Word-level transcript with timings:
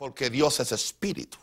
Porque 0.00 0.30
Dios 0.30 0.58
es 0.60 0.72
espíritu. 0.72 1.36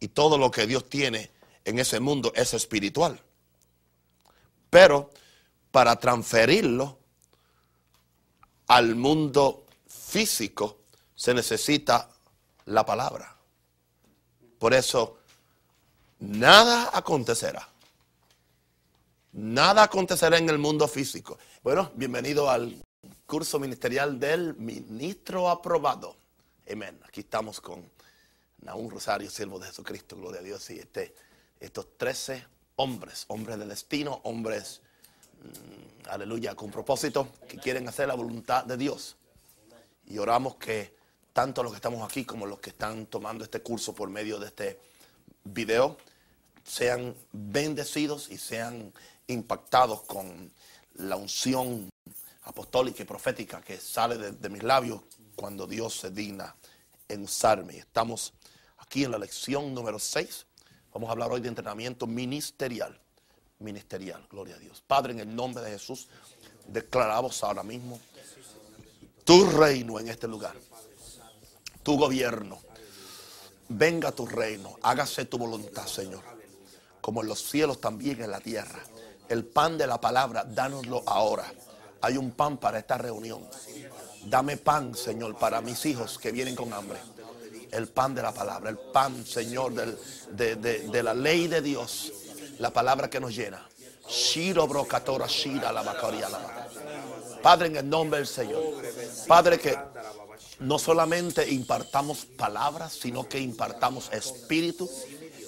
Y 0.00 0.08
todo 0.08 0.36
lo 0.36 0.50
que 0.50 0.66
Dios 0.66 0.88
tiene 0.88 1.30
en 1.64 1.78
ese 1.78 2.00
mundo 2.00 2.32
es 2.34 2.52
espiritual. 2.54 3.22
Pero 4.68 5.10
para 5.70 5.94
transferirlo 5.94 6.98
al 8.66 8.96
mundo 8.96 9.64
físico 9.86 10.80
se 11.14 11.34
necesita 11.34 12.10
la 12.64 12.84
palabra. 12.84 13.36
Por 14.58 14.74
eso, 14.74 15.18
nada 16.18 16.90
acontecerá. 16.92 17.68
Nada 19.34 19.84
acontecerá 19.84 20.36
en 20.38 20.48
el 20.48 20.58
mundo 20.58 20.88
físico. 20.88 21.38
Bueno, 21.62 21.92
bienvenido 21.94 22.50
al 22.50 22.82
curso 23.24 23.60
ministerial 23.60 24.18
del 24.18 24.56
ministro 24.56 25.48
aprobado. 25.48 26.25
Amén. 26.70 26.98
Aquí 27.06 27.20
estamos 27.20 27.60
con 27.60 27.88
Naúm 28.62 28.90
Rosario, 28.90 29.30
siervo 29.30 29.60
de 29.60 29.66
Jesucristo, 29.66 30.16
gloria 30.16 30.40
a 30.40 30.42
Dios. 30.42 30.68
Y 30.70 30.80
este, 30.80 31.14
estos 31.60 31.96
13 31.96 32.44
hombres, 32.76 33.24
hombres 33.28 33.56
del 33.56 33.68
destino, 33.68 34.20
hombres, 34.24 34.80
mm, 35.42 36.08
aleluya, 36.08 36.56
con 36.56 36.72
propósito, 36.72 37.28
que 37.46 37.58
quieren 37.58 37.86
hacer 37.88 38.08
la 38.08 38.14
voluntad 38.14 38.64
de 38.64 38.76
Dios. 38.76 39.16
Y 40.06 40.18
oramos 40.18 40.56
que 40.56 40.96
tanto 41.32 41.62
los 41.62 41.70
que 41.70 41.76
estamos 41.76 42.02
aquí 42.02 42.24
como 42.24 42.46
los 42.46 42.58
que 42.58 42.70
están 42.70 43.06
tomando 43.06 43.44
este 43.44 43.60
curso 43.60 43.94
por 43.94 44.10
medio 44.10 44.40
de 44.40 44.46
este 44.46 44.80
video 45.44 45.96
sean 46.64 47.14
bendecidos 47.30 48.28
y 48.28 48.38
sean 48.38 48.92
impactados 49.28 50.02
con 50.02 50.50
la 50.94 51.14
unción 51.14 51.90
apostólica 52.42 53.04
y 53.04 53.06
profética 53.06 53.60
que 53.60 53.78
sale 53.78 54.16
de, 54.16 54.32
de 54.32 54.48
mis 54.48 54.64
labios 54.64 55.02
cuando 55.36 55.66
Dios 55.66 55.94
se 56.00 56.10
digna 56.10 56.56
en 57.08 57.22
usarme. 57.22 57.78
Estamos 57.78 58.32
aquí 58.78 59.04
en 59.04 59.12
la 59.12 59.18
lección 59.18 59.72
número 59.74 59.98
6. 59.98 60.46
Vamos 60.92 61.08
a 61.08 61.12
hablar 61.12 61.30
hoy 61.30 61.40
de 61.40 61.48
entrenamiento 61.48 62.06
ministerial. 62.06 62.98
Ministerial, 63.58 64.26
gloria 64.30 64.56
a 64.56 64.58
Dios. 64.58 64.82
Padre, 64.86 65.12
en 65.12 65.20
el 65.20 65.34
nombre 65.34 65.62
de 65.62 65.70
Jesús, 65.70 66.08
declaramos 66.66 67.42
ahora 67.44 67.62
mismo 67.62 68.00
tu 69.24 69.44
reino 69.50 69.98
en 70.00 70.08
este 70.08 70.26
lugar. 70.26 70.54
Tu 71.82 71.96
gobierno. 71.96 72.60
Venga 73.68 74.12
tu 74.12 74.26
reino. 74.26 74.76
Hágase 74.82 75.24
tu 75.24 75.38
voluntad, 75.38 75.86
Señor. 75.86 76.22
Como 77.00 77.22
en 77.22 77.28
los 77.28 77.42
cielos 77.42 77.80
también 77.80 78.22
en 78.22 78.30
la 78.30 78.40
tierra. 78.40 78.80
El 79.28 79.44
pan 79.44 79.76
de 79.76 79.86
la 79.86 80.00
palabra, 80.00 80.44
dánoslo 80.44 81.02
ahora. 81.06 81.52
Hay 82.00 82.16
un 82.16 82.30
pan 82.32 82.58
para 82.58 82.78
esta 82.78 82.98
reunión. 82.98 83.48
Dame 84.28 84.56
pan, 84.56 84.94
Señor, 84.94 85.36
para 85.38 85.60
mis 85.60 85.84
hijos 85.86 86.18
que 86.18 86.32
vienen 86.32 86.56
con 86.56 86.72
hambre. 86.72 86.98
El 87.70 87.88
pan 87.88 88.14
de 88.14 88.22
la 88.22 88.32
palabra, 88.32 88.70
el 88.70 88.78
pan, 88.78 89.24
Señor, 89.26 89.72
del- 89.74 89.98
de, 90.32 90.56
de- 90.56 91.02
la 91.02 91.14
ley 91.14 91.46
de 91.48 91.60
Dios. 91.62 92.12
La 92.58 92.70
palabra 92.70 93.08
que 93.10 93.20
nos 93.20 93.34
llena. 93.34 93.66
Shiro 94.08 94.66
brocatora, 94.66 95.26
shira 95.26 95.72
la. 95.72 95.82
Padre, 97.42 97.68
en 97.68 97.76
el 97.76 97.88
nombre 97.88 98.18
del 98.18 98.26
Señor. 98.26 98.62
Padre, 99.26 99.58
que 99.58 99.76
no 100.60 100.78
solamente 100.78 101.48
impartamos 101.48 102.24
palabras, 102.24 102.92
sino 102.94 103.28
que 103.28 103.38
impartamos 103.38 104.08
espíritu 104.12 104.88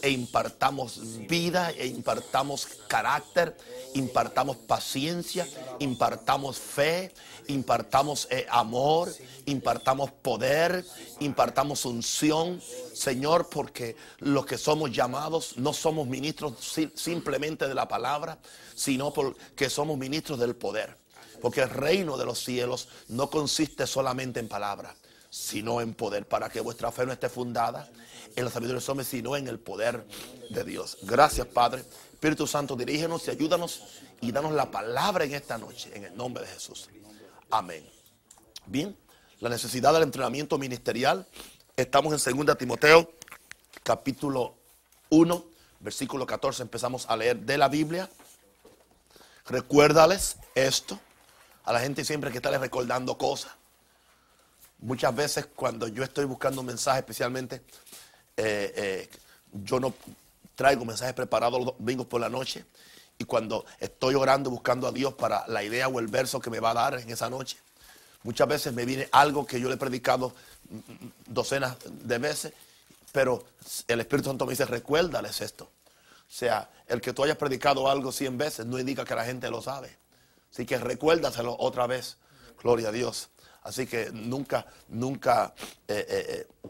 e 0.02 0.10
impartamos 0.10 1.00
vida 1.26 1.70
e 1.70 1.86
impartamos 1.86 2.66
carácter, 2.88 3.56
impartamos 3.94 4.56
paciencia, 4.56 5.46
impartamos 5.80 6.58
fe, 6.58 7.12
impartamos 7.48 8.28
eh, 8.30 8.46
amor, 8.50 9.12
impartamos 9.46 10.10
poder, 10.12 10.84
impartamos 11.20 11.84
unción, 11.84 12.60
Señor, 12.94 13.48
porque 13.50 13.96
los 14.18 14.46
que 14.46 14.56
somos 14.58 14.92
llamados 14.92 15.56
no 15.56 15.72
somos 15.72 16.06
ministros 16.06 16.54
si- 16.60 16.92
simplemente 16.94 17.66
de 17.66 17.74
la 17.74 17.88
palabra, 17.88 18.38
sino 18.74 19.12
porque 19.12 19.68
somos 19.68 19.98
ministros 19.98 20.38
del 20.38 20.54
poder. 20.54 20.96
Porque 21.40 21.62
el 21.62 21.70
reino 21.70 22.16
de 22.16 22.24
los 22.24 22.38
cielos 22.42 22.88
no 23.08 23.30
consiste 23.30 23.86
solamente 23.86 24.40
en 24.40 24.48
palabras, 24.48 24.94
sino 25.30 25.80
en 25.80 25.94
poder, 25.94 26.26
para 26.26 26.48
que 26.48 26.60
vuestra 26.60 26.90
fe 26.90 27.06
no 27.06 27.12
esté 27.12 27.28
fundada 27.28 27.88
en 28.34 28.44
la 28.44 28.50
sabiduría 28.50 28.74
de 28.74 28.80
los 28.80 28.88
hombres, 28.88 29.08
sino 29.08 29.36
en 29.36 29.46
el 29.48 29.58
poder 29.58 30.04
de 30.50 30.64
Dios. 30.64 30.98
Gracias, 31.02 31.46
Padre. 31.46 31.84
Espíritu 32.12 32.46
Santo, 32.48 32.74
dirígenos 32.74 33.28
y 33.28 33.30
ayúdanos 33.30 33.82
y 34.20 34.32
danos 34.32 34.52
la 34.52 34.68
palabra 34.70 35.24
en 35.24 35.34
esta 35.34 35.56
noche, 35.56 35.90
en 35.94 36.04
el 36.04 36.16
nombre 36.16 36.44
de 36.44 36.50
Jesús. 36.52 36.88
Amén. 37.50 37.82
Bien, 38.66 38.94
la 39.40 39.48
necesidad 39.48 39.94
del 39.94 40.02
entrenamiento 40.02 40.58
ministerial. 40.58 41.26
Estamos 41.76 42.26
en 42.26 42.46
2 42.46 42.58
Timoteo, 42.58 43.10
capítulo 43.82 44.54
1, 45.08 45.44
versículo 45.80 46.26
14. 46.26 46.62
Empezamos 46.62 47.08
a 47.08 47.16
leer 47.16 47.38
de 47.38 47.56
la 47.56 47.68
Biblia. 47.68 48.10
Recuérdales 49.46 50.36
esto 50.54 51.00
a 51.64 51.72
la 51.72 51.80
gente 51.80 52.04
siempre 52.04 52.30
que 52.30 52.36
está 52.36 52.50
les 52.50 52.60
recordando 52.60 53.16
cosas. 53.16 53.52
Muchas 54.80 55.14
veces 55.16 55.46
cuando 55.46 55.88
yo 55.88 56.04
estoy 56.04 56.26
buscando 56.26 56.60
un 56.60 56.66
mensaje, 56.66 56.98
especialmente, 56.98 57.62
eh, 58.36 58.72
eh, 58.76 59.10
yo 59.52 59.80
no 59.80 59.94
traigo 60.54 60.84
mensajes 60.84 61.14
preparados 61.14 61.64
los 61.64 61.78
domingos 61.78 62.06
por 62.06 62.20
la 62.20 62.28
noche. 62.28 62.66
Y 63.18 63.24
cuando 63.24 63.64
estoy 63.80 64.14
orando, 64.14 64.50
buscando 64.50 64.86
a 64.86 64.92
Dios 64.92 65.14
para 65.14 65.46
la 65.48 65.62
idea 65.64 65.88
o 65.88 65.98
el 65.98 66.06
verso 66.06 66.40
que 66.40 66.50
me 66.50 66.60
va 66.60 66.70
a 66.70 66.74
dar 66.74 67.00
en 67.00 67.10
esa 67.10 67.28
noche, 67.28 67.58
muchas 68.22 68.46
veces 68.46 68.72
me 68.72 68.84
viene 68.84 69.08
algo 69.10 69.44
que 69.44 69.60
yo 69.60 69.68
le 69.68 69.74
he 69.74 69.78
predicado 69.78 70.32
mm, 70.70 70.76
mm, 70.76 71.12
docenas 71.26 71.76
de 71.84 72.18
veces, 72.18 72.52
pero 73.12 73.44
el 73.88 74.00
Espíritu 74.00 74.28
Santo 74.28 74.46
me 74.46 74.52
dice, 74.52 74.66
recuérdales 74.66 75.40
esto. 75.40 75.64
O 75.64 76.30
sea, 76.30 76.70
el 76.86 77.00
que 77.00 77.12
tú 77.12 77.24
hayas 77.24 77.36
predicado 77.36 77.90
algo 77.90 78.12
cien 78.12 78.36
veces 78.36 78.66
no 78.66 78.78
indica 78.78 79.04
que 79.04 79.14
la 79.14 79.24
gente 79.24 79.50
lo 79.50 79.62
sabe. 79.62 79.96
Así 80.52 80.66
que 80.66 80.78
recuérdaselo 80.78 81.56
otra 81.58 81.86
vez. 81.86 82.16
Gloria 82.62 82.88
a 82.88 82.92
Dios. 82.92 83.28
Así 83.62 83.86
que 83.86 84.10
nunca, 84.12 84.66
nunca 84.88 85.54
eh, 85.86 86.06
eh, 86.08 86.46
eh, 86.64 86.68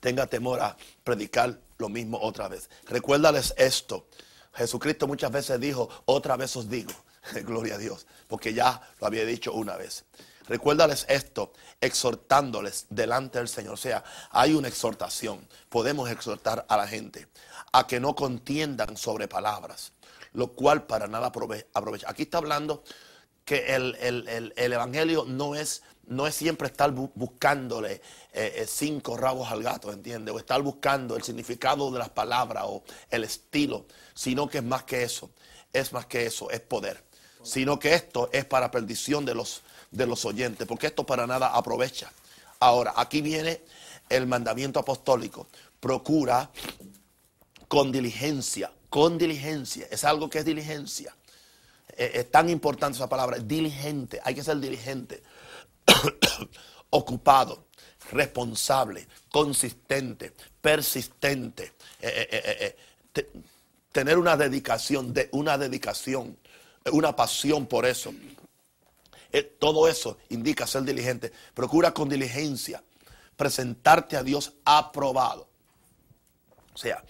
tenga 0.00 0.26
temor 0.26 0.60
a 0.60 0.76
predicar 1.04 1.58
lo 1.78 1.88
mismo 1.88 2.18
otra 2.20 2.48
vez. 2.48 2.68
Recuérdales 2.86 3.54
esto. 3.56 4.06
Jesucristo 4.54 5.06
muchas 5.06 5.30
veces 5.30 5.58
dijo, 5.60 5.88
otra 6.04 6.36
vez 6.36 6.54
os 6.56 6.68
digo, 6.68 6.92
gloria 7.44 7.76
a 7.76 7.78
Dios, 7.78 8.06
porque 8.28 8.52
ya 8.54 8.80
lo 9.00 9.06
había 9.06 9.24
dicho 9.24 9.52
una 9.52 9.76
vez. 9.76 10.04
Recuérdales 10.48 11.06
esto, 11.08 11.52
exhortándoles 11.80 12.86
delante 12.90 13.38
del 13.38 13.48
Señor. 13.48 13.74
O 13.74 13.76
sea, 13.76 14.02
hay 14.30 14.54
una 14.54 14.68
exhortación. 14.68 15.46
Podemos 15.68 16.10
exhortar 16.10 16.66
a 16.68 16.76
la 16.76 16.86
gente 16.88 17.28
a 17.72 17.86
que 17.86 18.00
no 18.00 18.14
contiendan 18.16 18.96
sobre 18.96 19.28
palabras, 19.28 19.92
lo 20.32 20.48
cual 20.52 20.84
para 20.86 21.06
nada 21.06 21.30
aprove- 21.32 21.66
aprovecha. 21.74 22.10
Aquí 22.10 22.22
está 22.24 22.38
hablando 22.38 22.82
que 23.44 23.74
el, 23.74 23.94
el- 24.00 24.28
el- 24.28 24.52
el 24.56 24.72
evangelio 24.72 25.24
no 25.26 25.54
es, 25.54 25.82
no 26.06 26.26
es 26.26 26.34
siempre 26.34 26.66
estar 26.66 26.92
bu- 26.92 27.10
buscándole 27.14 27.94
eh, 28.32 28.52
eh, 28.56 28.66
cinco 28.68 29.16
rabos 29.16 29.50
al 29.50 29.62
gato, 29.62 29.92
¿entiendes? 29.92 30.34
O 30.34 30.38
estar 30.38 30.60
buscando 30.62 31.16
el 31.16 31.22
significado 31.22 31.90
de 31.90 31.98
las 31.98 32.10
palabras 32.10 32.64
o 32.66 32.82
el 33.10 33.24
estilo, 33.24 33.86
sino 34.14 34.48
que 34.48 34.58
es 34.58 34.64
más 34.64 34.84
que 34.84 35.02
eso, 35.02 35.30
es 35.72 35.92
más 35.92 36.06
que 36.06 36.26
eso, 36.26 36.50
es 36.50 36.60
poder. 36.60 37.02
Sino 37.42 37.78
que 37.78 37.94
esto 37.94 38.30
es 38.32 38.44
para 38.44 38.70
perdición 38.70 39.24
de 39.24 39.34
los, 39.34 39.62
de 39.90 40.06
los 40.06 40.24
oyentes, 40.24 40.66
porque 40.66 40.86
esto 40.86 41.04
para 41.04 41.26
nada 41.26 41.48
aprovecha. 41.48 42.12
Ahora, 42.60 42.94
aquí 42.96 43.20
viene 43.20 43.62
el 44.08 44.26
mandamiento 44.26 44.78
apostólico. 44.78 45.48
Procura 45.80 46.50
con 47.66 47.90
diligencia, 47.90 48.70
con 48.88 49.18
diligencia, 49.18 49.88
es 49.90 50.04
algo 50.04 50.28
que 50.30 50.38
es 50.40 50.44
diligencia. 50.44 51.16
Eh, 51.96 52.12
es 52.14 52.30
tan 52.30 52.48
importante 52.48 52.96
esa 52.96 53.08
palabra, 53.08 53.38
diligente, 53.38 54.20
hay 54.22 54.34
que 54.34 54.44
ser 54.44 54.58
diligente, 54.58 55.22
ocupado, 56.90 57.66
responsable, 58.10 59.06
consistente, 59.30 60.34
persistente, 60.60 61.72
eh, 62.00 62.28
eh, 62.30 62.56
eh, 62.60 62.76
te- 63.12 63.30
tener 63.90 64.18
una 64.18 64.36
dedicación, 64.36 65.12
de, 65.12 65.28
una 65.32 65.58
dedicación, 65.58 66.38
una 66.92 67.14
pasión 67.14 67.66
por 67.66 67.86
eso. 67.86 68.12
Todo 69.58 69.88
eso 69.88 70.18
indica 70.28 70.66
ser 70.66 70.82
diligente. 70.82 71.32
Procura 71.54 71.94
con 71.94 72.08
diligencia 72.08 72.82
presentarte 73.36 74.16
a 74.16 74.22
Dios 74.22 74.52
aprobado. 74.64 75.48
O 76.74 76.78
sea, 76.78 77.02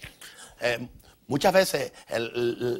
muchas 1.27 1.53
veces 1.53 1.91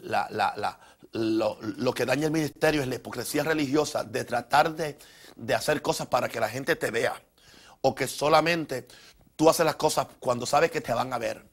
la- 0.04 0.80
lo, 1.14 1.94
que 1.94 2.06
daña 2.06 2.26
el 2.26 2.32
ministerio 2.32 2.82
es 2.82 2.88
la 2.88 2.96
hipocresía 2.96 3.44
religiosa 3.44 4.04
de 4.04 4.26
tratar 4.26 4.76
de, 4.76 4.98
de 5.36 5.56
hacer 5.56 5.82
cosas 5.82 6.08
para 6.08 6.28
que 6.28 6.40
la 6.40 6.50
gente 6.50 6.76
te 6.76 6.92
vea. 6.92 7.22
O 7.82 7.94
que 7.94 8.08
solamente 8.08 8.88
tú 9.36 9.50
haces 9.50 9.66
las 9.66 9.76
cosas 9.76 10.08
cuando 10.20 10.46
sabes 10.46 10.72
que 10.72 10.82
te 10.82 10.94
van 10.94 11.14
a 11.14 11.18
ver. 11.18 11.46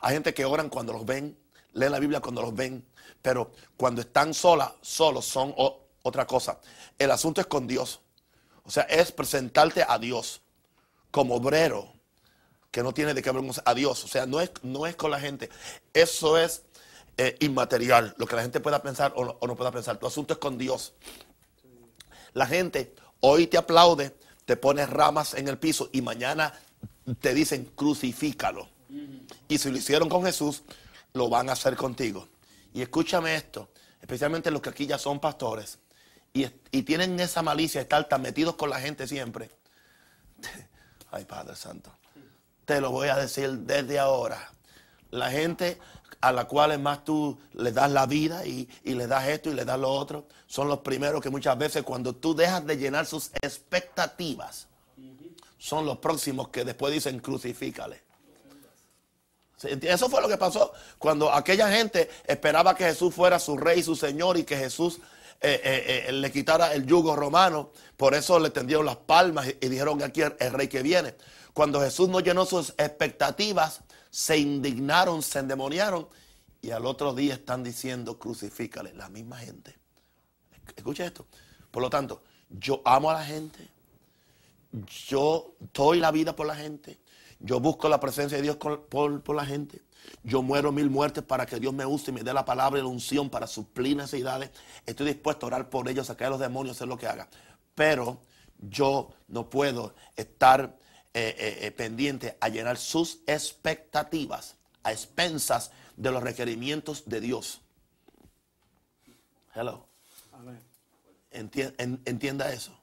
Hay 0.00 0.14
gente 0.14 0.34
que 0.34 0.44
oran 0.44 0.68
cuando 0.68 0.92
los 0.92 1.04
ven, 1.04 1.36
leen 1.72 1.92
la 1.92 1.98
Biblia 1.98 2.20
cuando 2.20 2.42
los 2.42 2.54
ven, 2.54 2.86
pero 3.22 3.52
cuando 3.76 4.02
están 4.02 4.34
solas, 4.34 4.72
solos 4.80 5.24
son 5.24 5.54
otra 6.02 6.26
cosa. 6.26 6.60
El 6.98 7.10
asunto 7.10 7.40
es 7.40 7.46
con 7.46 7.66
Dios. 7.66 8.00
O 8.64 8.70
sea, 8.70 8.84
es 8.84 9.12
presentarte 9.12 9.84
a 9.86 9.98
Dios 9.98 10.40
como 11.10 11.36
obrero 11.36 11.92
que 12.70 12.82
no 12.82 12.92
tiene 12.92 13.14
de 13.14 13.22
qué 13.22 13.30
avergonzar 13.30 13.64
a 13.66 13.74
Dios. 13.74 14.04
O 14.04 14.08
sea, 14.08 14.26
no 14.26 14.40
es, 14.40 14.50
no 14.62 14.86
es 14.86 14.96
con 14.96 15.10
la 15.10 15.20
gente. 15.20 15.48
Eso 15.92 16.38
es 16.38 16.62
eh, 17.16 17.36
inmaterial, 17.40 18.14
lo 18.18 18.26
que 18.26 18.36
la 18.36 18.42
gente 18.42 18.60
pueda 18.60 18.82
pensar 18.82 19.12
o 19.16 19.46
no, 19.46 19.56
pueda 19.56 19.70
pensar. 19.70 19.98
Tu 19.98 20.06
asunto 20.06 20.34
es 20.34 20.38
con 20.38 20.58
Dios. 20.58 20.94
La 22.32 22.46
gente 22.46 22.94
hoy 23.20 23.46
te 23.46 23.56
aplaude, 23.56 24.16
te 24.44 24.56
pones 24.56 24.90
ramas 24.90 25.34
en 25.34 25.48
el 25.48 25.58
piso 25.58 25.90
y 25.92 26.02
mañana 26.02 26.52
te 27.20 27.34
dicen 27.34 27.70
crucifícalo. 27.76 28.68
Y 29.48 29.58
si 29.58 29.70
lo 29.70 29.76
hicieron 29.76 30.08
con 30.08 30.24
Jesús, 30.24 30.62
lo 31.12 31.28
van 31.28 31.48
a 31.48 31.52
hacer 31.52 31.76
contigo. 31.76 32.28
Y 32.72 32.82
escúchame 32.82 33.36
esto, 33.36 33.68
especialmente 34.00 34.50
los 34.50 34.60
que 34.60 34.70
aquí 34.70 34.86
ya 34.86 34.98
son 34.98 35.20
pastores 35.20 35.78
y, 36.32 36.46
y 36.72 36.82
tienen 36.82 37.18
esa 37.20 37.42
malicia 37.42 37.78
de 37.78 37.84
estar 37.84 38.08
tan 38.08 38.22
metidos 38.22 38.56
con 38.56 38.68
la 38.68 38.80
gente 38.80 39.06
siempre. 39.06 39.50
Ay, 41.12 41.24
Padre 41.24 41.54
Santo. 41.54 41.96
Te 42.64 42.80
lo 42.80 42.90
voy 42.90 43.08
a 43.08 43.16
decir 43.16 43.50
desde 43.50 44.00
ahora. 44.00 44.50
La 45.10 45.30
gente 45.30 45.78
a 46.28 46.32
la 46.32 46.46
cual 46.46 46.78
más 46.78 47.04
tú 47.04 47.38
le 47.52 47.72
das 47.72 47.90
la 47.90 48.06
vida 48.06 48.46
y, 48.46 48.68
y 48.82 48.94
le 48.94 49.06
das 49.06 49.28
esto 49.28 49.50
y 49.50 49.54
le 49.54 49.64
das 49.64 49.78
lo 49.78 49.90
otro, 49.90 50.26
son 50.46 50.68
los 50.68 50.78
primeros 50.78 51.20
que 51.20 51.30
muchas 51.30 51.56
veces 51.58 51.82
cuando 51.82 52.14
tú 52.14 52.34
dejas 52.34 52.66
de 52.66 52.76
llenar 52.76 53.06
sus 53.06 53.30
expectativas, 53.42 54.68
son 55.58 55.86
los 55.86 55.98
próximos 55.98 56.48
que 56.48 56.64
después 56.64 56.92
dicen 56.92 57.20
crucifícale. 57.20 58.02
Eso 59.62 60.08
fue 60.08 60.20
lo 60.20 60.28
que 60.28 60.36
pasó 60.36 60.72
cuando 60.98 61.32
aquella 61.32 61.70
gente 61.70 62.10
esperaba 62.26 62.74
que 62.74 62.84
Jesús 62.84 63.14
fuera 63.14 63.38
su 63.38 63.56
rey, 63.56 63.82
su 63.82 63.96
señor 63.96 64.36
y 64.36 64.44
que 64.44 64.56
Jesús 64.56 64.98
eh, 65.40 65.60
eh, 65.64 66.04
eh, 66.08 66.12
le 66.12 66.30
quitara 66.30 66.74
el 66.74 66.86
yugo 66.86 67.16
romano. 67.16 67.70
Por 67.96 68.14
eso 68.14 68.38
le 68.38 68.50
tendieron 68.50 68.84
las 68.84 68.96
palmas 68.96 69.46
y, 69.46 69.56
y 69.64 69.68
dijeron 69.68 70.02
aquí 70.02 70.20
el 70.20 70.52
rey 70.52 70.68
que 70.68 70.82
viene. 70.82 71.14
Cuando 71.54 71.80
Jesús 71.80 72.08
no 72.08 72.20
llenó 72.20 72.44
sus 72.44 72.70
expectativas, 72.76 73.80
se 74.14 74.38
indignaron, 74.38 75.24
se 75.24 75.40
endemoniaron 75.40 76.06
y 76.62 76.70
al 76.70 76.86
otro 76.86 77.14
día 77.14 77.34
están 77.34 77.64
diciendo 77.64 78.16
crucifícale. 78.16 78.94
La 78.94 79.08
misma 79.08 79.38
gente. 79.38 79.76
Escucha 80.76 81.04
esto. 81.04 81.26
Por 81.72 81.82
lo 81.82 81.90
tanto, 81.90 82.22
yo 82.48 82.80
amo 82.84 83.10
a 83.10 83.14
la 83.14 83.24
gente. 83.24 83.68
Yo 85.08 85.56
doy 85.72 85.98
la 85.98 86.12
vida 86.12 86.36
por 86.36 86.46
la 86.46 86.54
gente. 86.54 87.00
Yo 87.40 87.58
busco 87.58 87.88
la 87.88 87.98
presencia 87.98 88.36
de 88.36 88.44
Dios 88.44 88.56
por, 88.56 89.34
la 89.34 89.44
gente. 89.44 89.82
Yo 90.22 90.42
muero 90.42 90.70
mil 90.70 90.90
muertes 90.90 91.24
para 91.24 91.44
que 91.44 91.58
Dios 91.58 91.74
me 91.74 91.84
use 91.84 92.12
y 92.12 92.14
me 92.14 92.22
dé 92.22 92.32
la 92.32 92.44
palabra 92.44 92.78
y 92.78 92.82
la 92.84 92.88
unción 92.88 93.28
para 93.28 93.48
suplir 93.48 93.96
necesidades. 93.96 94.52
Estoy 94.86 95.06
dispuesto 95.06 95.46
a 95.46 95.48
orar 95.48 95.70
por 95.70 95.88
ellos, 95.88 96.06
sacar 96.06 96.28
a 96.28 96.30
los 96.30 96.40
demonios, 96.40 96.76
hacer 96.76 96.86
lo 96.86 96.96
que 96.96 97.08
haga. 97.08 97.28
Pero 97.74 98.20
yo 98.60 99.10
no 99.26 99.50
puedo 99.50 99.92
estar 100.14 100.78
eh, 101.16 101.36
eh, 101.38 101.58
eh, 101.66 101.70
pendiente 101.70 102.36
a 102.40 102.48
llenar 102.48 102.76
sus 102.76 103.20
expectativas 103.28 104.56
a 104.82 104.90
expensas 104.90 105.70
de 105.96 106.10
los 106.10 106.20
requerimientos 106.22 107.04
de 107.06 107.20
Dios. 107.20 107.60
Hello. 109.54 109.86
Entienda, 111.30 111.74
entienda 112.04 112.52
eso. 112.52 112.76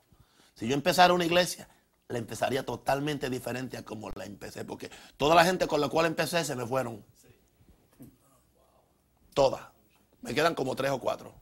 Si 0.55 0.65
yo 0.65 0.75
empezara 0.75 1.13
una 1.13 1.25
iglesia, 1.25 1.67
la 2.07 2.19
empezaría 2.19 2.65
totalmente 2.65 3.29
diferente 3.29 3.75
a 3.75 3.83
como 3.83 4.09
la 4.11 4.25
empecé, 4.25 4.63
porque 4.63 4.89
toda 5.17 5.35
la 5.35 5.43
gente 5.43 5.67
con 5.67 5.81
la 5.81 5.89
cual 5.89 6.05
empecé 6.05 6.45
se 6.45 6.55
me 6.55 6.65
fueron. 6.65 7.03
Todas. 9.33 9.61
Me 10.21 10.33
quedan 10.33 10.55
como 10.55 10.73
tres 10.75 10.91
o 10.91 10.99
cuatro. 10.99 11.40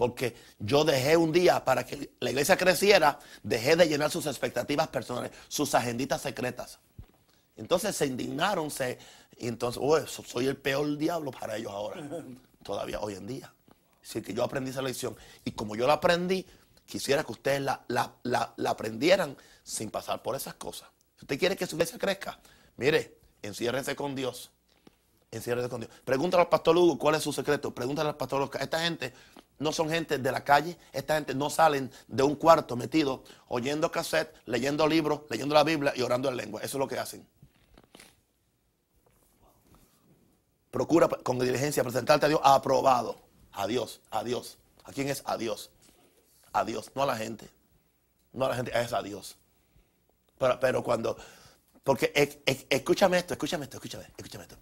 Porque 0.00 0.34
yo 0.58 0.82
dejé 0.82 1.18
un 1.18 1.30
día 1.30 1.62
para 1.62 1.84
que 1.84 2.12
la 2.20 2.30
iglesia 2.30 2.56
creciera, 2.56 3.18
dejé 3.42 3.76
de 3.76 3.86
llenar 3.86 4.10
sus 4.10 4.24
expectativas 4.24 4.88
personales, 4.88 5.30
sus 5.46 5.74
agenditas 5.74 6.22
secretas. 6.22 6.78
Entonces 7.54 7.94
se 7.94 8.06
indignaron, 8.06 8.70
se, 8.70 8.98
y 9.36 9.46
entonces, 9.46 9.78
oh, 9.84 10.06
soy 10.06 10.46
el 10.46 10.56
peor 10.56 10.96
diablo 10.96 11.32
para 11.32 11.58
ellos 11.58 11.72
ahora, 11.72 12.00
todavía 12.62 12.98
hoy 13.00 13.12
en 13.12 13.26
día. 13.26 13.52
Así 14.02 14.22
que 14.22 14.32
yo 14.32 14.42
aprendí 14.42 14.70
esa 14.70 14.80
lección. 14.80 15.14
Y 15.44 15.50
como 15.50 15.76
yo 15.76 15.86
la 15.86 15.92
aprendí, 15.92 16.46
quisiera 16.86 17.22
que 17.22 17.32
ustedes 17.32 17.60
la, 17.60 17.84
la, 17.88 18.10
la, 18.22 18.54
la 18.56 18.70
aprendieran 18.70 19.36
sin 19.62 19.90
pasar 19.90 20.22
por 20.22 20.34
esas 20.34 20.54
cosas. 20.54 20.88
Si 21.18 21.26
usted 21.26 21.38
quiere 21.38 21.56
que 21.56 21.66
su 21.66 21.76
iglesia 21.76 21.98
crezca, 21.98 22.40
mire, 22.78 23.18
enciérrese 23.42 23.94
con 23.94 24.14
Dios. 24.14 24.50
Enciérrese 25.32 25.68
con 25.68 25.80
Dios. 25.80 25.92
Pregúntale 26.04 26.42
al 26.42 26.48
pastor 26.48 26.76
Hugo 26.76 26.98
cuál 26.98 27.14
es 27.14 27.22
su 27.22 27.32
secreto. 27.32 27.72
Pregúntale 27.72 28.08
al 28.08 28.16
pastor 28.16 28.42
Oscar. 28.42 28.62
Esta 28.62 28.80
gente 28.80 29.12
no 29.60 29.72
son 29.72 29.88
gente 29.88 30.18
de 30.18 30.32
la 30.32 30.42
calle. 30.42 30.76
Esta 30.92 31.14
gente 31.14 31.34
no 31.34 31.50
salen 31.50 31.92
de 32.08 32.22
un 32.22 32.34
cuarto 32.34 32.76
metido 32.76 33.22
oyendo 33.46 33.90
cassette, 33.92 34.34
leyendo 34.46 34.88
libros, 34.88 35.20
leyendo 35.28 35.54
la 35.54 35.62
Biblia 35.62 35.92
y 35.94 36.02
orando 36.02 36.28
en 36.28 36.36
lengua. 36.36 36.60
Eso 36.62 36.78
es 36.78 36.80
lo 36.80 36.88
que 36.88 36.98
hacen. 36.98 37.26
Procura 40.70 41.08
con 41.08 41.38
diligencia 41.38 41.82
presentarte 41.82 42.26
a 42.26 42.28
Dios 42.30 42.40
aprobado. 42.42 43.20
A 43.52 43.66
Dios, 43.66 44.00
a 44.10 44.24
Dios. 44.24 44.56
¿A 44.84 44.92
quién 44.92 45.08
es? 45.08 45.22
A 45.26 45.36
Dios. 45.36 45.70
A 46.52 46.64
Dios, 46.64 46.90
no 46.94 47.02
a 47.02 47.06
la 47.06 47.16
gente. 47.16 47.50
No 48.32 48.46
a 48.46 48.48
la 48.48 48.56
gente, 48.56 48.72
es 48.74 48.92
a 48.92 49.02
Dios. 49.02 49.36
Pero, 50.38 50.58
pero 50.58 50.82
cuando, 50.82 51.18
porque 51.84 52.12
escúchame 52.70 53.18
esto, 53.18 53.34
escúchame 53.34 53.64
esto, 53.64 53.76
escúchame, 53.76 54.04
escúchame 54.16 54.44
esto. 54.44 54.56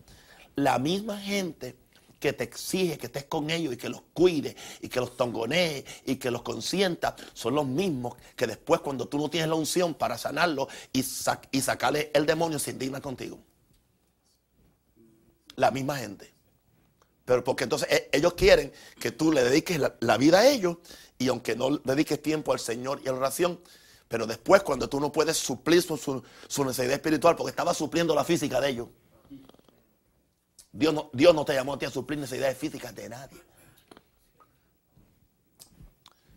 La 0.57 0.81
misma 0.81 1.21
gente 1.21 1.77
que 2.19 2.33
te 2.33 2.45
exige 2.45 2.99
que 2.99 3.07
estés 3.07 3.25
con 3.25 3.51
ellos 3.51 3.75
y 3.75 3.77
que 3.77 3.89
los 3.89 4.03
cuide 4.13 4.57
y 4.81 4.89
que 4.89 5.01
los 5.01 5.17
tongonee 5.17 5.85
y 6.05 6.17
que 6.17 6.31
los 6.31 6.43
consienta, 6.43 7.15
son 7.33 7.55
los 7.55 7.67
mismos 7.67 8.17
que 8.37 8.47
después 8.47 8.81
cuando 8.81 9.07
tú 9.07 9.19
no 9.19 9.31
tienes 9.31 9.49
la 9.49 9.55
unción 9.55 9.95
para 9.95 10.19
sanarlo 10.19 10.69
y, 10.93 11.03
sac 11.03 11.49
y 11.53 11.61
sacarle 11.61 12.11
el 12.15 12.27
demonio 12.27 12.59
se 12.59 12.73
indigna 12.73 13.01
contigo. 13.01 13.39
La 15.57 15.71
misma 15.71 15.97
gente. 15.99 16.33
Pero 17.25 17.45
porque 17.45 17.65
entonces 17.65 17.89
e, 17.91 18.09
ellos 18.13 18.35
quieren 18.35 18.73
que 18.99 19.11
tú 19.11 19.33
le 19.33 19.45
dediques 19.45 19.81
la, 20.01 20.17
vida 20.17 20.41
a 20.41 20.49
ellos 20.49 20.79
y 21.19 21.29
aunque 21.29 21.57
no 21.57 21.79
dediques 21.79 22.23
tiempo 22.23 22.53
al 22.53 22.59
Señor 22.59 23.01
y 23.05 23.09
a 23.09 23.13
la 23.13 23.19
oración, 23.19 23.61
pero 24.09 24.27
después 24.27 24.63
cuando 24.63 24.89
tú 24.89 24.99
no 24.99 25.13
puedes 25.13 25.37
suplir 25.37 25.83
su, 25.83 25.97
su, 25.97 26.23
su 26.49 26.65
necesidad 26.65 26.95
espiritual 26.95 27.37
porque 27.37 27.51
estaba 27.51 27.75
supliendo 27.75 28.15
la 28.15 28.25
física 28.25 28.61
de 28.61 28.71
ellos. 28.71 28.89
Dios 30.79 30.95
no, 30.95 31.11
Dios 31.13 31.35
no 31.35 31.45
te 31.45 31.55
llamó 31.55 31.75
a 31.75 31.79
ti 31.79 31.87
a 31.87 31.91
suplir 31.91 32.21
necesidades 32.21 32.57
físicas 32.57 32.95
de 32.95 33.09
nadie. 33.09 33.43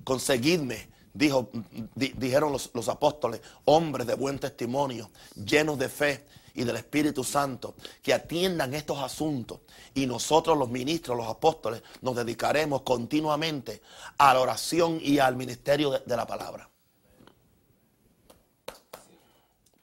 Conseguidme, 0.04 0.90
dijo, 1.14 1.52
di, 1.94 2.10
dijeron 2.18 2.52
los, 2.52 2.72
los 2.74 2.90
apóstoles, 2.90 3.40
hombres 3.66 4.08
de 4.08 4.16
buen 4.16 4.40
testimonio, 4.40 5.12
llenos 5.36 5.78
de 5.78 5.90
fe 5.90 6.26
y 6.56 6.64
del 6.64 6.78
Espíritu 6.78 7.24
Santo, 7.24 7.76
que 8.02 8.16
atiendan 8.16 8.74
estos 8.74 8.98
asuntos. 8.98 9.60
Y 9.94 10.08
nosotros 10.08 10.58
los 10.58 10.72
ministros, 10.72 11.16
los 11.16 11.28
apóstoles, 11.28 11.84
nos 12.02 12.16
dedicaremos 12.16 12.82
continuamente 12.82 13.84
a 14.18 14.34
la 14.34 14.40
oración 14.40 14.98
y 15.04 15.20
al 15.20 15.36
ministerio 15.36 15.92
de 15.92 16.18
la 16.18 16.26
palabra. 16.26 16.68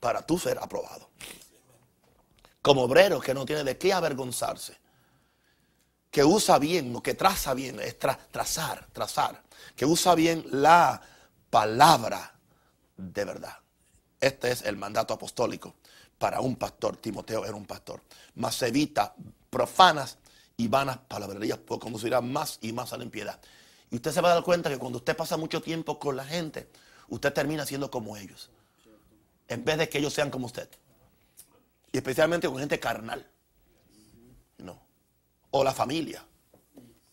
Para 0.00 0.26
tú 0.26 0.36
ser 0.36 0.58
aprobado. 0.58 1.07
Como 2.62 2.82
obrero 2.82 3.20
que 3.20 3.34
no 3.34 3.44
tiene 3.46 3.64
de 3.64 3.78
qué 3.78 3.92
avergonzarse. 3.92 4.76
Que 6.10 6.24
usa 6.24 6.58
bien, 6.58 7.00
que 7.00 7.14
traza 7.14 7.54
bien, 7.54 7.80
es 7.80 7.98
tra, 7.98 8.18
trazar, 8.30 8.86
trazar. 8.92 9.42
Que 9.76 9.84
usa 9.84 10.14
bien 10.14 10.44
la 10.50 11.00
palabra 11.50 12.34
de 12.96 13.24
verdad. 13.24 13.58
Este 14.20 14.50
es 14.50 14.62
el 14.62 14.76
mandato 14.76 15.14
apostólico 15.14 15.74
para 16.18 16.40
un 16.40 16.56
pastor. 16.56 16.96
Timoteo 16.96 17.44
era 17.44 17.54
un 17.54 17.66
pastor. 17.66 18.02
Mas 18.34 18.60
evita 18.62 19.14
profanas 19.50 20.18
y 20.56 20.68
vanas 20.68 20.98
palabrerías, 21.08 21.58
porque 21.58 21.84
conducirá 21.84 22.20
más 22.20 22.58
y 22.60 22.72
más 22.72 22.92
a 22.92 22.96
la 22.96 23.04
impiedad. 23.04 23.40
Y 23.90 23.96
usted 23.96 24.12
se 24.12 24.20
va 24.20 24.32
a 24.32 24.34
dar 24.34 24.42
cuenta 24.42 24.68
que 24.68 24.78
cuando 24.78 24.98
usted 24.98 25.16
pasa 25.16 25.36
mucho 25.36 25.62
tiempo 25.62 25.98
con 25.98 26.16
la 26.16 26.24
gente, 26.24 26.68
usted 27.08 27.32
termina 27.32 27.64
siendo 27.64 27.90
como 27.90 28.16
ellos. 28.16 28.50
En 29.46 29.64
vez 29.64 29.78
de 29.78 29.88
que 29.88 29.98
ellos 29.98 30.12
sean 30.12 30.30
como 30.30 30.46
usted. 30.46 30.68
Y 31.92 31.96
especialmente 31.96 32.48
con 32.48 32.58
gente 32.58 32.78
carnal. 32.78 33.26
No. 34.58 34.80
O 35.50 35.64
la 35.64 35.72
familia. 35.72 36.24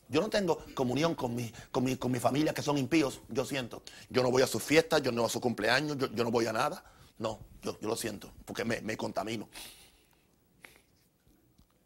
Yo 0.07 0.21
no 0.21 0.29
tengo 0.29 0.63
comunión 0.75 1.15
con 1.15 1.33
mi, 1.35 1.51
con 1.71 1.83
mi, 1.83 1.95
con 1.95 2.11
mi 2.11 2.19
familia 2.19 2.53
que 2.53 2.61
son 2.61 2.77
impíos, 2.77 3.21
yo 3.29 3.43
siento. 3.43 3.81
Yo 4.09 4.21
no 4.21 4.29
voy 4.29 4.43
a 4.43 4.47
sus 4.47 4.61
fiestas, 4.61 5.01
yo 5.01 5.11
no 5.11 5.21
voy 5.21 5.29
a 5.29 5.31
su 5.31 5.41
cumpleaños, 5.41 5.97
yo, 5.97 6.23
no 6.23 6.31
voy 6.31 6.45
a 6.45 6.53
nada. 6.53 6.83
No, 7.17 7.39
yo, 7.61 7.79
yo 7.79 7.87
lo 7.87 7.95
siento, 7.95 8.31
porque 8.45 8.63
me, 8.63 8.81
me 8.81 8.95
contamino. 8.95 9.49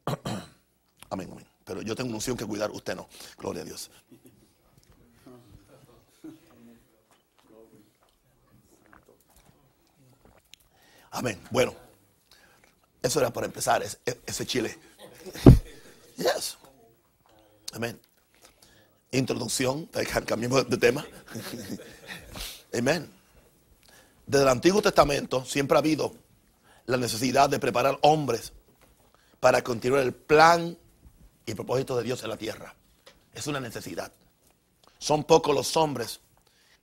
amén, 1.09 1.29
amén. 1.31 1.45
Pero 1.63 1.81
yo 1.81 1.95
tengo 1.95 2.09
una 2.09 2.17
unción 2.17 2.35
que 2.35 2.45
cuidar, 2.45 2.71
usted 2.71 2.95
no. 2.95 3.07
Gloria 3.37 3.61
a 3.61 3.65
Dios. 3.65 3.89
Amén. 11.11 11.41
Bueno, 11.51 11.73
eso 13.01 13.19
era 13.19 13.31
para 13.31 13.45
empezar, 13.45 13.81
ese, 13.83 13.97
ese 14.25 14.45
chile. 14.45 14.77
Yes. 16.17 16.57
Amén. 17.73 17.99
Introducción, 19.11 19.89
cambiemos 20.25 20.69
de 20.69 20.77
tema. 20.77 21.05
Amén. 22.77 23.09
Desde 24.27 24.43
el 24.43 24.49
Antiguo 24.49 24.81
Testamento 24.81 25.43
siempre 25.45 25.75
ha 25.75 25.79
habido 25.79 26.13
la 26.85 26.97
necesidad 26.97 27.49
de 27.49 27.59
preparar 27.59 27.97
hombres 28.01 28.53
para 29.39 29.63
continuar 29.63 30.03
el 30.03 30.13
plan 30.13 30.77
y 31.45 31.53
propósito 31.55 31.97
de 31.97 32.03
Dios 32.03 32.21
en 32.23 32.29
la 32.29 32.37
tierra. 32.37 32.75
Es 33.33 33.47
una 33.47 33.59
necesidad. 33.59 34.11
Son 34.99 35.23
pocos 35.23 35.55
los 35.55 35.75
hombres 35.77 36.19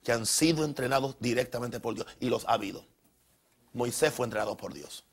que 0.03 0.13
han 0.13 0.27
sido 0.27 0.65
entrenados 0.65 1.17
directamente 1.21 1.81
por 1.81 1.95
Dios 1.95 2.07
y 2.19 2.29
los 2.29 2.45
ha 2.47 2.55
habido. 2.55 2.85
Moisés 3.73 4.13
fue 4.13 4.27
entrenado 4.27 4.57
por 4.57 4.73
Dios. 4.73 5.06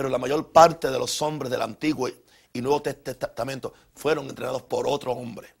Pero 0.00 0.08
la 0.08 0.16
mayor 0.16 0.50
parte 0.50 0.90
de 0.90 0.98
los 0.98 1.20
hombres 1.20 1.50
del 1.50 1.60
Antiguo 1.60 2.08
y 2.54 2.62
Nuevo 2.62 2.80
Testamento 2.80 3.74
fueron 3.94 4.30
entrenados 4.30 4.62
por 4.62 4.88
otro 4.88 5.12
hombre. 5.12 5.54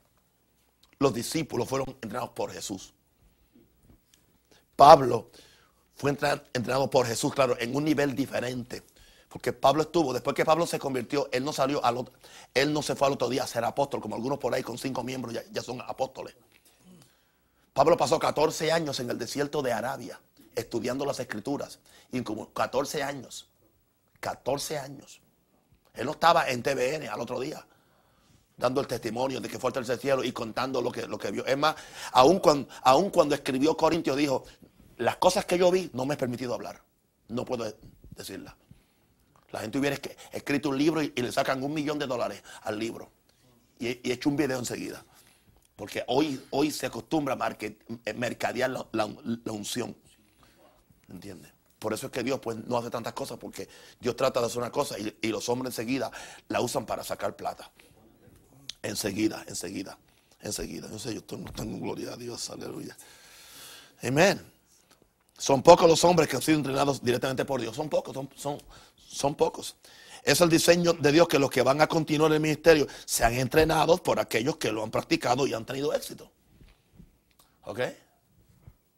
Los 0.98 1.12
discípulos 1.12 1.68
fueron 1.68 1.90
entrenados 2.00 2.30
por 2.30 2.50
Jesús. 2.50 2.94
Pablo 4.74 5.30
fue 5.94 6.12
entrenado 6.12 6.88
por 6.88 7.06
Jesús, 7.06 7.34
claro, 7.34 7.54
en 7.60 7.76
un 7.76 7.84
nivel 7.84 8.14
diferente. 8.14 8.82
Porque 9.28 9.52
Pablo 9.52 9.82
estuvo, 9.82 10.14
después 10.14 10.34
que 10.34 10.46
Pablo 10.46 10.66
se 10.66 10.78
convirtió, 10.78 11.28
él 11.32 11.44
no 11.44 11.52
salió 11.52 11.84
al 11.84 11.98
otro, 11.98 12.14
él 12.54 12.72
no 12.72 12.80
se 12.80 12.94
fue 12.94 13.08
al 13.08 13.12
otro 13.12 13.28
día 13.28 13.42
a 13.42 13.46
ser 13.46 13.62
apóstol, 13.66 14.00
como 14.00 14.14
algunos 14.14 14.38
por 14.38 14.54
ahí 14.54 14.62
con 14.62 14.78
cinco 14.78 15.04
miembros 15.04 15.34
ya, 15.34 15.42
ya 15.52 15.60
son 15.60 15.82
apóstoles. 15.82 16.34
Pablo 17.74 17.94
pasó 17.94 18.18
14 18.18 18.72
años 18.72 19.00
en 19.00 19.10
el 19.10 19.18
desierto 19.18 19.60
de 19.60 19.74
Arabia 19.74 20.18
estudiando 20.54 21.04
las 21.04 21.20
escrituras. 21.20 21.78
Y 22.10 22.22
como 22.22 22.50
14 22.54 23.02
años. 23.02 23.49
14 24.20 24.78
años. 24.78 25.20
Él 25.94 26.06
no 26.06 26.12
estaba 26.12 26.48
en 26.48 26.62
TVN 26.62 27.08
al 27.08 27.20
otro 27.20 27.40
día 27.40 27.66
dando 28.60 28.80
el 28.80 28.86
testimonio 28.86 29.40
de 29.40 29.48
que 29.48 29.58
fue 29.58 29.72
el 29.74 29.98
cielo 29.98 30.22
y 30.22 30.32
contando 30.32 30.80
lo 30.82 30.92
que, 30.92 31.06
lo 31.06 31.18
que 31.18 31.30
vio. 31.30 31.44
Es 31.46 31.56
más, 31.56 31.74
aun 32.12 32.38
cuando, 32.38 32.68
cuando 33.10 33.34
escribió 33.34 33.76
Corintio 33.76 34.14
dijo, 34.14 34.44
las 34.98 35.16
cosas 35.16 35.46
que 35.46 35.58
yo 35.58 35.70
vi 35.70 35.90
no 35.94 36.04
me 36.04 36.14
he 36.14 36.16
permitido 36.16 36.54
hablar. 36.54 36.80
No 37.28 37.44
puedo 37.44 37.74
decirlas. 38.10 38.54
La 39.50 39.60
gente 39.60 39.78
hubiera 39.78 39.96
escrito 40.30 40.68
un 40.68 40.78
libro 40.78 41.02
y, 41.02 41.10
le 41.10 41.32
sacan 41.32 41.62
un 41.62 41.74
millón 41.74 41.98
de 41.98 42.06
dólares 42.06 42.42
al 42.62 42.78
libro. 42.78 43.10
Y, 43.78 44.12
hecho 44.12 44.28
un 44.28 44.36
video 44.36 44.58
enseguida. 44.58 45.04
Porque 45.74 46.04
hoy, 46.06 46.40
hoy 46.50 46.70
se 46.70 46.86
acostumbra 46.86 47.34
a 47.40 47.56
eh, 47.58 48.14
mercadear 48.14 48.70
la, 48.70 49.06
unción. 49.46 49.96
¿Entiendes? 51.08 51.50
Por 51.80 51.94
eso 51.94 52.06
es 52.06 52.12
que 52.12 52.22
Dios 52.22 52.38
pues, 52.40 52.58
no 52.58 52.76
hace 52.76 52.90
tantas 52.90 53.14
cosas, 53.14 53.38
porque 53.38 53.66
Dios 53.98 54.14
trata 54.14 54.38
de 54.38 54.46
hacer 54.46 54.58
una 54.58 54.70
cosa 54.70 54.96
y, 54.98 55.28
los 55.28 55.48
hombres 55.48 55.72
enseguida 55.72 56.10
la 56.48 56.60
usan 56.60 56.84
para 56.84 57.02
sacar 57.02 57.34
plata. 57.34 57.70
Enseguida, 58.82 59.42
enseguida, 59.48 59.98
enseguida. 60.42 60.88
Yo 60.90 60.98
sé, 60.98 61.14
yo 61.14 61.24
tengo, 61.24 61.50
tengo 61.52 61.78
gloria 61.78 62.12
a 62.12 62.16
Dios, 62.16 62.50
aleluya. 62.50 62.94
Amén. 64.02 64.40
Son 65.38 65.62
pocos 65.62 65.88
los 65.88 66.04
hombres 66.04 66.28
que 66.28 66.36
han 66.36 66.42
sido 66.42 66.58
entrenados 66.58 67.02
directamente 67.02 67.46
por 67.46 67.62
Dios. 67.62 67.74
Son 67.74 67.88
pocos, 67.88 68.12
son, 68.12 68.28
son, 68.36 68.58
son 68.94 69.34
pocos. 69.34 69.74
Es 70.22 70.42
el 70.42 70.50
diseño 70.50 70.92
de 70.92 71.12
Dios 71.12 71.28
que 71.28 71.38
los 71.38 71.50
que 71.50 71.62
van 71.62 71.80
a 71.80 71.86
continuar 71.86 72.30
el 72.30 72.40
ministerio 72.40 72.86
sean 73.06 73.32
entrenados 73.32 74.02
por 74.02 74.20
aquellos 74.20 74.58
que 74.58 74.70
lo 74.70 74.82
han 74.82 74.90
practicado 74.90 75.46
y 75.46 75.54
han 75.54 75.64
tenido 75.64 75.94
éxito. 75.94 76.30
¿Ok? 77.62 77.80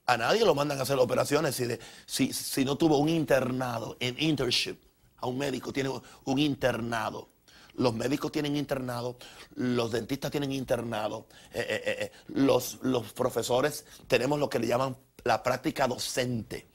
A 0.06 0.16
nadie 0.16 0.44
lo 0.44 0.54
mandan 0.54 0.78
a 0.78 0.82
hacer 0.82 0.99
operaciones 0.99 1.61
si, 2.06 2.32
si, 2.32 2.64
no 2.64 2.76
tuvo 2.76 2.99
un 2.99 3.09
internado, 3.09 3.97
en 4.00 4.16
internship. 4.18 4.76
A 5.18 5.26
un 5.28 5.38
médico 5.38 5.73
tiene 5.73 5.90
un 6.25 6.38
internado. 6.38 7.28
Los 7.75 7.94
médicos 7.94 8.30
tienen 8.30 8.56
internado, 8.56 9.16
los 9.54 9.92
dentistas 9.92 10.30
tienen 10.30 10.52
internado, 10.52 11.26
eh, 11.54 11.66
eh, 11.68 11.82
eh, 11.87 12.12
los, 12.26 12.76
profesores 13.14 13.87
tenemos 14.06 14.38
lo 14.38 14.50
que 14.50 14.59
le 14.59 14.66
llaman 14.66 14.97
la 15.25 15.42
práctica 15.42 15.88
docente. 15.88 16.66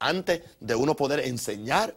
Antes 0.00 0.42
de 0.58 0.74
uno 0.74 0.96
poder 0.96 1.20
enseñar, 1.20 1.94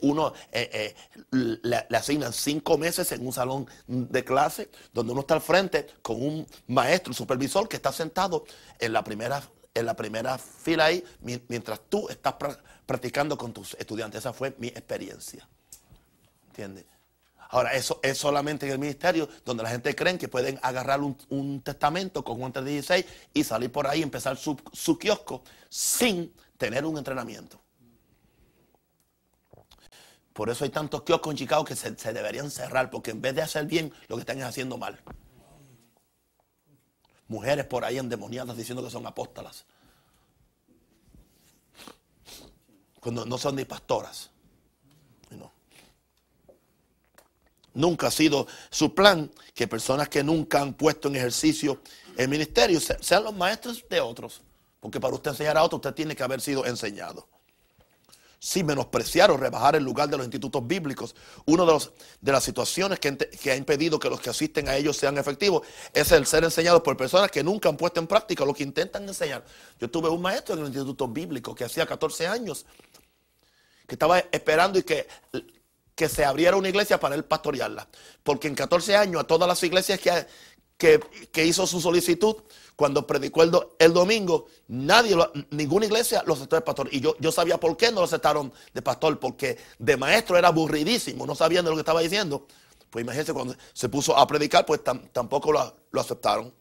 uno 0.00 0.32
eh, 0.52 0.94
le, 1.30 1.86
asignan 1.96 2.32
cinco 2.32 2.78
meses 2.78 3.10
en 3.12 3.26
un 3.26 3.32
salón 3.32 3.66
de 3.86 4.24
clase 4.24 4.70
donde 4.92 5.12
uno 5.12 5.22
está 5.22 5.34
al 5.34 5.40
frente 5.40 5.86
con 6.02 6.22
un 6.22 6.46
maestro, 6.68 7.10
un 7.10 7.14
supervisor 7.14 7.68
que 7.68 7.76
está 7.76 7.90
sentado 7.90 8.44
en 8.78 8.92
la 8.92 9.02
primera, 9.02 9.42
en 9.74 9.86
la 9.86 9.94
primera 9.94 10.38
fila 10.38 10.86
ahí 10.86 11.04
mientras 11.20 11.80
tú 11.88 12.08
estás 12.08 12.34
practicando 12.86 13.36
con 13.38 13.52
tus 13.52 13.74
estudiantes. 13.74 14.20
Esa 14.20 14.32
fue 14.32 14.54
mi 14.58 14.68
experiencia. 14.68 15.48
¿Entiendes? 16.48 16.84
Ahora, 17.52 17.74
eso 17.74 18.00
es 18.02 18.16
solamente 18.16 18.64
en 18.64 18.72
el 18.72 18.78
ministerio 18.78 19.28
donde 19.44 19.62
la 19.62 19.68
gente 19.68 19.94
cree 19.94 20.16
que 20.16 20.26
pueden 20.26 20.58
agarrar 20.62 21.00
un, 21.00 21.60
testamento 21.62 22.24
con 22.24 22.38
Juan 22.38 22.50
316 22.50 23.04
y 23.34 23.44
salir 23.44 23.70
por 23.70 23.86
ahí 23.86 24.00
y 24.00 24.02
empezar 24.02 24.38
su, 24.38 24.56
kiosco 24.98 25.42
sin 25.68 26.32
tener 26.56 26.86
un 26.86 26.96
entrenamiento. 26.96 27.60
Por 30.32 30.48
eso 30.48 30.64
hay 30.64 30.70
tantos 30.70 31.02
kioscos 31.02 31.32
en 31.32 31.36
Chicago 31.36 31.62
que 31.62 31.76
se, 31.76 31.90
deberían 32.14 32.50
cerrar, 32.50 32.88
porque 32.88 33.10
en 33.10 33.20
vez 33.20 33.34
de 33.34 33.42
hacer 33.42 33.66
bien, 33.66 33.92
lo 34.08 34.16
que 34.16 34.20
están 34.20 34.38
es 34.38 34.44
haciendo 34.44 34.78
mal. 34.78 34.98
Mujeres 37.28 37.64
por 37.66 37.84
ahí 37.84 37.98
endemoniadas 37.98 38.56
diciendo 38.56 38.82
que 38.82 38.90
son 38.90 39.06
apóstolas. 39.06 39.64
Cuando 43.00 43.24
no 43.24 43.38
son 43.38 43.56
ni 43.56 43.64
pastoras. 43.64 44.30
Nunca 47.74 48.08
ha 48.08 48.10
sido 48.10 48.46
su 48.70 48.94
plan 48.94 49.30
que 49.54 49.66
personas 49.66 50.08
que 50.10 50.22
nunca 50.22 50.60
han 50.60 50.74
puesto 50.74 51.08
en 51.08 51.16
ejercicio 51.16 51.80
el 52.18 52.28
ministerio 52.28 52.78
sean 52.80 53.24
los 53.24 53.34
maestros 53.34 53.82
de 53.88 53.98
otros. 54.00 54.42
Porque 54.78 55.00
para 55.00 55.14
usted 55.14 55.30
enseñar 55.30 55.56
a 55.56 55.62
otros, 55.62 55.78
usted 55.78 55.94
tiene 55.94 56.14
que 56.14 56.22
haber 56.22 56.40
sido 56.40 56.66
enseñado 56.66 57.26
si 58.44 58.64
menospreciar 58.64 59.30
o 59.30 59.36
rebajar 59.36 59.76
el 59.76 59.84
lugar 59.84 60.08
de 60.08 60.16
los 60.16 60.26
institutos 60.26 60.66
bíblicos. 60.66 61.14
Una 61.44 61.64
de, 61.64 61.78
de 62.20 62.32
las 62.32 62.42
situaciones 62.42 62.98
que, 62.98 63.52
ha 63.52 63.54
impedido 63.54 64.00
que 64.00 64.10
los 64.10 64.20
que 64.20 64.30
asisten 64.30 64.68
a 64.68 64.74
ellos 64.74 64.96
sean 64.96 65.16
efectivos 65.16 65.64
es 65.94 66.10
el 66.10 66.26
ser 66.26 66.42
enseñados 66.42 66.82
por 66.82 66.96
personas 66.96 67.30
que 67.30 67.44
nunca 67.44 67.68
han 67.68 67.76
puesto 67.76 68.00
en 68.00 68.08
práctica 68.08 68.44
lo 68.44 68.52
que 68.52 68.64
intentan 68.64 69.06
enseñar. 69.06 69.44
Yo 69.78 69.88
tuve 69.88 70.08
un 70.08 70.20
maestro 70.20 70.54
en 70.54 70.62
el 70.62 70.66
instituto 70.66 71.06
bíblico 71.06 71.54
que 71.54 71.62
hacía 71.62 71.86
14 71.86 72.26
años, 72.26 72.66
que 73.86 73.94
estaba 73.94 74.18
esperando 74.18 74.80
y 74.80 74.82
que, 74.82 75.06
que 75.94 76.08
se 76.08 76.24
abriera 76.24 76.56
una 76.56 76.68
iglesia 76.68 76.98
para 76.98 77.14
él 77.14 77.24
pastorearla. 77.24 77.86
Porque 78.24 78.48
en 78.48 78.56
14 78.56 78.96
años 78.96 79.20
a 79.20 79.24
todas 79.24 79.46
las 79.46 79.62
iglesias 79.62 80.00
que, 80.00 80.26
que, 81.30 81.46
hizo 81.46 81.64
su 81.68 81.80
solicitud, 81.80 82.34
cuando 82.76 83.06
predicó 83.06 83.42
el, 83.42 83.92
domingo, 83.92 84.46
nadie, 84.68 85.16
ninguna 85.50 85.86
iglesia 85.86 86.22
lo 86.26 86.34
aceptó 86.34 86.56
de 86.56 86.62
pastor. 86.62 86.88
Y 86.90 87.00
yo, 87.00 87.14
yo 87.18 87.30
sabía 87.30 87.58
por 87.58 87.76
qué 87.76 87.90
no 87.90 88.00
lo 88.00 88.04
aceptaron 88.04 88.52
de 88.72 88.82
pastor, 88.82 89.18
porque 89.18 89.58
de 89.78 89.96
maestro 89.96 90.36
era 90.36 90.48
aburridísimo, 90.48 91.26
no 91.26 91.34
sabían 91.34 91.64
de 91.64 91.70
lo 91.70 91.76
que 91.76 91.80
estaba 91.80 92.00
diciendo. 92.00 92.46
Pues 92.90 93.04
imagínense, 93.04 93.32
cuando 93.32 93.54
se 93.72 93.88
puso 93.88 94.16
a 94.16 94.26
predicar, 94.26 94.66
pues 94.66 94.80
tampoco 95.12 95.52
lo, 95.52 96.00
aceptaron. 96.00 96.52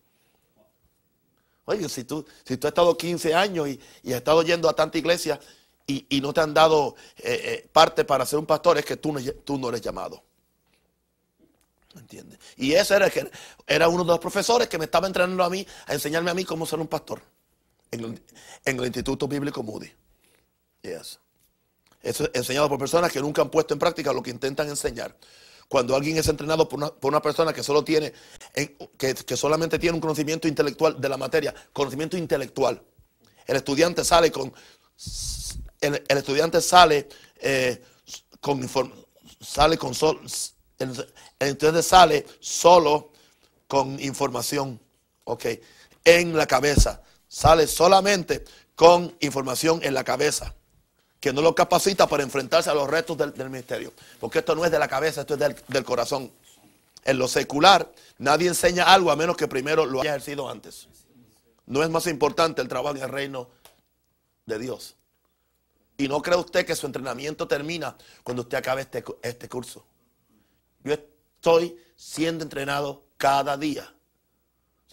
Oye, 1.66 1.88
si 1.90 2.04
tú, 2.04 2.26
si 2.46 2.58
tú 2.58 2.68
has 2.68 2.72
estado 2.72 2.98
15 2.98 3.34
años 3.34 3.68
y, 3.68 3.80
has 4.08 4.18
estado 4.18 4.42
yendo 4.44 4.70
a 4.70 4.74
tanta 4.74 4.98
iglesia 4.98 5.40
y, 5.86 6.22
no 6.22 6.34
te 6.34 6.42
han 6.42 6.54
dado 6.54 6.96
eh, 7.18 7.42
eh, 7.44 7.70
parte 7.72 8.06
para 8.06 8.26
ser 8.26 8.40
un 8.40 8.46
pastor, 8.46 8.78
es 8.78 8.86
que 8.86 8.98
tú 8.98 9.14
tú 9.44 9.58
no 9.58 9.70
eres 9.70 9.82
llamado. 9.82 10.24
¿Entiendes? 11.96 12.40
Y 12.58 12.74
ese 12.74 12.96
era, 12.96 13.12
era 13.68 13.90
uno 13.90 14.04
de 14.04 14.10
los 14.10 14.20
profesores 14.20 14.68
que 14.68 14.78
me 14.78 14.86
estaba 14.86 15.08
entrenando 15.08 15.44
a 15.44 15.50
mí, 15.50 15.66
a 15.88 15.94
enseñarme 15.94 16.32
a 16.32 16.34
mí 16.34 16.46
cómo 16.46 16.66
ser 16.66 16.80
un 16.80 16.88
pastor 16.88 17.22
en 17.92 18.22
el, 18.66 18.86
Instituto 18.86 19.28
Bíblico 19.28 19.64
Moody. 19.64 19.92
Yes. 20.82 21.20
Eso 22.02 22.24
es 22.26 22.32
enseñado 22.34 22.70
por 22.70 22.80
personas 22.80 23.12
que 23.12 23.20
nunca 23.20 23.42
han 23.42 23.50
puesto 23.50 23.74
en 23.74 23.80
práctica 23.80 24.14
lo 24.14 24.24
que 24.24 24.32
intentan 24.32 24.68
enseñar. 24.68 25.16
Cuando 25.68 25.96
alguien 25.96 26.18
es 26.18 26.28
entrenado 26.28 26.68
por 26.68 26.94
una, 27.02 27.22
persona 27.22 27.54
que 27.54 27.64
solo 27.64 27.84
tiene, 27.84 28.12
que, 28.98 29.38
solamente 29.38 29.80
tiene 29.80 29.96
un 29.96 30.02
conocimiento 30.02 30.48
intelectual 30.48 31.00
de 31.00 31.08
la 31.08 31.18
materia, 31.18 31.54
conocimiento 31.72 32.18
intelectual. 32.18 32.82
El 33.46 33.56
estudiante 33.56 34.04
sale 34.04 34.32
con, 34.32 34.54
el, 35.80 36.04
estudiante 36.10 36.60
sale 36.60 37.08
eh, 37.38 37.82
con 38.42 38.68
sale 39.40 39.78
con 39.78 39.94
sol, 39.94 40.20
entonces 41.48 41.88
sale 41.88 42.26
solo 42.40 43.10
con 43.68 44.00
información, 44.00 44.80
ok, 45.24 45.46
en 46.06 46.38
la 46.38 46.46
cabeza. 46.46 47.02
Sale 47.28 47.66
solamente 47.66 48.44
con 48.76 49.16
información 49.22 49.80
en 49.84 49.94
la 49.94 50.04
cabeza, 50.04 50.54
que 51.20 51.34
no 51.34 51.42
lo 51.42 51.56
capacita 51.56 52.08
para 52.08 52.24
enfrentarse 52.24 52.70
a 52.70 52.74
los 52.74 52.88
retos 52.88 53.18
del, 53.18 53.50
ministerio. 53.50 53.94
Porque 54.20 54.40
esto 54.40 54.54
no 54.56 54.66
es 54.66 54.72
de 54.72 54.78
la 54.78 54.88
cabeza, 54.88 55.22
esto 55.22 55.34
es 55.34 55.40
del, 55.40 55.56
del 55.68 55.84
corazón. 55.84 56.32
En 57.04 57.18
lo 57.18 57.28
secular, 57.28 57.92
nadie 58.20 58.48
enseña 58.48 58.84
algo 58.84 59.10
a 59.10 59.16
menos 59.16 59.36
que 59.36 59.48
primero 59.48 59.86
lo 59.86 60.02
haya 60.02 60.12
ejercido 60.12 60.48
antes. 60.48 60.88
No 61.66 61.82
es 61.84 61.90
más 61.90 62.06
importante 62.06 62.62
el 62.62 62.68
trabajo 62.68 62.98
en 62.98 63.04
el 63.04 63.10
reino 63.10 63.50
de 64.46 64.60
Dios. 64.60 64.96
Y 65.98 66.08
no 66.08 66.22
cree 66.22 66.38
usted 66.38 66.66
que 66.66 66.76
su 66.76 66.86
entrenamiento 66.86 67.48
termina 67.48 67.96
cuando 68.24 68.44
usted 68.44 68.58
acabe 68.58 68.82
este, 68.82 69.04
este 69.24 69.50
curso. 69.50 69.84
Yo 70.84 70.96
estoy 71.42 71.76
siendo 71.96 72.44
entrenado 72.44 73.04
cada 73.18 73.58
día. 73.58 73.92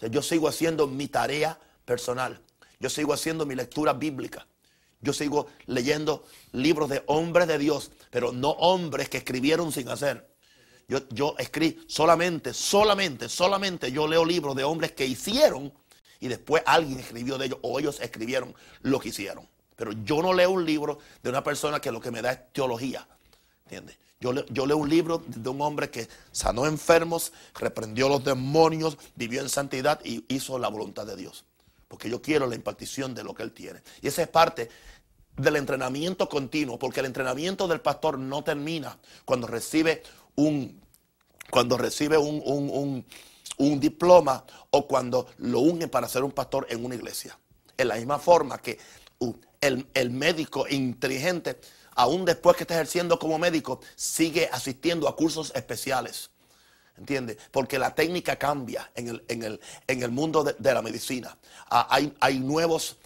yo 0.01 0.23
sigo 0.23 0.47
haciendo 0.47 0.87
mi 0.87 1.07
tarea 1.07 1.59
personal. 1.85 2.41
Yo 2.79 2.89
sigo 2.89 3.13
haciendo 3.13 3.45
mi 3.45 3.53
lectura 3.53 3.93
bíblica. 3.93 4.47
Yo 4.99 5.13
sigo 5.13 5.45
leyendo 5.67 6.25
libros 6.53 6.89
de 6.89 7.03
hombres 7.05 7.47
de 7.47 7.59
Dios, 7.59 7.91
pero 8.09 8.31
no 8.31 8.49
hombres 8.49 9.09
que 9.09 9.17
escribieron 9.17 9.71
sin 9.71 9.89
hacer. 9.89 10.27
Yo, 10.87 11.07
yo 11.09 11.35
escribí 11.37 11.85
solamente, 11.87 12.55
solamente, 12.55 13.29
solamente 13.29 13.91
yo 13.91 14.07
leo 14.07 14.25
libros 14.25 14.55
de 14.55 14.63
hombres 14.63 14.93
que 14.93 15.05
hicieron 15.05 15.71
y 16.19 16.29
después 16.29 16.63
alguien 16.65 16.99
escribió 16.99 17.37
de 17.37 17.45
ellos 17.45 17.59
o 17.61 17.79
ellos 17.79 17.99
escribieron 18.01 18.55
lo 18.81 18.99
que 18.99 19.09
hicieron. 19.09 19.47
Pero 19.75 19.91
yo 20.03 20.23
no 20.23 20.33
leo 20.33 20.49
un 20.49 20.65
libro 20.65 20.97
de 21.21 21.29
una 21.29 21.43
persona 21.43 21.79
que 21.79 21.91
lo 21.91 22.01
que 22.01 22.09
me 22.09 22.23
da 22.23 22.31
es 22.31 22.51
teología. 22.53 23.07
¿Entiendes? 23.65 23.99
Yo, 24.19 24.33
yo 24.47 24.65
leo 24.65 24.77
un 24.77 24.89
libro 24.89 25.23
de 25.25 25.49
un 25.49 25.61
hombre 25.61 25.89
que 25.89 26.07
sanó 26.31 26.65
enfermos, 26.65 27.31
reprendió 27.55 28.09
los 28.09 28.23
demonios, 28.23 28.97
vivió 29.15 29.41
en 29.41 29.49
santidad 29.49 29.99
y 30.03 30.25
hizo 30.27 30.59
la 30.59 30.67
voluntad 30.67 31.05
de 31.05 31.15
Dios. 31.15 31.45
Porque 31.87 32.09
yo 32.09 32.21
quiero 32.21 32.45
la 32.45 32.55
impartición 32.55 33.15
de 33.15 33.23
lo 33.23 33.33
que 33.33 33.43
él 33.43 33.53
tiene. 33.53 33.81
Y 34.01 34.07
esa 34.07 34.21
es 34.21 34.27
parte 34.27 34.69
del 35.37 35.55
entrenamiento 35.55 36.27
continuo, 36.27 36.77
porque 36.77 36.99
el 36.99 37.05
entrenamiento 37.05 37.67
del 37.67 37.79
pastor 37.79 38.19
no 38.19 38.43
termina 38.43 38.97
cuando 39.23 39.47
recibe 39.47 40.03
un, 40.35 40.81
cuando 41.49 41.77
recibe 41.77 42.17
un, 42.17 43.05
un 43.57 43.79
diploma 43.79 44.43
o 44.71 44.87
cuando 44.87 45.27
lo 45.37 45.59
une 45.59 45.87
para 45.87 46.07
ser 46.07 46.23
un 46.23 46.31
pastor 46.31 46.67
en 46.69 46.83
una 46.83 46.95
iglesia. 46.95 47.39
En 47.77 47.87
la 47.87 47.95
misma 47.95 48.19
forma 48.19 48.57
que 48.57 48.77
el, 49.61 50.09
médico 50.09 50.65
inteligente, 50.69 51.59
aún 51.99 52.23
después 52.23 52.55
que 52.55 52.63
está 52.63 52.75
ejerciendo 52.75 53.19
como 53.19 53.37
médico, 53.37 53.81
sigue 53.97 54.49
asistiendo 54.53 55.09
a 55.09 55.17
cursos 55.17 55.51
especiales. 55.53 56.29
¿Entiendes? 56.97 57.37
Porque 57.51 57.77
la 57.77 57.93
técnica 57.93 58.37
cambia 58.37 58.89
en 58.95 59.09
el, 59.09 59.23
en 59.27 59.43
el, 59.43 59.59
en 59.85 60.03
el 60.03 60.09
mundo 60.09 60.45
de, 60.45 60.73
la 60.73 60.81
medicina. 60.81 61.37
Ah, 61.69 61.87
hay, 61.89 62.13
hay, 62.21 62.39
nuevos, 62.39 62.97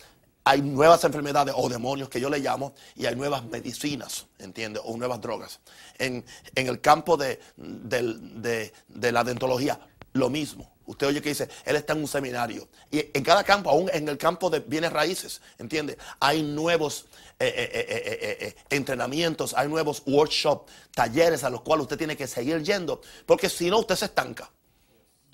hay 0.43 0.62
nuevas 0.62 1.03
enfermedades 1.03 1.55
o 1.57 1.69
demonios 1.69 2.07
que 2.07 2.19
yo 2.19 2.29
le 2.29 2.38
llamo 2.38 2.73
y 2.95 3.07
hay 3.07 3.15
nuevas 3.15 3.43
medicinas, 3.45 4.27
¿entiendes? 4.38 4.83
O 4.85 4.95
nuevas 4.95 5.19
drogas. 5.21 5.59
En, 5.97 6.23
el 6.53 6.79
campo 6.79 7.17
de, 7.17 7.39
de 7.57 9.12
la 9.12 9.23
dentología, 9.23 9.79
lo 10.13 10.29
mismo. 10.29 10.73
Usted 10.85 11.07
oye 11.07 11.21
que 11.21 11.29
dice, 11.29 11.47
él 11.65 11.75
está 11.77 11.93
en 11.93 11.99
un 11.99 12.07
seminario. 12.07 12.67
Y 12.91 13.05
en 13.13 13.23
cada 13.23 13.43
campo, 13.43 13.69
aún 13.69 13.89
en 13.93 14.07
el 14.09 14.17
campo 14.17 14.49
de 14.49 14.59
bienes 14.59 14.91
raíces, 14.91 15.41
¿entiende? 15.57 15.97
Hay 16.19 16.43
nuevos 16.43 17.05
eh, 17.39 17.53
eh, 17.55 18.37
eh, 18.47 18.55
entrenamientos, 18.69 19.53
hay 19.53 19.69
nuevos 19.69 20.03
workshops, 20.05 20.71
talleres 20.93 21.43
a 21.43 21.49
los 21.49 21.61
cuales 21.61 21.83
usted 21.83 21.97
tiene 21.97 22.17
que 22.17 22.27
seguir 22.27 22.61
yendo, 22.63 23.01
porque 23.25 23.49
si 23.49 23.69
no, 23.69 23.79
usted 23.79 23.95
se 23.95 24.05
estanca. 24.05 24.51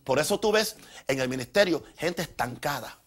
Por 0.03 0.19
eso 0.19 0.39
tú 0.39 0.51
ves 0.51 0.75
en 1.07 1.19
el 1.19 1.27
ministerio 1.27 1.83
gente 1.97 2.21
estancada. 2.21 2.99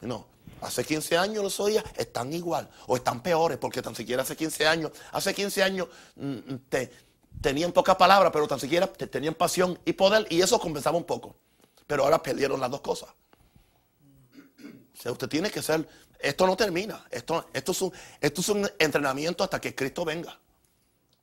No, 0.00 0.26
hace 0.60 0.84
15 0.84 1.16
años 1.16 1.44
los 1.44 1.60
oías, 1.60 1.84
están 1.96 2.32
igual, 2.32 2.68
o 2.88 2.96
están 2.96 3.22
peores, 3.22 3.58
porque 3.58 3.82
tan 3.82 3.94
siquiera 3.94 4.22
hace 4.22 4.36
15 4.36 4.66
años, 4.66 4.92
hace 5.12 5.32
15 5.32 5.62
años 5.62 5.88
mm, 6.16 6.54
te, 6.68 6.92
tenían 7.40 7.70
pocas 7.70 7.96
palabras, 7.96 8.32
pero 8.32 8.48
tan 8.48 8.58
siquiera 8.58 8.86
tenían 8.88 9.34
pasión 9.34 9.78
y 9.84 9.92
poder, 9.92 10.26
y 10.28 10.40
eso 10.42 10.58
compensaba 10.58 10.96
un 10.96 11.04
poco 11.04 11.36
pero 11.88 12.04
ahora 12.04 12.22
perdieron 12.22 12.60
las 12.60 12.70
dos 12.70 12.82
cosas. 12.82 13.08
Usted 15.04 15.28
tiene 15.28 15.50
que 15.50 15.62
ser, 15.62 15.88
esto 16.18 16.46
no 16.46 16.56
termina, 16.56 17.06
esto, 17.10 17.48
esto, 17.52 17.72
es 17.72 17.82
un, 17.82 17.92
esto 18.20 18.40
es 18.40 18.72
entrenamiento 18.78 19.42
hasta 19.42 19.60
que 19.60 19.74
Cristo 19.74 20.04
venga. 20.04 20.38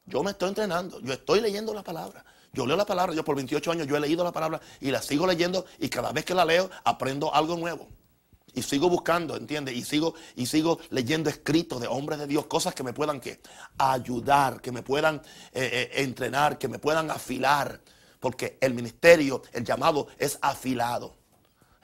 Yo 0.06 0.24
me 0.24 0.32
estoy 0.32 0.50
entrenando, 0.50 1.00
yo 1.02 1.14
estoy 1.14 1.40
leyendo 1.40 1.74
la 1.74 1.84
palabra. 1.84 2.26
Yo 2.52 2.66
leo 2.66 2.78
la 2.78 2.86
palabra, 2.86 3.14
yo 3.14 3.24
por 3.24 3.36
28 3.36 3.72
años 3.72 3.88
yo 3.88 3.96
he 3.96 4.00
leído 4.00 4.24
la 4.24 4.32
palabra 4.32 4.60
y 4.80 4.90
la 4.90 5.02
sigo 5.02 5.28
leyendo 5.28 5.66
y 5.78 5.90
cada 5.90 6.12
vez 6.12 6.26
que 6.26 6.34
la 6.34 6.46
leo 6.46 6.70
aprendo 6.84 7.34
algo 7.34 7.58
nuevo. 7.58 7.88
Y 8.54 8.64
sigo 8.64 8.90
buscando, 8.90 9.36
¿entiendes? 9.36 9.76
Y 9.76 9.84
sigo, 9.84 10.16
y 10.36 10.46
sigo 10.46 10.80
leyendo 10.90 11.30
escritos 11.30 11.82
de 11.82 11.88
hombres 11.88 12.18
de 12.18 12.28
Dios, 12.28 12.46
cosas 12.46 12.74
que 12.74 12.84
me 12.84 12.94
puedan 12.94 13.20
¿qué? 13.20 13.42
ayudar, 13.78 14.62
que 14.62 14.72
me 14.72 14.82
puedan 14.82 15.18
eh, 15.52 15.92
eh, 15.92 15.92
entrenar, 15.96 16.58
que 16.58 16.70
me 16.70 16.80
puedan 16.80 17.12
afilar 17.12 17.82
porque 18.26 18.58
el 18.60 18.74
ministerio, 18.74 19.44
el 19.54 19.64
llamado 19.64 20.08
es 20.18 20.40
afilado. 20.42 21.14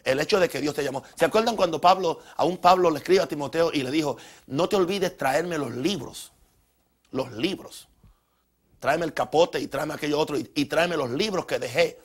El 0.03 0.19
hecho 0.19 0.39
de 0.39 0.49
que 0.49 0.59
Dios 0.59 0.73
te 0.73 0.83
llamó. 0.83 1.03
¿Se 1.13 1.25
acuerdan 1.25 1.55
cuando 1.55 1.79
Pablo, 1.79 2.17
a 2.35 2.45
un 2.45 2.57
Pablo 2.57 2.89
le 2.89 2.97
escribe 2.97 3.21
a 3.21 3.27
Timoteo 3.27 3.69
y 3.71 3.83
le 3.83 3.91
dijo, 3.91 4.17
no 4.47 4.67
te 4.67 4.75
olvides 4.75 5.15
traerme 5.15 5.59
los 5.59 5.69
libros? 5.75 6.31
Los 7.11 7.31
libros. 7.33 7.87
Tráeme 8.79 9.05
el 9.05 9.13
capote 9.13 9.59
y 9.59 9.67
tráeme 9.67 9.93
aquello 9.93 10.17
otro 10.17 10.35
y, 10.35 10.65
tráeme 10.65 10.97
los 10.97 11.11
libros 11.11 11.45
que 11.45 11.59
dejé 11.59 11.99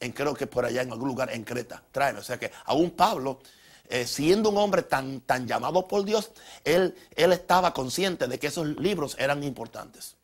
en 0.00 0.12
creo 0.12 0.34
que 0.34 0.46
por 0.46 0.66
allá 0.66 0.82
en 0.82 0.92
algún 0.92 1.08
lugar 1.08 1.32
en 1.32 1.42
Creta. 1.42 1.82
Tráeme. 1.90 2.18
O 2.18 2.22
sea 2.22 2.38
que 2.38 2.52
aún 2.66 2.90
Pablo, 2.90 3.40
eh, 3.88 4.06
siendo 4.06 4.50
un 4.50 4.58
hombre 4.58 4.82
tan, 4.82 5.22
tan 5.22 5.48
llamado 5.48 5.88
por 5.88 6.04
Dios, 6.04 6.30
él, 6.62 6.94
él 7.16 7.32
estaba 7.32 7.72
consciente 7.72 8.28
de 8.28 8.38
que 8.38 8.48
esos 8.48 8.66
libros 8.66 9.16
eran 9.18 9.42
importantes. 9.42 10.17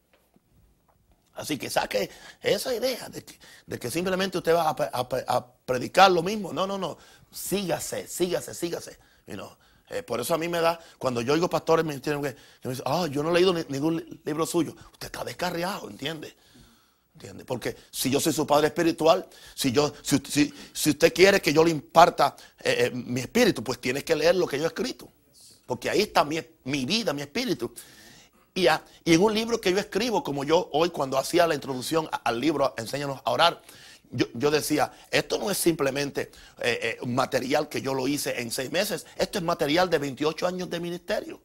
Así 1.35 1.59
que 1.59 1.69
saque 1.69 2.11
esa 2.41 2.75
idea 2.75 3.09
de 3.09 3.79
que, 3.79 3.91
simplemente 3.91 4.39
usted 4.39 4.55
va 4.55 4.71
a, 4.71 5.47
predicar 5.67 6.11
lo 6.11 6.23
mismo. 6.23 6.53
No, 6.53 6.67
no, 6.67 6.79
no. 6.79 6.97
Sígase, 7.33 8.07
sígase, 8.07 8.55
sígase. 8.55 8.99
Eh, 9.91 10.03
por 10.03 10.21
eso 10.21 10.35
a 10.35 10.39
mí 10.39 10.49
me 10.49 10.61
da, 10.61 10.79
cuando 10.99 11.21
yo 11.21 11.33
oigo 11.33 11.49
pastores 11.51 11.85
me 11.85 12.01
que 12.01 12.17
me 12.17 12.35
dicen, 12.63 12.85
ah, 12.87 13.07
yo 13.11 13.23
no 13.23 13.31
he 13.31 13.35
leído 13.35 13.53
ningún 13.69 14.21
libro 14.25 14.47
suyo. 14.47 14.75
Usted 14.93 15.07
está 15.07 15.25
descarriado, 15.25 15.91
¿entiende? 15.91 16.35
¿Entiende? 17.15 17.45
Porque 17.45 17.77
si 17.91 18.11
yo 18.11 18.21
soy 18.21 18.33
su 18.33 18.47
padre 18.47 18.69
espiritual, 18.69 19.29
si, 19.55 19.73
yo, 19.73 19.93
si, 20.03 20.53
usted 20.91 21.13
quiere 21.13 21.41
que 21.41 21.53
yo 21.53 21.65
le 21.65 21.71
imparta 21.71 22.37
eh, 22.63 22.87
eh, 22.87 22.91
mi 22.93 23.21
espíritu, 23.21 23.63
pues 23.63 23.81
tiene 23.81 24.03
que 24.05 24.17
leer 24.17 24.37
lo 24.37 24.47
que 24.47 24.59
yo 24.59 24.65
he 24.65 24.69
escrito. 24.69 25.09
Porque 25.67 25.91
ahí 25.91 26.03
está 26.03 26.25
mi, 26.25 26.41
mi 26.65 26.85
vida, 26.85 27.13
mi 27.13 27.23
espíritu. 27.23 27.73
Y, 28.57 28.69
en 28.69 29.21
un 29.21 29.35
libro 29.35 29.61
que 29.61 29.73
yo 29.73 29.79
escribo, 29.81 30.23
como 30.23 30.45
yo 30.45 30.71
hoy 30.73 30.91
cuando 30.91 31.19
hacía 31.19 31.45
la 31.49 31.57
introducción 31.57 32.09
al 32.23 32.41
libro, 32.41 32.73
Enséñanos 32.79 33.21
a 33.25 33.33
orar, 33.33 33.61
yo, 34.13 34.51
decía, 34.53 34.93
esto 35.11 35.39
no 35.39 35.51
es 35.51 35.59
simplemente 35.59 36.31
eh, 36.61 36.99
eh, 37.03 37.07
material 37.07 37.69
que 37.69 37.83
yo 37.83 37.95
lo 37.95 38.07
hice 38.07 38.41
en 38.41 38.53
seis 38.53 38.71
meses, 38.71 39.07
esto 39.17 39.39
es 39.39 39.45
material 39.45 39.91
de 39.91 39.99
28 39.99 40.47
años 40.47 40.71
de 40.71 40.79
ministerio. 40.79 41.43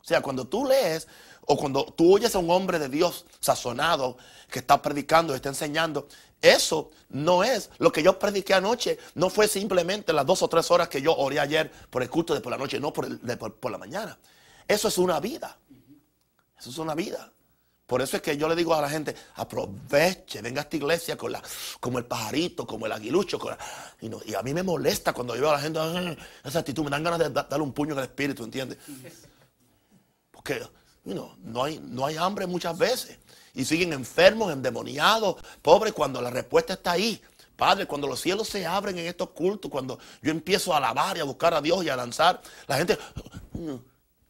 O 0.00 0.04
sea, 0.04 0.22
cuando 0.22 0.46
tú 0.46 0.64
lees 0.64 1.06
o 1.42 1.58
cuando 1.58 1.84
tú 1.84 2.14
oyes 2.14 2.34
a 2.34 2.38
un 2.38 2.50
hombre 2.50 2.78
de 2.78 2.88
Dios 2.88 3.26
sazonado 3.40 4.16
que 4.50 4.60
está 4.60 4.80
predicando, 4.80 5.34
está 5.34 5.50
enseñando, 5.50 6.08
eso 6.40 6.92
no 7.10 7.44
es 7.44 7.68
lo 7.76 7.92
que 7.92 8.02
yo 8.02 8.18
prediqué 8.18 8.54
anoche. 8.54 8.98
No 9.14 9.28
fue 9.28 9.48
simplemente 9.48 10.14
las 10.14 10.24
dos 10.24 10.40
o 10.40 10.48
tres 10.48 10.70
horas 10.70 10.88
que 10.88 11.02
yo 11.02 11.14
oré 11.14 11.40
ayer 11.40 11.70
por 11.90 12.02
el 12.02 12.08
culto 12.08 12.32
de 12.32 12.40
por 12.40 12.52
la 12.52 12.58
noche, 12.58 12.80
no 12.80 12.90
por, 12.90 13.20
por 13.56 13.70
la 13.70 13.76
mañana. 13.76 14.18
Eso 14.66 14.88
es 14.88 14.96
una 14.96 15.20
vida. 15.20 15.58
Eso 16.58 16.70
es 16.70 16.78
una 16.78 16.94
vida. 16.94 17.32
Por 17.86 18.02
eso 18.02 18.16
es 18.16 18.22
que 18.22 18.36
yo 18.36 18.48
le 18.48 18.56
digo 18.56 18.74
a 18.74 18.80
la 18.80 18.90
gente, 18.90 19.14
aproveche, 19.36 20.42
venga 20.42 20.60
a 20.60 20.64
esta 20.64 20.76
iglesia 20.76 21.16
con 21.16 21.30
la, 21.30 21.40
como 21.78 21.98
el 21.98 22.04
pajarito, 22.04 22.66
como 22.66 22.86
el 22.86 22.92
aguilucho. 22.92 23.38
y, 24.00 24.34
a 24.34 24.42
mí 24.42 24.52
me 24.52 24.64
molesta 24.64 25.12
cuando 25.12 25.36
yo 25.36 25.42
veo 25.42 25.50
a 25.50 25.54
la 25.54 25.60
gente 25.60 25.78
esa 26.42 26.58
actitud, 26.58 26.82
me 26.82 26.90
dan 26.90 27.04
ganas 27.04 27.20
de 27.20 27.30
darle 27.30 27.60
un 27.60 27.72
puño 27.72 27.92
en 27.92 27.98
el 27.98 28.04
espíritu, 28.04 28.42
¿entiendes? 28.42 28.78
Porque 30.32 30.66
no, 31.04 31.62
hay, 31.62 31.78
no 31.78 32.04
hay 32.04 32.16
hambre 32.16 32.46
muchas 32.46 32.76
veces. 32.76 33.18
Y 33.54 33.64
siguen 33.64 33.92
enfermos, 33.92 34.52
endemoniados, 34.52 35.36
pobres, 35.62 35.92
cuando 35.92 36.20
la 36.20 36.30
respuesta 36.30 36.72
está 36.72 36.92
ahí. 36.92 37.22
Padre, 37.54 37.86
cuando 37.86 38.08
los 38.08 38.20
cielos 38.20 38.48
se 38.48 38.66
abren 38.66 38.98
en 38.98 39.06
estos 39.06 39.30
cultos, 39.30 39.70
cuando 39.70 39.98
yo 40.20 40.32
empiezo 40.32 40.74
a 40.74 40.78
alabar 40.78 41.16
y 41.16 41.20
a 41.20 41.24
buscar 41.24 41.54
a 41.54 41.60
Dios 41.60 41.84
y 41.84 41.88
a 41.88 41.96
danzar, 41.96 42.42
la 42.66 42.76
gente, 42.76 42.98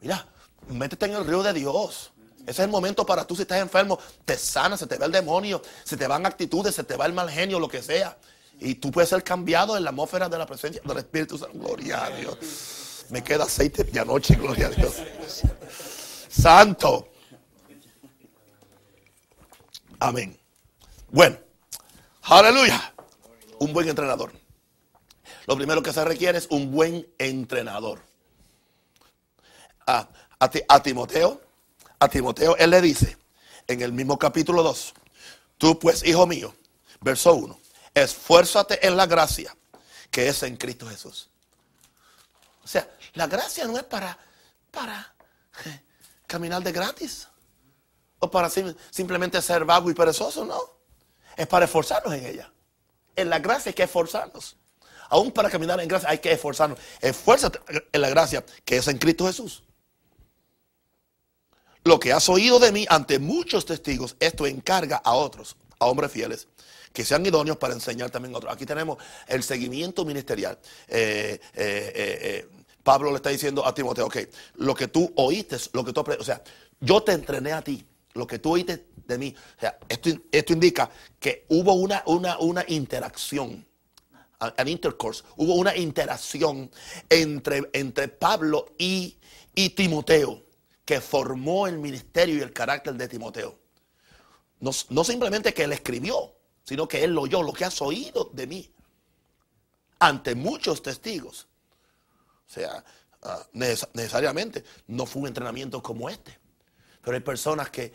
mira, 0.00 0.28
métete 0.68 1.06
en 1.06 1.14
el 1.14 1.26
río 1.26 1.42
de 1.42 1.54
Dios. 1.54 2.12
Ese 2.46 2.62
es 2.62 2.66
el 2.66 2.70
momento 2.70 3.04
para 3.04 3.26
tú 3.26 3.34
si 3.34 3.42
estás 3.42 3.60
enfermo, 3.60 3.98
te 4.24 4.38
sana, 4.38 4.76
se 4.76 4.86
te 4.86 4.96
va 4.96 5.06
el 5.06 5.12
demonio, 5.12 5.60
se 5.82 5.96
te 5.96 6.06
van 6.06 6.24
actitudes, 6.26 6.76
se 6.76 6.84
te 6.84 6.96
va 6.96 7.04
el 7.06 7.12
mal 7.12 7.28
genio, 7.28 7.58
lo 7.58 7.68
que 7.68 7.82
sea. 7.82 8.16
Y 8.60 8.76
tú 8.76 8.92
puedes 8.92 9.10
ser 9.10 9.24
cambiado 9.24 9.76
en 9.76 9.82
la 9.82 9.90
atmósfera 9.90 10.28
de 10.28 10.38
la 10.38 10.46
presencia 10.46 10.80
del 10.84 10.98
Espíritu 10.98 11.36
Santo. 11.36 11.58
Gloria 11.58 12.04
a 12.04 12.10
Dios. 12.10 13.04
Me 13.10 13.22
queda 13.22 13.44
aceite 13.44 13.82
de 13.82 13.98
anoche, 13.98 14.36
gloria 14.36 14.68
a 14.68 14.70
Dios. 14.70 14.94
Santo. 16.28 17.08
Amén. 19.98 20.38
Bueno, 21.10 21.36
aleluya. 22.22 22.94
Un 23.58 23.72
buen 23.72 23.88
entrenador. 23.88 24.32
Lo 25.48 25.56
primero 25.56 25.82
que 25.82 25.92
se 25.92 26.04
requiere 26.04 26.38
es 26.38 26.46
un 26.50 26.70
buen 26.70 27.08
entrenador. 27.18 28.00
a, 29.84 30.08
a 30.38 30.82
Timoteo 30.82 31.45
a 31.98 32.08
Timoteo, 32.08 32.56
él 32.56 32.70
le 32.70 32.80
dice 32.80 33.16
en 33.66 33.82
el 33.82 33.92
mismo 33.92 34.18
capítulo 34.18 34.62
2, 34.62 34.94
tú 35.58 35.78
pues, 35.78 36.04
hijo 36.04 36.26
mío, 36.26 36.54
verso 37.00 37.34
1, 37.34 37.58
esfuérzate 37.94 38.86
en 38.86 38.96
la 38.96 39.06
gracia 39.06 39.56
que 40.10 40.28
es 40.28 40.42
en 40.42 40.56
Cristo 40.56 40.86
Jesús. 40.88 41.28
O 42.64 42.68
sea, 42.68 42.88
la 43.14 43.26
gracia 43.26 43.64
no 43.66 43.76
es 43.76 43.84
para, 43.84 44.18
para 44.70 45.14
eh, 45.64 45.80
caminar 46.26 46.62
de 46.62 46.72
gratis 46.72 47.28
o 48.18 48.30
para 48.30 48.50
simplemente 48.50 49.40
ser 49.42 49.64
vago 49.64 49.90
y 49.90 49.94
perezoso, 49.94 50.44
no. 50.44 50.60
Es 51.36 51.46
para 51.46 51.66
esforzarnos 51.66 52.14
en 52.14 52.24
ella. 52.24 52.50
En 53.14 53.30
la 53.30 53.38
gracia 53.38 53.70
hay 53.70 53.74
que 53.74 53.82
esforzarnos. 53.82 54.56
Aún 55.08 55.30
para 55.30 55.50
caminar 55.50 55.80
en 55.80 55.88
gracia 55.88 56.08
hay 56.08 56.18
que 56.18 56.32
esforzarnos. 56.32 56.78
Esfuérzate 57.00 57.60
en 57.92 58.00
la 58.00 58.08
gracia 58.08 58.44
que 58.64 58.78
es 58.78 58.88
en 58.88 58.98
Cristo 58.98 59.26
Jesús. 59.26 59.62
Lo 61.86 62.00
que 62.00 62.12
has 62.12 62.28
oído 62.28 62.58
de 62.58 62.72
mí 62.72 62.84
ante 62.88 63.20
muchos 63.20 63.64
testigos, 63.64 64.16
esto 64.18 64.44
encarga 64.44 64.96
a 64.96 65.14
otros, 65.14 65.54
a 65.78 65.86
hombres 65.86 66.10
fieles, 66.10 66.48
que 66.92 67.04
sean 67.04 67.24
idóneos 67.24 67.58
para 67.58 67.74
enseñar 67.74 68.10
también 68.10 68.34
a 68.34 68.38
otros. 68.38 68.52
Aquí 68.52 68.66
tenemos 68.66 68.98
el 69.28 69.44
seguimiento 69.44 70.04
ministerial. 70.04 70.58
Eh, 70.88 71.38
eh, 71.54 71.92
eh, 71.94 72.48
Pablo 72.82 73.10
le 73.10 73.16
está 73.18 73.30
diciendo 73.30 73.64
a 73.64 73.72
Timoteo, 73.72 74.06
ok, 74.06 74.16
lo 74.56 74.74
que 74.74 74.88
tú 74.88 75.12
oíste, 75.14 75.58
lo 75.74 75.84
que 75.84 75.92
tú 75.92 76.00
o 76.00 76.24
sea, 76.24 76.42
yo 76.80 77.04
te 77.04 77.12
entrené 77.12 77.52
a 77.52 77.62
ti, 77.62 77.86
lo 78.14 78.26
que 78.26 78.40
tú 78.40 78.54
oíste 78.54 78.88
de 79.06 79.16
mí. 79.16 79.32
O 79.56 79.60
sea, 79.60 79.78
esto, 79.88 80.10
esto 80.32 80.52
indica 80.54 80.90
que 81.20 81.46
hubo 81.50 81.72
una, 81.74 82.02
una, 82.06 82.36
una 82.38 82.64
interacción 82.66 83.64
an 84.40 84.68
intercourse, 84.68 85.22
hubo 85.36 85.54
una 85.54 85.76
interacción 85.76 86.68
entre, 87.08 87.70
entre 87.72 88.08
Pablo 88.08 88.74
y, 88.76 89.16
y, 89.54 89.70
Timoteo 89.70 90.45
que 90.86 91.00
formó 91.00 91.66
el 91.66 91.78
ministerio 91.78 92.36
y 92.36 92.40
el 92.40 92.52
carácter 92.52 92.94
de 92.94 93.08
Timoteo. 93.08 93.58
No, 94.60 94.70
no, 94.88 95.04
simplemente 95.04 95.52
que 95.52 95.64
él 95.64 95.72
escribió, 95.72 96.32
sino 96.62 96.88
que 96.88 97.04
él 97.04 97.12
lo 97.12 97.22
oyó, 97.22 97.42
lo 97.42 97.52
que 97.52 97.64
has 97.64 97.82
oído 97.82 98.30
de 98.32 98.46
mí, 98.46 98.72
ante 99.98 100.34
muchos 100.34 100.80
testigos. 100.82 101.48
O 102.48 102.50
sea, 102.50 102.84
uh, 103.22 103.58
necesariamente 103.92 104.64
no 104.86 105.04
fue 105.04 105.22
un 105.22 105.28
entrenamiento 105.28 105.82
como 105.82 106.08
este. 106.08 106.38
Pero 107.06 107.18
hay 107.18 107.22
personas 107.22 107.70
que, 107.70 107.92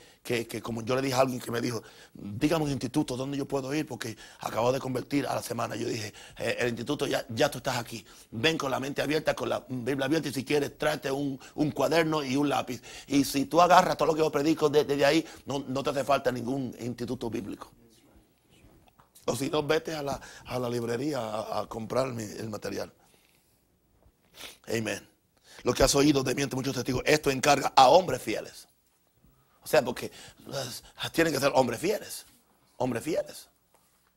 como 0.63 0.83
yo 0.83 0.95
le 0.95 1.01
dije 1.01 1.15
a 1.15 1.19
alguien 1.19 1.41
que 1.41 1.51
me 1.51 1.59
dijo, 1.59 1.83
dígame 2.13 2.63
un 2.63 2.71
instituto 2.71 3.17
donde 3.17 3.37
yo 3.37 3.45
puedo 3.45 3.73
ir 3.73 3.85
porque 3.85 4.15
acabo 4.39 4.71
de 4.71 4.79
convertir 4.79 5.27
a 5.27 5.35
la 5.35 5.43
semana. 5.43 5.75
Yo 5.75 5.85
dije, 5.89 6.13
eh, 6.37 6.55
el 6.59 6.69
instituto 6.69 7.05
ya, 7.07 7.51
tú 7.51 7.57
estás 7.57 7.75
aquí. 7.75 8.05
Ven 8.31 8.57
con 8.57 8.71
la 8.71 8.79
mente 8.79 9.01
abierta, 9.01 9.35
con 9.35 9.49
la 9.49 9.65
Biblia 9.67 10.05
abierta 10.05 10.29
y 10.29 10.33
si 10.33 10.45
quieres 10.45 10.77
tráete 10.77 11.11
un, 11.11 11.37
cuaderno 11.73 12.23
y 12.23 12.37
un 12.37 12.47
lápiz. 12.47 12.81
Y 13.05 13.25
si 13.25 13.47
tú 13.47 13.59
agarras 13.59 13.97
todo 13.97 14.05
lo 14.05 14.13
que 14.13 14.19
yo 14.19 14.31
predico 14.31 14.69
desde 14.69 15.03
ahí, 15.03 15.25
no, 15.45 15.83
te 15.83 15.89
hace 15.89 16.05
falta 16.05 16.31
ningún 16.31 16.73
instituto 16.79 17.29
bíblico. 17.29 17.69
O 19.25 19.35
si 19.35 19.49
no, 19.49 19.61
vete 19.61 19.93
a 19.93 20.03
la, 20.03 20.69
librería 20.69 21.19
a, 21.19 21.59
a 21.59 21.67
comprar 21.67 22.17
el 22.17 22.49
material. 22.49 22.93
Amén. 24.69 25.05
Lo 25.63 25.73
que 25.73 25.83
has 25.83 25.93
oído 25.95 26.23
de 26.23 26.33
miente 26.33 26.55
muchos 26.55 26.73
testigos, 26.73 27.03
esto 27.05 27.29
encarga 27.29 27.73
a 27.75 27.89
hombres 27.89 28.21
fieles 28.21 28.70
o 29.63 29.67
sea, 29.67 29.83
porque 29.83 30.11
tienen 31.11 31.33
que 31.33 31.39
ser 31.39 31.51
hombres 31.53 31.79
fieles. 31.79 32.25
Hombres 32.77 33.03
fieles. 33.03 33.49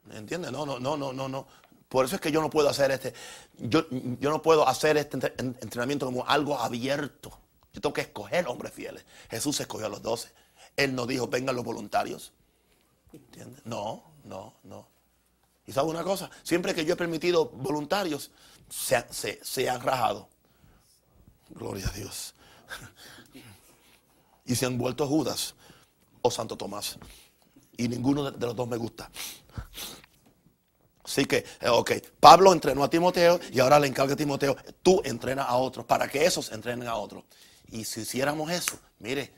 ¿Me 0.05 0.17
entiendes? 0.17 0.51
No, 0.53 0.65
no, 0.65 0.79
no, 0.79 0.97
no, 0.97 1.13
no, 1.13 1.29
no. 1.29 1.47
Por 1.89 2.07
eso 2.07 2.17
es 2.17 2.21
que 2.21 2.33
yo 2.33 2.41
no 2.41 2.51
puedo 2.51 2.69
hacer 2.69 2.91
este, 2.91 3.15
yo, 3.59 3.87
yo 3.91 4.31
no 4.31 4.43
puedo 4.43 4.67
hacer 4.67 4.97
este 4.97 5.17
entrenamiento 5.39 6.07
como 6.07 6.27
algo 6.27 6.59
abierto. 6.59 7.39
Yo 7.73 7.81
tengo 7.81 7.93
que 7.93 8.03
escoger 8.03 8.49
hombres 8.49 8.73
fieles. 8.73 9.05
Jesús 9.31 9.61
escogió 9.61 9.87
a 9.87 9.91
los 9.91 10.03
doce. 10.03 10.33
Él 10.77 10.95
no 10.95 11.07
dijo, 11.07 11.29
vengan 11.29 11.55
los 11.55 11.65
voluntarios. 11.65 12.33
¿Entiendes? 13.13 13.65
No, 13.65 14.03
no, 14.25 14.55
no. 14.65 14.89
¿Y 15.67 15.73
sabe 15.73 15.89
una 15.89 16.03
cosa? 16.03 16.31
Siempre 16.43 16.75
que 16.75 16.85
yo 16.85 16.95
he 16.95 16.97
permitido 16.97 17.47
voluntarios, 17.51 18.31
se, 18.69 19.05
se, 19.11 19.41
se 19.45 19.69
han 19.69 19.81
rajado. 19.81 20.29
Gloria 21.51 21.87
a 21.89 21.93
Dios 21.93 22.35
y 24.45 24.55
se 24.55 24.67
han 24.67 24.79
vuelto 24.79 25.07
Judas 25.07 25.55
o 26.23 26.31
Santo 26.31 26.57
Tomás. 26.57 26.99
Y 27.77 27.89
ninguno 27.89 28.31
de 28.31 28.47
los 28.47 28.55
dos 28.55 28.69
me 28.69 28.77
gusta. 28.77 29.11
Así 31.05 31.27
que, 31.27 31.45
eh, 31.61 31.69
ok, 31.69 31.93
Pablo 32.19 32.53
entrenó 32.53 32.83
a 32.83 32.89
Timoteo 32.89 33.39
y 33.53 33.61
ahora 33.61 33.79
le 33.79 33.87
encarga 33.87 34.15
a 34.15 34.17
Timoteo, 34.17 34.57
tú 34.83 35.03
entrena 35.05 35.43
a 35.43 35.57
otros 35.57 35.85
para 35.85 36.09
que 36.09 36.25
esos 36.25 36.51
entrenen 36.53 36.89
a 36.89 36.95
otros. 36.97 37.25
Y 37.71 37.85
si 37.85 38.01
hiciéramos 38.01 38.51
eso, 38.51 38.79
mire, 39.01 39.33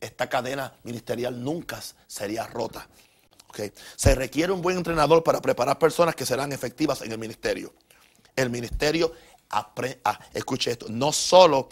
esta 0.00 0.28
cadena 0.28 0.74
ministerial 0.82 1.42
nunca 1.42 1.80
sería 2.06 2.46
rota. 2.46 2.88
Okay. 3.48 3.72
Se 3.94 4.16
requiere 4.16 4.52
un 4.52 4.60
buen 4.60 4.76
entrenador 4.76 5.22
para 5.22 5.40
preparar 5.40 5.78
personas 5.78 6.16
que 6.16 6.26
serán 6.26 6.52
efectivas 6.52 7.02
en 7.02 7.12
el 7.12 7.18
ministerio. 7.18 7.72
El 8.34 8.50
ministerio, 8.50 9.12
ah, 9.50 9.72
escuche 10.32 10.72
esto, 10.72 10.86
no 10.88 11.12
solo 11.12 11.68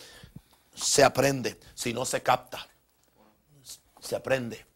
se 0.72 1.02
aprende, 1.02 1.58
sino 1.74 2.04
se 2.04 2.22
capta 2.22 2.68
se 4.02 4.16
aprende. 4.16 4.66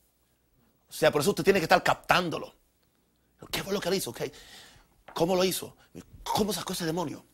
O 0.88 0.92
sea, 0.92 1.10
por 1.10 1.20
eso 1.20 1.30
usted 1.30 1.44
tiene 1.44 1.58
que 1.58 1.64
estar 1.64 1.82
captándolo. 1.82 2.54
¿Qué 3.50 3.62
fue 3.62 3.72
lo 3.72 3.80
que 3.80 3.88
él 3.88 3.96
hizo? 3.96 4.14
¿Cómo 5.12 5.34
lo 5.34 5.44
hizo? 5.44 5.76
¿Cómo 6.22 6.52
sacó 6.52 6.72
ese 6.72 6.86
demonio? 6.86 7.24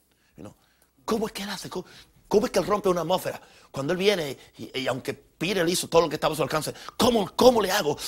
¿Cómo 1.04 1.26
es 1.26 1.32
que 1.32 1.42
él 1.42 1.50
hace? 1.50 1.68
¿Cómo, 1.68 2.46
es 2.46 2.52
que 2.52 2.58
él 2.58 2.66
rompe 2.66 2.88
una 2.88 3.02
atmósfera? 3.02 3.40
Cuando 3.70 3.92
él 3.92 3.98
viene 3.98 4.38
y, 4.56 4.86
aunque 4.86 5.14
Peter 5.14 5.68
hizo 5.68 5.88
todo 5.88 6.02
lo 6.02 6.08
que 6.08 6.14
estaba 6.14 6.32
a 6.32 6.36
su 6.36 6.42
alcance, 6.42 6.72
¿cómo, 6.96 7.30
cómo 7.36 7.60
le 7.60 7.70
hago? 7.70 7.98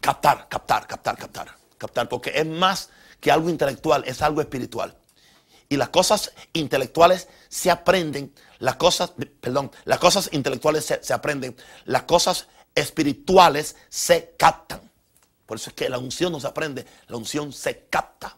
captar, 0.00 0.48
captar, 0.48 0.86
captar, 0.86 1.16
captar. 1.16 1.56
Captar, 1.78 2.08
porque 2.08 2.32
es 2.34 2.46
más 2.46 2.90
que 3.20 3.32
algo 3.32 3.48
intelectual, 3.50 4.04
es 4.06 4.22
algo 4.22 4.40
espiritual. 4.40 4.96
Y 5.68 5.76
las 5.76 5.88
cosas 5.88 6.32
intelectuales 6.52 7.28
se 7.48 7.70
aprenden, 7.70 8.34
las 8.58 8.76
cosas, 8.76 9.14
perdón, 9.40 9.72
las 9.84 9.98
cosas 9.98 10.28
intelectuales 10.32 10.84
se, 10.84 11.02
se 11.02 11.14
aprenden, 11.14 11.56
las 11.86 12.02
cosas 12.02 12.48
espirituales 12.74 13.76
se 13.88 14.34
captan. 14.38 14.80
Por 15.46 15.56
eso 15.56 15.70
es 15.70 15.76
que 15.76 15.88
la 15.88 15.98
unción 15.98 16.32
no 16.32 16.40
se 16.40 16.46
aprende, 16.46 16.86
la 17.08 17.16
unción 17.16 17.52
se 17.52 17.86
capta. 17.86 18.36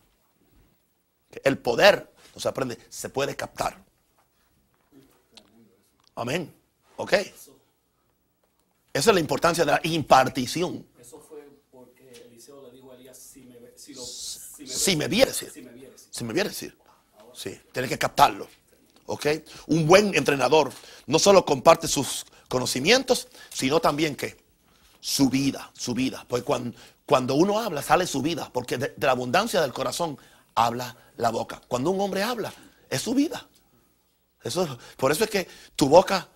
El 1.44 1.58
poder 1.58 2.12
no 2.34 2.40
se 2.40 2.48
aprende, 2.48 2.78
se 2.88 3.08
puede 3.08 3.36
captar. 3.36 3.82
Amén. 6.14 6.52
¿Ok? 6.96 7.12
Esa 8.92 9.10
es 9.10 9.14
la 9.14 9.20
importancia 9.20 9.64
de 9.64 9.72
la 9.72 9.80
impartición. 9.84 10.86
Eso 10.98 11.20
fue 11.20 11.46
porque 11.70 12.24
Eliseo 12.26 12.62
le 12.62 12.72
dijo 12.72 12.90
a 12.90 12.94
Elías, 12.96 13.18
si 13.18 13.40
me, 13.42 13.56
si 13.76 13.94
si 14.66 14.96
me, 14.96 15.06
viere 15.06 15.30
decir. 15.30 15.50
Si 16.10 16.24
me 16.24 16.32
viere 16.32 16.48
decir. 16.48 16.76
Sí, 17.34 17.60
tiene 17.72 17.88
que 17.88 17.98
captarlo. 17.98 18.48
¿Ok? 19.04 19.26
Un 19.66 19.86
buen 19.86 20.14
entrenador 20.14 20.72
no 21.06 21.18
solo 21.18 21.44
comparte 21.44 21.86
sus 21.86 22.24
conocimientos, 22.48 23.28
sino 23.52 23.80
también 23.80 24.16
que 24.16 24.36
su 25.00 25.28
vida, 25.28 25.70
su 25.74 25.94
vida. 25.94 26.24
Pues 26.28 26.42
cuando, 26.42 26.76
cuando 27.04 27.34
uno 27.34 27.60
habla, 27.60 27.82
sale 27.82 28.06
su 28.06 28.22
vida, 28.22 28.50
porque 28.52 28.78
de, 28.78 28.94
la 28.98 29.12
abundancia 29.12 29.60
del 29.60 29.72
corazón 29.72 30.18
habla 30.54 30.96
la 31.16 31.30
boca. 31.30 31.60
Cuando 31.68 31.90
un 31.90 32.00
hombre 32.00 32.22
habla, 32.22 32.52
es 32.90 33.02
su 33.02 33.14
vida. 33.14 33.46
Eso, 34.42 34.78
por 34.96 35.12
eso 35.12 35.24
es 35.24 35.30
que 35.30 35.48
tu 35.74 35.88
boca, 35.88 36.28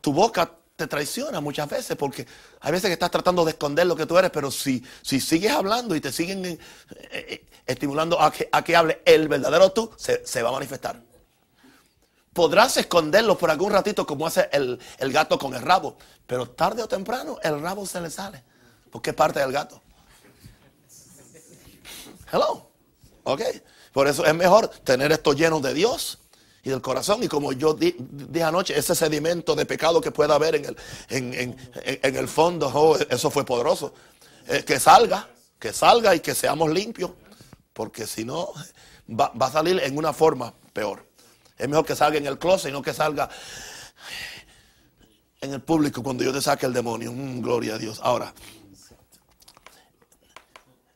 tu 0.00 0.12
boca 0.12 0.52
te 0.76 0.86
traiciona 0.86 1.40
muchas 1.40 1.68
veces, 1.68 1.96
porque 1.96 2.26
hay 2.60 2.72
veces 2.72 2.88
que 2.88 2.94
estás 2.94 3.10
tratando 3.10 3.44
de 3.44 3.52
esconder 3.52 3.86
lo 3.86 3.96
que 3.96 4.06
tú 4.06 4.18
eres, 4.18 4.30
pero 4.30 4.50
si, 4.50 4.84
si 5.02 5.20
sigues 5.20 5.52
hablando 5.52 5.94
y 5.94 6.00
te 6.00 6.12
siguen 6.12 6.44
eh, 6.44 6.58
eh, 7.10 7.46
estimulando 7.64 8.20
a 8.20 8.30
que, 8.30 8.48
a 8.52 8.62
que 8.62 8.76
hable 8.76 9.00
el 9.04 9.28
verdadero 9.28 9.72
tú, 9.72 9.90
se 9.96 10.42
va 10.42 10.50
a 10.50 10.52
manifestar 10.52 11.02
podrás 12.36 12.76
esconderlo 12.76 13.38
por 13.38 13.50
algún 13.50 13.72
ratito 13.72 14.06
como 14.06 14.26
hace 14.26 14.50
el, 14.52 14.78
gato 15.10 15.38
con 15.38 15.54
el 15.54 15.62
rabo, 15.62 15.96
pero 16.26 16.50
tarde 16.50 16.82
o 16.82 16.86
temprano 16.86 17.38
el 17.42 17.62
rabo 17.62 17.86
se 17.86 17.98
le 17.98 18.10
sale, 18.10 18.44
porque 18.90 19.10
es 19.10 19.16
parte 19.16 19.40
del 19.40 19.50
gato. 19.50 19.80
Hello. 22.30 22.70
Ok. 23.24 23.40
Por 23.90 24.06
eso 24.06 24.26
es 24.26 24.34
mejor 24.34 24.68
tener 24.68 25.10
esto 25.12 25.32
lleno 25.32 25.60
de 25.60 25.72
Dios 25.72 26.18
y 26.62 26.68
del 26.68 26.82
corazón. 26.82 27.22
Y 27.22 27.28
como 27.28 27.52
yo 27.52 27.72
dije 27.72 28.42
anoche, 28.42 28.78
ese 28.78 28.94
sedimento 28.94 29.54
de 29.54 29.64
pecado 29.64 30.02
que 30.02 30.10
pueda 30.10 30.34
haber 30.34 30.56
en 30.56 30.66
el, 30.66 30.76
en, 31.08 32.16
el 32.16 32.28
fondo, 32.28 32.70
oh, 32.74 32.98
eso 32.98 33.30
fue 33.30 33.46
poderoso. 33.46 33.94
Eh, 34.46 34.62
que 34.62 34.78
salga, 34.78 35.30
que 35.58 35.72
salga 35.72 36.14
y 36.14 36.20
que 36.20 36.34
seamos 36.34 36.70
limpios, 36.70 37.12
porque 37.72 38.06
si 38.06 38.26
no, 38.26 38.52
va 39.08 39.32
a 39.40 39.50
salir 39.50 39.80
en 39.82 39.96
una 39.96 40.12
forma 40.12 40.52
peor. 40.74 41.05
Es 41.56 41.68
mejor 41.68 41.86
que 41.86 41.96
salga 41.96 42.18
en 42.18 42.26
el 42.26 42.38
closet 42.38 42.70
y 42.70 42.72
no 42.72 42.82
que 42.82 42.92
salga 42.92 43.28
en 45.40 45.52
el 45.52 45.62
público 45.62 46.02
cuando 46.02 46.24
yo 46.24 46.32
te 46.32 46.40
saque 46.40 46.66
el 46.66 46.72
demonio. 46.72 47.12
Mm, 47.12 47.40
gloria 47.40 47.74
a 47.74 47.78
Dios. 47.78 48.00
Ahora, 48.02 48.32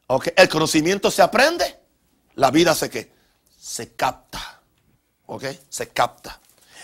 okay, 0.07 0.33
el 0.37 0.49
conocimiento 0.49 1.11
se 1.11 1.23
aprende, 1.23 1.81
la 2.35 2.51
vida 2.51 2.75
se 2.75 2.91
que 2.91 3.13
se 3.59 3.95
capta. 3.95 4.61
¿Ok? 5.27 5.45
Se 5.69 5.89
capta. 5.89 6.41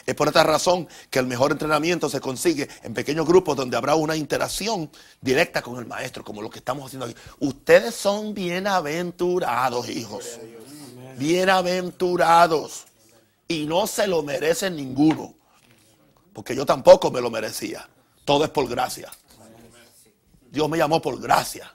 Es 0.06 0.14
por 0.14 0.28
esta 0.28 0.44
razón 0.44 0.88
que 1.10 1.18
el 1.18 1.26
mejor 1.26 1.50
entrenamiento 1.50 2.08
se 2.08 2.20
consigue 2.20 2.68
en 2.84 2.94
pequeños 2.94 3.26
grupos 3.26 3.56
donde 3.56 3.76
habrá 3.76 3.96
una 3.96 4.14
interacción 4.14 4.88
directa 5.20 5.62
con 5.62 5.78
el 5.78 5.86
maestro, 5.86 6.22
como 6.22 6.40
lo 6.40 6.48
que 6.48 6.60
estamos 6.60 6.86
haciendo 6.86 7.06
aquí. 7.06 7.16
Ustedes 7.40 7.96
son 7.96 8.32
bienaventurados, 8.32 9.88
hijos. 9.88 10.38
Bienaventurados. 11.16 12.84
Y 13.48 13.66
no 13.66 13.86
se 13.86 14.06
lo 14.06 14.22
merece 14.22 14.70
ninguno. 14.70 15.34
Porque 16.32 16.54
yo 16.54 16.66
tampoco 16.66 17.10
me 17.10 17.20
lo 17.20 17.30
merecía. 17.30 17.88
Todo 18.24 18.44
es 18.44 18.50
por 18.50 18.68
gracia. 18.68 19.10
Dios 20.50 20.68
me 20.68 20.78
llamó 20.78 21.00
por 21.00 21.20
gracia. 21.20 21.72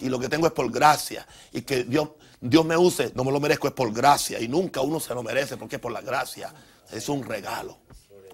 Y 0.00 0.08
lo 0.08 0.18
que 0.18 0.28
tengo 0.28 0.46
es 0.46 0.52
por 0.52 0.70
gracia. 0.70 1.26
Y 1.52 1.62
que 1.62 1.84
Dios, 1.84 2.10
Dios 2.40 2.64
me 2.64 2.76
use, 2.76 3.12
no 3.14 3.24
me 3.24 3.32
lo 3.32 3.40
merezco, 3.40 3.68
es 3.68 3.74
por 3.74 3.92
gracia. 3.92 4.40
Y 4.40 4.48
nunca 4.48 4.80
uno 4.80 5.00
se 5.00 5.14
lo 5.14 5.22
merece 5.22 5.56
porque 5.56 5.76
es 5.76 5.82
por 5.82 5.92
la 5.92 6.00
gracia. 6.00 6.52
Es 6.90 7.08
un 7.08 7.24
regalo. 7.24 7.78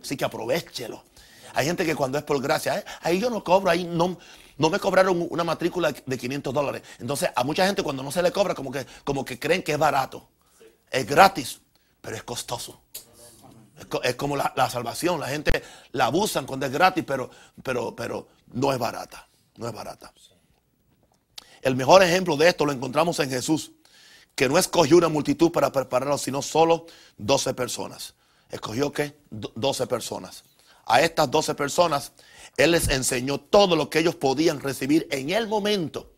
Así 0.03 0.17
que 0.17 0.25
aprovechelo. 0.25 1.05
Hay 1.55 1.67
gente 1.67 1.85
que 1.85 1.95
cuando 1.95 2.19
es 2.19 2.25
por 2.25 2.41
gracia, 2.41 2.85
ahí 3.01 3.19
yo 3.19 3.31
no 3.31 3.43
cobro, 3.43 3.71
ahí 3.71 3.85
no, 3.85 4.19
no 4.59 4.71
me 4.71 4.79
cobraron 4.79 5.27
una 5.31 5.45
matrícula 5.45 5.93
de 5.93 6.19
500 6.19 6.53
dólares. 6.53 6.83
Entonces, 6.99 7.31
a 7.35 7.45
mucha 7.45 7.67
gente 7.67 7.83
cuando 7.83 8.03
no 8.03 8.11
se 8.11 8.23
le 8.23 8.33
cobra, 8.33 8.55
como 8.55 8.71
que, 8.71 8.87
como 9.05 9.25
que 9.25 9.39
creen 9.39 9.63
que 9.63 9.73
es 9.73 9.79
barato. 9.79 10.29
Es 10.91 11.07
gratis, 11.07 11.61
pero 12.01 12.17
es 12.17 12.23
costoso. 12.23 12.81
Es, 14.03 14.17
como 14.17 14.37
la, 14.37 14.71
salvación. 14.71 15.21
La 15.21 15.29
gente 15.29 15.63
la 15.93 16.07
abusan 16.07 16.47
cuando 16.47 16.67
es 16.67 16.73
gratis, 16.73 17.05
pero, 17.07 17.31
pero, 17.63 17.95
pero 17.95 18.29
no 18.53 18.73
es 18.73 18.79
barata. 18.79 19.29
No 19.57 19.69
es 19.69 19.73
barata. 19.73 20.13
El 21.63 21.77
mejor 21.77 22.03
ejemplo 22.03 22.37
de 22.37 22.49
esto 22.49 22.65
lo 22.65 22.73
encontramos 22.73 23.19
en 23.21 23.31
Jesús, 23.31 23.73
que 24.35 24.49
no 24.49 24.59
escogió 24.59 24.97
una 24.97 25.09
multitud 25.09 25.51
para 25.51 25.73
prepararlo, 25.73 26.19
sino 26.19 26.43
solo 26.43 26.87
12 27.19 27.55
personas. 27.55 28.15
¿Escogió 28.51 28.93
qué? 28.93 29.17
12 29.31 29.87
personas. 29.87 30.45
A 30.87 31.03
estas 31.03 31.31
12 31.31 31.55
personas, 31.55 32.13
Él 32.57 32.71
les 32.71 32.89
enseñó 32.89 33.39
todo 33.39 33.77
lo 33.77 33.91
que 33.91 33.99
ellos 33.99 34.15
podían 34.15 34.61
recibir 34.61 35.07
en 35.11 35.31
el 35.31 35.49
momento. 35.49 36.13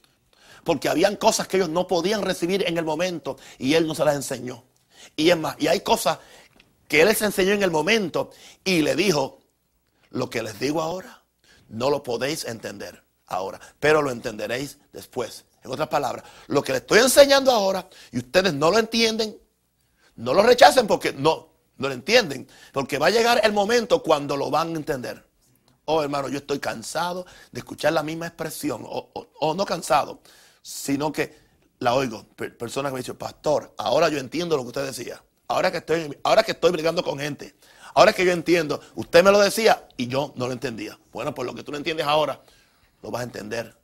Porque 0.65 0.89
habían 0.89 1.17
cosas 1.17 1.49
que 1.49 1.57
ellos 1.57 1.71
no 1.71 1.87
podían 1.87 2.23
recibir 2.23 2.65
en 2.67 2.79
el 2.79 2.85
momento 2.85 3.37
y 3.59 3.75
Él 3.75 3.87
no 3.87 3.95
se 3.95 4.05
las 4.05 4.15
enseñó. 4.15 4.63
Y 5.17 5.31
es 5.31 5.37
más, 5.37 5.57
y 5.59 5.69
hay 5.69 5.81
cosas 5.81 6.19
que 6.89 7.03
Él 7.03 7.09
les 7.09 7.23
enseñó 7.23 7.53
en 7.53 7.63
el 7.63 7.71
momento 7.71 8.31
y 8.65 8.83
le 8.83 8.97
dijo, 8.97 9.41
lo 10.11 10.29
que 10.29 10.43
les 10.43 10.59
digo 10.59 10.83
ahora, 10.83 11.23
no 11.69 11.91
lo 11.91 12.03
podéis 12.03 12.45
entender 12.45 13.05
ahora, 13.27 13.61
pero 13.79 14.03
lo 14.03 14.11
entenderéis 14.11 14.79
después. 14.93 15.45
En 15.63 15.71
otras 15.71 15.89
palabras, 15.89 16.25
lo 16.49 16.63
que 16.63 16.73
les 16.73 16.81
estoy 16.83 17.01
enseñando 17.01 17.53
ahora 17.53 17.89
y 18.13 18.19
ustedes 18.19 18.55
no 18.55 18.71
lo 18.71 18.79
entienden, 18.79 19.39
no 20.17 20.35
lo 20.35 20.43
rechacen 20.43 20.87
porque 20.87 21.13
no, 21.13 21.49
no 21.77 21.89
lo 21.89 21.95
entienden, 21.95 22.49
porque 22.73 22.99
va 22.99 23.07
a 23.07 23.11
llegar 23.11 23.41
el 23.43 23.53
momento 23.53 24.03
cuando 24.03 24.37
lo 24.37 24.51
van 24.51 24.75
a 24.75 24.79
entender. 24.79 25.25
Oh, 25.87 26.03
hermano, 26.03 26.29
yo 26.29 26.39
estoy 26.39 26.61
cansado 26.61 27.27
de 27.51 27.61
escuchar 27.61 27.93
la 27.93 28.03
misma 28.03 28.27
expresión, 28.27 28.83
o, 28.85 29.55
no 29.55 29.65
cansado, 29.65 30.21
sino 30.63 31.11
que 31.11 31.40
la 31.81 31.95
oigo. 31.95 32.25
Personas 32.59 32.91
que 32.91 32.95
me 32.95 33.01
dicen, 33.01 33.17
pastor, 33.17 33.75
ahora 33.77 34.09
yo 34.09 34.19
entiendo 34.19 34.57
lo 34.57 34.63
que 34.63 34.69
usted 34.69 34.87
decía. 34.87 35.23
Ahora 35.49 35.73
que 35.73 35.79
estoy, 35.79 36.17
ahora 36.23 36.45
que 36.45 36.53
estoy 36.53 36.71
brigando 36.71 37.03
con 37.03 37.19
gente, 37.19 37.57
ahora 37.95 38.13
que 38.13 38.25
yo 38.25 38.31
entiendo, 38.31 38.81
usted 38.95 39.25
me 39.25 39.33
lo 39.33 39.41
decía 39.41 39.89
y 39.97 40.07
yo 40.07 40.33
no 40.37 40.47
lo 40.47 40.53
entendía. 40.53 40.97
Bueno, 41.13 41.35
pues 41.35 41.45
lo 41.47 41.55
que 41.55 41.65
tú 41.65 41.73
no 41.73 41.79
entiendes 41.79 42.07
ahora, 42.07 42.41
lo 43.03 43.11
vas 43.11 43.23
a 43.23 43.25
entender 43.25 43.77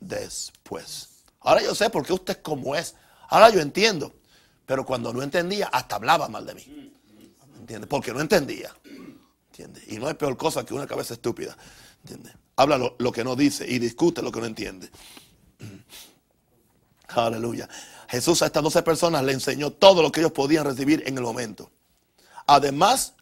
después. 0.00 1.10
Ahora 1.40 1.62
yo 1.62 1.74
sé 1.74 1.88
por 1.90 2.04
qué 2.04 2.12
usted 2.12 2.36
es 2.36 2.42
como 2.42 2.74
es. 2.74 2.96
Ahora 3.28 3.50
yo 3.50 3.60
entiendo. 3.60 4.12
Pero 4.66 4.86
cuando 4.86 5.12
no 5.12 5.22
entendía, 5.22 5.66
hasta 5.66 5.96
hablaba 5.96 6.28
mal 6.28 6.46
de 6.46 6.54
mí. 6.54 6.92
¿Entiendes? 7.58 7.88
Porque 7.88 8.12
no 8.12 8.20
entendía. 8.20 8.74
¿Entiendes? 9.48 9.84
Y 9.88 9.98
no 9.98 10.08
es 10.08 10.16
peor 10.16 10.36
cosa 10.38 10.64
que 10.64 10.72
una 10.72 10.86
cabeza 10.86 11.14
estúpida. 11.14 11.56
¿Entiendes? 12.02 12.34
Habla 12.56 12.78
lo, 12.78 12.96
lo 12.98 13.12
que 13.12 13.22
no 13.22 13.36
dice 13.36 13.68
y 13.68 13.78
discute 13.78 14.22
lo 14.22 14.32
que 14.32 14.40
no 14.40 14.46
entiende. 14.46 14.88
Aleluya. 17.16 17.68
Jesús 18.08 18.42
a 18.42 18.46
estas 18.46 18.62
12 18.62 18.82
personas 18.82 19.24
le 19.24 19.32
enseñó 19.32 19.70
todo 19.70 20.02
lo 20.02 20.12
que 20.12 20.20
ellos 20.20 20.32
podían 20.32 20.64
recibir 20.64 21.02
en 21.06 21.16
el 21.16 21.22
momento. 21.22 21.70
Además 22.46 23.14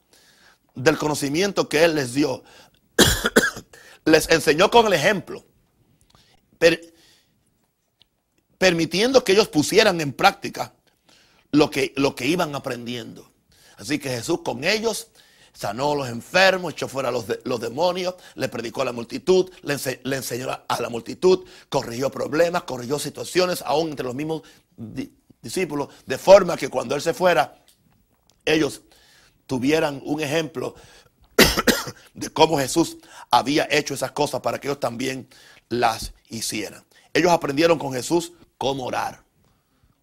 del 0.74 0.98
conocimiento 0.98 1.68
que 1.68 1.84
Él 1.84 1.94
les 1.94 2.14
dio, 2.14 2.42
les 4.04 4.28
enseñó 4.30 4.70
con 4.70 4.86
el 4.86 4.94
ejemplo, 4.94 5.44
permitiendo 8.58 9.24
que 9.24 9.32
ellos 9.32 9.48
pusieran 9.48 10.00
en 10.00 10.12
práctica 10.12 10.74
lo 11.50 11.70
que, 11.70 11.92
lo 11.96 12.14
que 12.14 12.26
iban 12.26 12.54
aprendiendo. 12.54 13.30
Así 13.76 13.98
que 13.98 14.10
Jesús 14.10 14.40
con 14.44 14.64
ellos 14.64 15.08
sanó 15.52 15.92
a 15.92 15.96
los 15.96 16.08
enfermos, 16.08 16.72
echó 16.72 16.88
fuera 16.88 17.10
a 17.10 17.12
los, 17.12 17.26
los 17.44 17.60
demonios, 17.60 18.14
le 18.34 18.48
predicó 18.48 18.82
a 18.82 18.86
la 18.86 18.92
multitud, 18.92 19.50
le, 19.62 19.74
enseñó 20.16 20.50
a 20.50 20.80
la 20.80 20.88
multitud, 20.88 21.44
corrigió 21.68 22.10
problemas, 22.10 22.62
corrigió 22.62 22.98
situaciones, 22.98 23.62
aún 23.62 23.90
entre 23.90 24.06
los 24.06 24.14
mismos 24.14 24.42
discípulos, 25.42 25.88
de 26.06 26.18
forma 26.18 26.56
que 26.56 26.68
cuando 26.68 26.94
Él 26.94 27.02
se 27.02 27.14
fuera, 27.14 27.62
ellos 28.44 28.82
tuvieran 29.46 30.00
un 30.04 30.20
ejemplo 30.20 30.74
de 32.14 32.30
cómo 32.30 32.58
Jesús 32.58 32.98
había 33.30 33.66
hecho 33.70 33.94
esas 33.94 34.12
cosas 34.12 34.40
para 34.40 34.58
que 34.58 34.68
ellos 34.68 34.80
también 34.80 35.28
las 35.68 36.12
hicieran. 36.28 36.84
Ellos 37.12 37.30
aprendieron 37.30 37.78
con 37.78 37.92
Jesús 37.92 38.32
cómo 38.58 38.84
orar. 38.84 39.22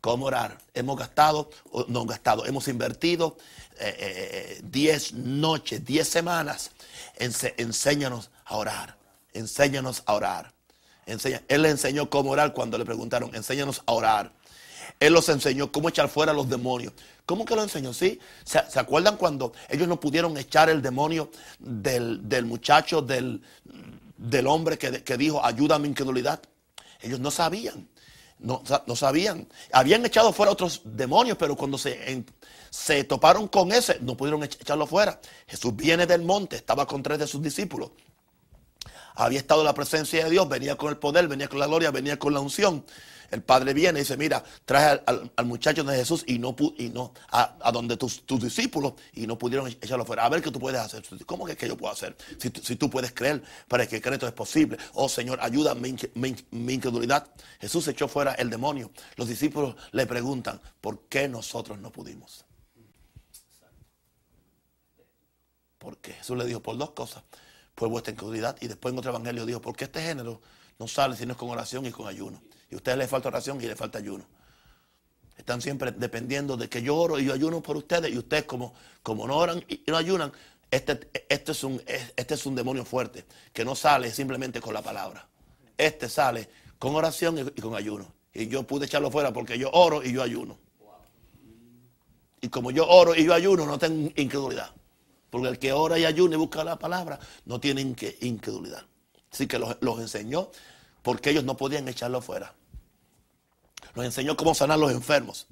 Cómo 0.01 0.27
orar. 0.27 0.57
Hemos 0.73 0.97
gastado, 0.97 1.49
no 1.87 2.05
gastado, 2.05 2.45
hemos 2.45 2.67
invertido 2.67 3.37
10 3.68 3.68
eh, 3.79 4.61
eh, 4.71 5.11
noches, 5.13 5.85
10 5.85 6.07
semanas. 6.07 6.71
enséñanos 7.17 8.29
a 8.45 8.57
orar. 8.57 8.97
Enséñanos 9.33 10.03
a 10.05 10.13
orar. 10.13 10.53
Él 11.47 11.61
le 11.61 11.69
enseñó 11.69 12.09
cómo 12.09 12.31
orar 12.31 12.53
cuando 12.53 12.77
le 12.77 12.85
preguntaron, 12.85 13.33
enséñanos 13.33 13.81
a 13.85 13.93
orar. 13.93 14.31
Él 14.99 15.13
los 15.13 15.29
enseñó 15.29 15.71
cómo 15.71 15.89
echar 15.89 16.09
fuera 16.09 16.31
a 16.31 16.35
los 16.35 16.49
demonios. 16.49 16.93
¿Cómo 17.25 17.45
que 17.45 17.55
lo 17.55 17.63
enseñó? 17.63 17.93
¿Sí? 17.93 18.19
¿Se, 18.43 18.59
acuerdan 18.79 19.17
cuando 19.17 19.53
ellos 19.69 19.87
no 19.87 19.99
pudieron 19.99 20.37
echar 20.37 20.69
el 20.69 20.81
demonio 20.81 21.31
del, 21.59 22.45
muchacho, 22.45 23.01
del, 23.01 23.41
del 24.17 24.47
hombre 24.47 24.77
que, 24.77 25.03
que, 25.03 25.17
dijo, 25.17 25.43
ayuda 25.43 25.75
a 25.75 25.79
mi 25.79 25.87
incredulidad? 25.87 26.41
Ellos 27.01 27.19
no 27.19 27.31
sabían. 27.31 27.87
No, 28.39 28.63
no, 28.87 28.95
sabían. 28.95 29.47
Habían 29.71 30.05
echado 30.05 30.31
fuera 30.31 30.51
otros 30.51 30.81
demonios, 30.85 31.37
pero 31.37 31.55
cuando 31.55 31.77
se, 31.77 32.23
se 32.69 33.03
toparon 33.03 33.47
con 33.47 33.71
ese, 33.71 33.99
no 34.01 34.15
pudieron 34.15 34.43
echarlo 34.43 34.87
fuera. 34.87 35.19
Jesús 35.47 35.75
viene 35.75 36.05
del 36.05 36.23
monte, 36.23 36.55
estaba 36.55 36.85
con 36.85 37.03
tres 37.03 37.19
de 37.19 37.27
sus 37.27 37.41
discípulos. 37.41 37.91
Había 39.15 39.39
estado 39.39 39.61
en 39.61 39.65
la 39.65 39.73
presencia 39.73 40.23
de 40.23 40.29
Dios, 40.29 40.47
venía 40.47 40.75
con 40.75 40.89
el 40.89 40.97
poder, 40.97 41.27
venía 41.27 41.47
con 41.47 41.59
la 41.59 41.67
gloria, 41.67 41.91
venía 41.91 42.17
con 42.17 42.33
la 42.33 42.39
unción. 42.39 42.85
El 43.31 43.43
padre 43.43 43.73
viene 43.73 43.99
y 43.99 44.01
dice, 44.03 44.17
mira, 44.17 44.43
trae 44.65 45.01
al, 45.05 45.45
muchacho 45.45 45.83
de 45.83 45.95
Jesús 45.95 46.23
y 46.25 46.39
no, 46.39 46.55
y 46.77 46.89
no 46.89 47.13
a, 47.31 47.71
donde 47.71 47.95
tus, 47.97 48.23
discípulos 48.39 48.93
y 49.13 49.27
no 49.27 49.37
pudieron 49.37 49.67
echarlo 49.67 50.05
fuera. 50.05 50.25
A 50.25 50.29
ver 50.29 50.41
qué 50.41 50.51
tú 50.51 50.59
puedes 50.59 50.79
hacer. 50.79 51.03
¿Cómo 51.25 51.45
que, 51.45 51.55
que 51.55 51.67
yo 51.67 51.77
puedo 51.77 51.93
hacer? 51.93 52.15
Si, 52.39 52.75
tú 52.75 52.89
puedes 52.89 53.11
creer 53.11 53.43
para 53.67 53.85
que 53.87 53.97
esto 53.97 54.27
es 54.27 54.33
posible. 54.33 54.77
Oh 54.93 55.09
Señor, 55.09 55.39
ayuda 55.41 55.75
mi, 55.75 55.95
mi 56.15 56.73
incredulidad. 56.73 57.27
Jesús 57.59 57.87
echó 57.87 58.07
fuera 58.07 58.33
el 58.33 58.49
demonio. 58.49 58.91
Los 59.15 59.27
discípulos 59.27 59.75
le 59.91 60.07
preguntan, 60.07 60.59
¿por 60.81 61.01
qué 61.07 61.27
nosotros 61.27 61.77
no 61.77 61.91
pudimos? 61.91 62.45
Porque 65.79 66.13
Jesús 66.13 66.37
le 66.37 66.45
dijo 66.45 66.61
por 66.61 66.77
dos 66.77 66.91
cosas. 66.91 67.23
Fue 67.75 67.87
vuestra 67.87 68.11
incredulidad. 68.11 68.55
Y 68.61 68.67
después 68.67 68.93
en 68.93 68.99
otro 68.99 69.09
evangelio 69.11 69.45
dijo, 69.45 69.61
porque 69.61 69.85
este 69.85 70.01
género 70.01 70.41
no 70.77 70.87
sale 70.87 71.15
sino 71.15 71.31
es 71.31 71.37
con 71.37 71.49
oración 71.49 71.85
y 71.85 71.91
con 71.91 72.07
ayuno. 72.07 72.41
Y 72.69 72.75
a 72.75 72.77
ustedes 72.77 72.97
les 72.97 73.09
falta 73.09 73.29
oración 73.29 73.61
y 73.61 73.65
les 73.65 73.77
falta 73.77 73.97
ayuno. 73.97 74.25
Están 75.37 75.61
siempre 75.61 75.91
dependiendo 75.91 76.57
de 76.57 76.69
que 76.69 76.81
yo 76.81 76.95
oro 76.95 77.17
y 77.17 77.25
yo 77.25 77.33
ayuno 77.33 77.61
por 77.61 77.77
ustedes. 77.77 78.13
Y 78.13 78.17
ustedes 78.17 78.43
como, 78.43 78.73
como 79.01 79.25
no 79.25 79.37
oran 79.37 79.63
y 79.67 79.83
no 79.87 79.97
ayunan, 79.97 80.31
este, 80.71 81.09
este, 81.29 81.51
es 81.51 81.63
un, 81.63 81.81
este 81.87 82.33
es 82.33 82.45
un 82.45 82.55
demonio 82.55 82.85
fuerte 82.85 83.25
que 83.51 83.65
no 83.65 83.75
sale 83.75 84.11
simplemente 84.11 84.61
con 84.61 84.73
la 84.73 84.81
palabra. 84.81 85.27
Este 85.77 86.09
sale 86.09 86.49
con 86.77 86.95
oración 86.95 87.53
y, 87.55 87.61
con 87.61 87.75
ayuno. 87.75 88.13
Y 88.33 88.47
yo 88.47 88.63
pude 88.63 88.85
echarlo 88.85 89.09
fuera 89.09 89.33
porque 89.33 89.57
yo 89.57 89.69
oro 89.71 90.03
y 90.03 90.11
yo 90.11 90.21
ayuno. 90.21 90.57
Y 92.41 92.49
como 92.49 92.71
yo 92.71 92.87
oro 92.87 93.15
y 93.15 93.25
yo 93.25 93.33
ayuno, 93.33 93.65
no 93.65 93.77
tengo 93.79 94.11
incredulidad. 94.15 94.71
Porque 95.29 95.47
el 95.47 95.59
que 95.59 95.73
ora 95.73 95.99
y 95.99 96.05
ayuna 96.05 96.35
y 96.35 96.37
busca 96.37 96.63
la 96.63 96.79
palabra, 96.79 97.19
no 97.45 97.59
tiene 97.59 97.81
incredulidad. 98.21 98.83
Así 99.31 99.47
que 99.47 99.59
los, 99.59 99.99
enseñó 99.99 100.49
porque 101.03 101.29
ellos 101.29 101.43
no 101.43 101.55
podían 101.55 101.87
echarlo 101.87 102.21
fuera. 102.21 102.53
Los 103.93 104.05
enseñó 104.05 104.35
cómo 104.35 104.53
sanar 104.53 104.79
los 104.79 104.91
enfermos. 104.91 105.47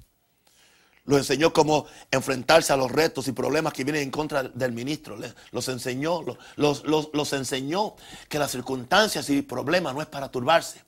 Los 1.04 1.18
enseñó 1.18 1.52
cómo 1.52 1.86
enfrentarse 2.10 2.72
a 2.72 2.76
los 2.76 2.92
retos 2.92 3.28
y 3.28 3.32
problemas 3.32 3.72
que 3.72 3.84
vienen 3.84 4.02
en 4.02 4.10
contra 4.10 4.42
del 4.42 4.72
ministro. 4.72 5.16
Los 5.52 5.68
enseñó, 5.68 6.22
los, 6.56 7.32
enseñó 7.32 7.96
que 8.28 8.38
las 8.38 8.50
circunstancias 8.50 9.30
y 9.30 9.42
problemas 9.42 9.94
no 9.94 10.02
es 10.02 10.08
para 10.08 10.30
turbarse. 10.30 10.82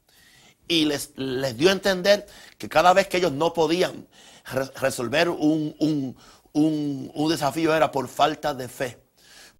Y 0.68 0.84
les, 0.84 1.12
les 1.16 1.56
dio 1.56 1.70
a 1.70 1.72
entender 1.72 2.26
que 2.58 2.68
cada 2.68 2.92
vez 2.92 3.08
que 3.08 3.16
ellos 3.16 3.32
no 3.32 3.54
podían 3.54 4.06
resolver 4.80 5.28
un, 5.28 5.74
un, 5.78 6.16
un 6.52 7.28
desafío 7.28 7.74
era 7.74 7.90
por 7.90 8.08
falta 8.08 8.54
de 8.54 8.68
fe 8.68 8.98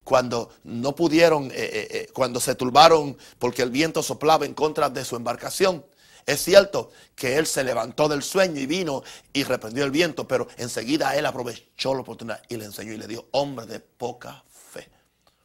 cuando 0.05 0.51
no 0.65 0.95
pudieron, 0.95 1.51
eh, 1.51 1.55
eh, 1.55 1.89
eh, 1.91 2.09
cuando 2.13 2.41
se 2.41 2.55
turbaron 2.55 3.17
porque 3.39 3.63
el 3.63 3.71
viento 3.71 4.03
soplaba 4.03 4.47
en 4.47 4.55
contra 4.55 4.91
de 4.91 5.05
su 5.05 5.17
embarcación. 5.17 5.85
Es 6.27 6.43
cierto 6.43 6.91
que 7.15 7.39
él 7.39 7.47
se 7.47 7.65
levantó 7.65 8.09
del 8.09 8.23
sueño 8.23 8.61
y 8.61 8.67
vino 8.67 9.03
y 9.33 9.45
reprendió 9.45 9.85
el 9.85 9.91
viento, 9.91 10.27
pero 10.27 10.49
enseguida 10.57 11.17
él 11.17 11.27
aprovechó 11.27 11.95
la 11.95 12.01
oportunidad 12.01 12.43
y 12.49 12.57
le 12.57 12.67
enseñó 12.67 12.93
y 12.93 12.99
le 12.99 13.07
dijo, 13.07 13.27
hombre 13.33 13.67
de 13.67 13.81
poca 13.81 14.45
fe, 14.49 14.89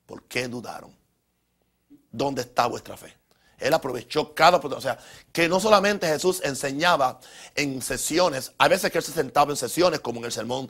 ¿por 0.06 0.24
qué 0.24 0.48
dudaron? 0.48 0.96
¿Dónde 2.12 2.42
está 2.42 2.68
vuestra 2.68 2.98
fe? 2.98 3.16
Él 3.58 3.74
aprovechó 3.74 4.34
cada 4.34 4.58
oportunidad. 4.58 4.80
O 4.80 4.82
sea, 4.82 5.06
que 5.32 5.48
no 5.48 5.60
solamente 5.60 6.08
Jesús 6.08 6.42
enseñaba 6.44 7.20
en 7.56 7.82
sesiones, 7.82 8.52
a 8.58 8.68
veces 8.68 8.92
que 8.92 8.98
él 8.98 9.04
se 9.04 9.12
sentaba 9.12 9.52
en 9.52 9.58
sesiones, 9.58 10.02
como 10.02 10.20
en 10.20 10.26
el 10.26 10.32
sermón 10.32 10.70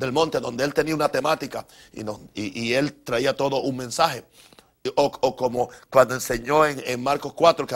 del 0.00 0.12
monte, 0.12 0.40
donde 0.40 0.64
él 0.64 0.74
tenía 0.74 0.94
una 0.94 1.08
temática 1.08 1.66
y, 1.92 2.02
no, 2.02 2.20
y, 2.34 2.72
él 2.72 3.04
traía 3.04 3.36
todo 3.36 3.60
un 3.60 3.76
mensaje. 3.76 4.24
O, 4.96 5.36
como 5.36 5.68
cuando 5.90 6.14
enseñó 6.14 6.64
en, 6.64 7.02
Marcos 7.02 7.34
4, 7.34 7.66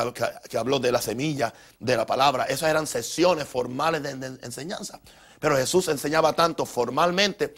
que, 0.48 0.56
habló 0.56 0.78
de 0.78 0.90
la 0.90 1.02
semilla, 1.02 1.52
de 1.78 1.96
la 1.98 2.06
palabra. 2.06 2.44
Esas 2.44 2.70
eran 2.70 2.87
sesiones 2.87 3.46
formales 3.46 4.02
de 4.02 4.38
enseñanza. 4.42 5.00
Pero 5.38 5.56
Jesús 5.56 5.87
enseñaba 5.88 6.32
tanto 6.32 6.64
formalmente 6.64 7.54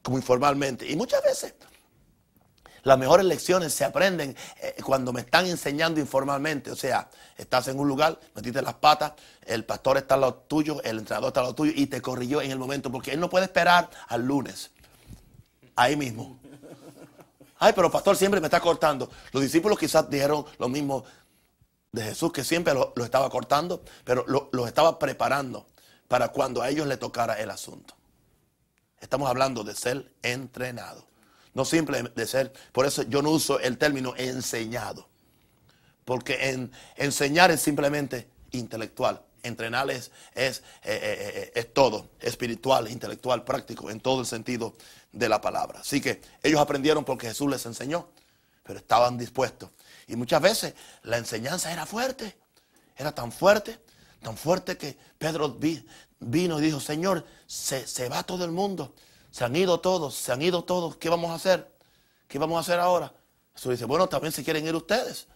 como 0.00 0.16
informalmente. 0.16 0.88
Y 0.88 0.94
muchas 0.94 1.24
veces 1.24 1.54
las 2.84 2.98
mejores 2.98 3.24
lecciones 3.26 3.72
se 3.72 3.84
aprenden 3.84 4.36
eh, 4.60 4.76
cuando 4.84 5.12
me 5.12 5.22
están 5.22 5.46
enseñando 5.46 6.00
informalmente. 6.00 6.70
O 6.70 6.76
sea, 6.76 7.08
estás 7.36 7.68
en 7.68 7.78
un 7.78 7.88
lugar, 7.88 8.20
metiste 8.34 8.60
las 8.62 8.74
patas, 8.74 9.14
el 9.42 9.64
pastor 9.64 9.96
está 9.96 10.14
al 10.14 10.20
lado 10.20 10.34
tuyo, 10.46 10.82
el 10.82 10.98
entrenador 10.98 11.28
está 11.28 11.40
al 11.40 11.46
lado 11.46 11.54
tuyo 11.54 11.72
y 11.74 11.86
te 11.86 12.00
corrigió 12.02 12.42
en 12.42 12.50
el 12.50 12.58
momento. 12.58 12.92
Porque 12.92 13.12
él 13.12 13.20
no 13.20 13.30
puede 13.30 13.46
esperar 13.46 13.90
al 14.08 14.26
lunes. 14.26 14.70
Ahí 15.76 15.96
mismo. 15.96 16.38
Ay, 17.58 17.72
pero 17.74 17.90
pastor 17.90 18.16
siempre 18.16 18.40
me 18.40 18.48
está 18.48 18.60
cortando. 18.60 19.10
Los 19.32 19.42
discípulos 19.42 19.78
quizás 19.78 20.08
dijeron 20.10 20.44
lo 20.58 20.68
mismo 20.68 21.04
de 21.90 22.02
Jesús, 22.02 22.32
que 22.32 22.44
siempre 22.44 22.74
lo, 22.74 22.92
estaba 23.02 23.30
cortando, 23.30 23.82
pero 24.04 24.24
lo, 24.26 24.50
lo 24.52 24.66
estaba 24.66 24.98
preparando 24.98 25.66
para 26.06 26.28
cuando 26.28 26.60
a 26.60 26.68
ellos 26.68 26.86
le 26.86 26.98
tocara 26.98 27.40
el 27.40 27.50
asunto. 27.50 27.94
Estamos 29.00 29.30
hablando 29.30 29.64
de 29.64 29.74
ser 29.74 30.12
entrenado. 30.22 31.13
No 31.54 31.64
simple 31.64 32.02
de 32.02 32.26
ser. 32.26 32.52
Por 32.72 32.84
eso 32.84 33.02
yo 33.02 33.22
no 33.22 33.30
uso 33.30 33.60
el 33.60 33.78
término 33.78 34.14
enseñado. 34.16 35.08
Porque 36.04 36.50
en, 36.50 36.70
enseñar 36.96 37.50
es 37.50 37.62
simplemente 37.62 38.28
intelectual. 38.50 39.22
Entrenar 39.42 39.90
es, 39.90 40.10
eh, 40.34 40.48
eh, 40.48 40.62
eh, 40.84 41.52
es, 41.54 41.72
todo, 41.72 42.10
espiritual, 42.20 42.90
intelectual, 42.90 43.44
práctico, 43.44 43.90
en 43.90 44.00
todo 44.00 44.20
el 44.20 44.26
sentido 44.26 44.74
de 45.12 45.28
la 45.28 45.40
palabra. 45.40 45.80
Así 45.80 46.00
que 46.00 46.20
ellos 46.42 46.60
aprendieron 46.60 47.04
porque 47.04 47.28
Jesús 47.28 47.50
les 47.50 47.64
enseñó, 47.66 48.08
pero 48.62 48.78
estaban 48.78 49.18
dispuestos. 49.18 49.70
Y 50.06 50.16
muchas 50.16 50.40
veces 50.40 50.74
la 51.02 51.18
enseñanza 51.18 51.72
era 51.72 51.86
fuerte, 51.86 52.36
era 52.96 53.14
tan 53.14 53.32
fuerte, 53.32 53.78
tan 54.22 54.36
fuerte 54.36 54.78
que 54.78 54.96
Pedro 55.18 55.58
vino 56.20 56.58
y 56.58 56.62
dijo, 56.62 56.80
Señor, 56.80 57.24
se, 57.46 57.86
se 57.86 58.08
va 58.08 58.22
todo 58.22 58.44
el 58.44 58.50
mundo. 58.50 58.94
Se 59.34 59.42
han 59.42 59.56
ido 59.56 59.80
todos, 59.80 60.14
se 60.14 60.30
han 60.30 60.42
ido 60.42 60.62
todos. 60.62 60.94
¿Qué 60.94 61.08
vamos 61.08 61.32
a 61.32 61.34
hacer? 61.34 61.68
¿Qué 62.28 62.38
vamos 62.38 62.56
a 62.56 62.60
hacer 62.60 62.78
ahora? 62.78 63.12
Jesús 63.56 63.72
dice, 63.72 63.84
bueno, 63.84 64.08
también 64.08 64.30
si 64.30 64.44
quieren 64.44 64.64
ir 64.64 64.76
ustedes. 64.76 65.26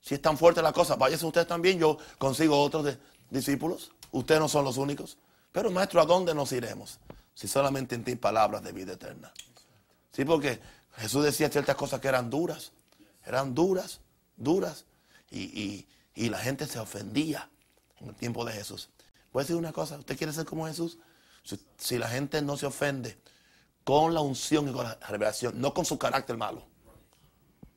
Si 0.00 0.14
es 0.14 0.22
tan 0.22 0.38
fuerte 0.38 0.62
la 0.62 0.72
cosa, 0.72 0.94
váyanse 0.94 1.26
ustedes 1.26 1.48
también. 1.48 1.76
Yo 1.76 1.98
consigo 2.16 2.62
otros 2.62 2.96
discípulos. 3.28 3.90
Ustedes 4.12 4.40
no 4.40 4.48
son 4.48 4.64
los 4.64 4.76
únicos. 4.76 5.18
Pero 5.50 5.68
maestro, 5.72 6.00
¿a 6.00 6.04
dónde 6.04 6.32
nos 6.32 6.52
iremos? 6.52 7.00
Si 7.34 7.48
solamente 7.48 7.96
en 7.96 8.04
ti 8.04 8.14
palabras 8.14 8.62
de 8.62 8.70
vida 8.70 8.92
eterna. 8.92 9.32
Sí, 10.12 10.24
porque 10.24 10.60
Jesús 10.98 11.24
decía 11.24 11.50
ciertas 11.50 11.74
cosas 11.74 12.00
que 12.00 12.06
eran 12.06 12.30
duras. 12.30 12.70
Eran 13.26 13.52
duras, 13.52 13.98
duras. 14.36 14.84
Y, 15.28 15.88
la 16.14 16.38
gente 16.38 16.68
se 16.68 16.78
ofendía 16.78 17.50
en 17.98 18.10
el 18.10 18.14
tiempo 18.14 18.44
de 18.44 18.52
Jesús. 18.52 18.90
Voy 19.32 19.40
a 19.40 19.42
decir 19.42 19.56
una 19.56 19.72
cosa, 19.72 19.98
¿usted 19.98 20.16
quiere 20.16 20.32
ser 20.32 20.44
como 20.44 20.68
Jesús? 20.68 20.98
si 21.78 21.98
la 21.98 22.06
gente 22.06 22.42
no 22.42 22.56
se 22.56 22.66
ofende, 22.66 23.18
con 23.84 24.14
la 24.14 24.20
unción 24.20 24.68
y 24.68 24.72
con 24.72 24.84
la 24.84 24.94
revelación, 25.08 25.60
no 25.60 25.74
con 25.74 25.84
su 25.84 25.98
carácter 25.98 26.36
malo. 26.36 26.62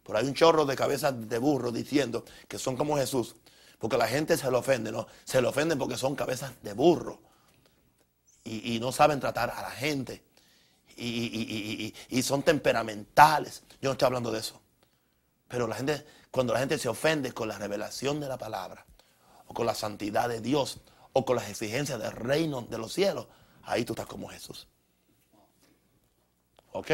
Pero 0.04 0.18
hay 0.18 0.26
un 0.26 0.34
chorro 0.34 0.66
de 0.66 0.76
cabezas 0.76 1.30
de 1.30 1.38
burro 1.38 1.72
diciendo 1.72 2.26
que 2.48 2.60
son 2.60 2.76
como 2.76 2.98
Jesús, 2.98 3.36
porque 3.80 3.98
la 3.98 4.08
gente 4.08 4.38
se 4.38 4.50
lo 4.52 4.60
ofende, 4.60 4.92
¿no? 4.92 5.08
Se 5.24 5.42
lo 5.42 5.50
ofenden 5.50 5.78
porque 5.78 5.98
son 5.98 6.16
cabezas 6.16 6.52
de 6.62 6.74
burro 6.74 7.20
y, 8.44 8.80
no 8.80 8.92
saben 8.92 9.20
tratar 9.20 9.50
a 9.52 9.62
la 9.62 9.72
gente 9.72 10.24
y, 10.98 11.94
y, 12.10 12.22
son 12.22 12.44
temperamentales. 12.44 13.64
Yo 13.82 13.90
no 13.90 13.94
estoy 13.94 14.06
hablando 14.06 14.32
de 14.32 14.40
eso. 14.40 14.60
Pero 15.48 15.68
la 15.68 15.76
gente, 15.76 16.06
cuando 16.30 16.54
la 16.54 16.60
gente 16.60 16.78
se 16.78 16.90
ofende 16.90 17.32
con 17.32 17.48
la 17.48 17.58
revelación 17.58 18.20
de 18.20 18.28
la 18.28 18.38
palabra, 18.38 18.86
o 19.48 19.54
con 19.54 19.66
la 19.66 19.76
santidad 19.76 20.30
de 20.30 20.42
Dios, 20.42 20.80
o 21.14 21.26
con 21.26 21.36
las 21.36 21.50
exigencias 21.50 22.00
del 22.00 22.12
reino 22.12 22.62
de 22.64 22.78
los 22.78 22.94
cielos, 22.94 23.28
ahí 23.64 23.86
tú 23.86 23.94
estás 23.94 24.08
como 24.08 24.28
Jesús. 24.28 24.68
¿Ok? 26.74 26.92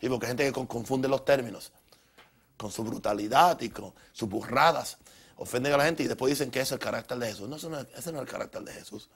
Y 0.00 0.08
porque 0.08 0.26
hay 0.26 0.30
gente 0.30 0.44
que 0.44 0.66
confunde 0.66 1.08
los 1.08 1.24
términos 1.24 1.72
con 2.56 2.70
su 2.70 2.82
brutalidad 2.84 3.60
y 3.60 3.68
con 3.68 3.92
sus 4.12 4.28
burradas. 4.28 4.98
Ofenden 5.36 5.72
a 5.74 5.76
la 5.76 5.84
gente 5.84 6.02
y 6.02 6.06
después 6.06 6.30
dicen 6.30 6.50
que 6.50 6.60
es 6.60 6.72
el 6.72 6.78
carácter 6.78 7.18
de 7.18 7.28
Jesús. 7.28 7.48
No, 7.48 7.56
ese 7.56 7.68
no 7.68 7.78
es 7.80 8.06
el 8.06 8.26
carácter 8.26 8.62
de 8.62 8.72
Jesús. 8.72 9.08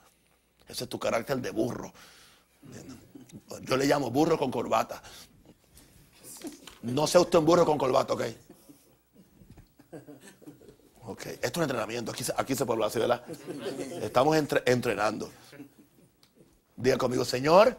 Ese 0.68 0.84
es 0.84 0.90
tu 0.90 0.98
carácter 0.98 1.38
de 1.38 1.50
burro. 1.50 1.92
Yo 3.62 3.76
le 3.76 3.86
llamo 3.86 4.10
burro 4.10 4.38
con 4.38 4.50
corbata. 4.50 5.02
No 6.82 7.06
sea 7.06 7.20
usted 7.20 7.38
un 7.38 7.44
burro 7.44 7.64
con 7.64 7.78
corbata, 7.78 8.14
¿ok? 8.14 8.22
Ok, 11.06 11.26
esto 11.26 11.46
es 11.46 11.56
un 11.56 11.62
entrenamiento. 11.62 12.12
Aquí, 12.12 12.24
aquí 12.36 12.54
se 12.54 12.64
puede 12.64 12.84
hablar, 12.84 12.98
¿verdad? 12.98 13.24
Estamos 14.02 14.36
entrenando. 14.36 15.30
Diga 16.80 16.96
conmigo, 16.96 17.26
Señor, 17.26 17.76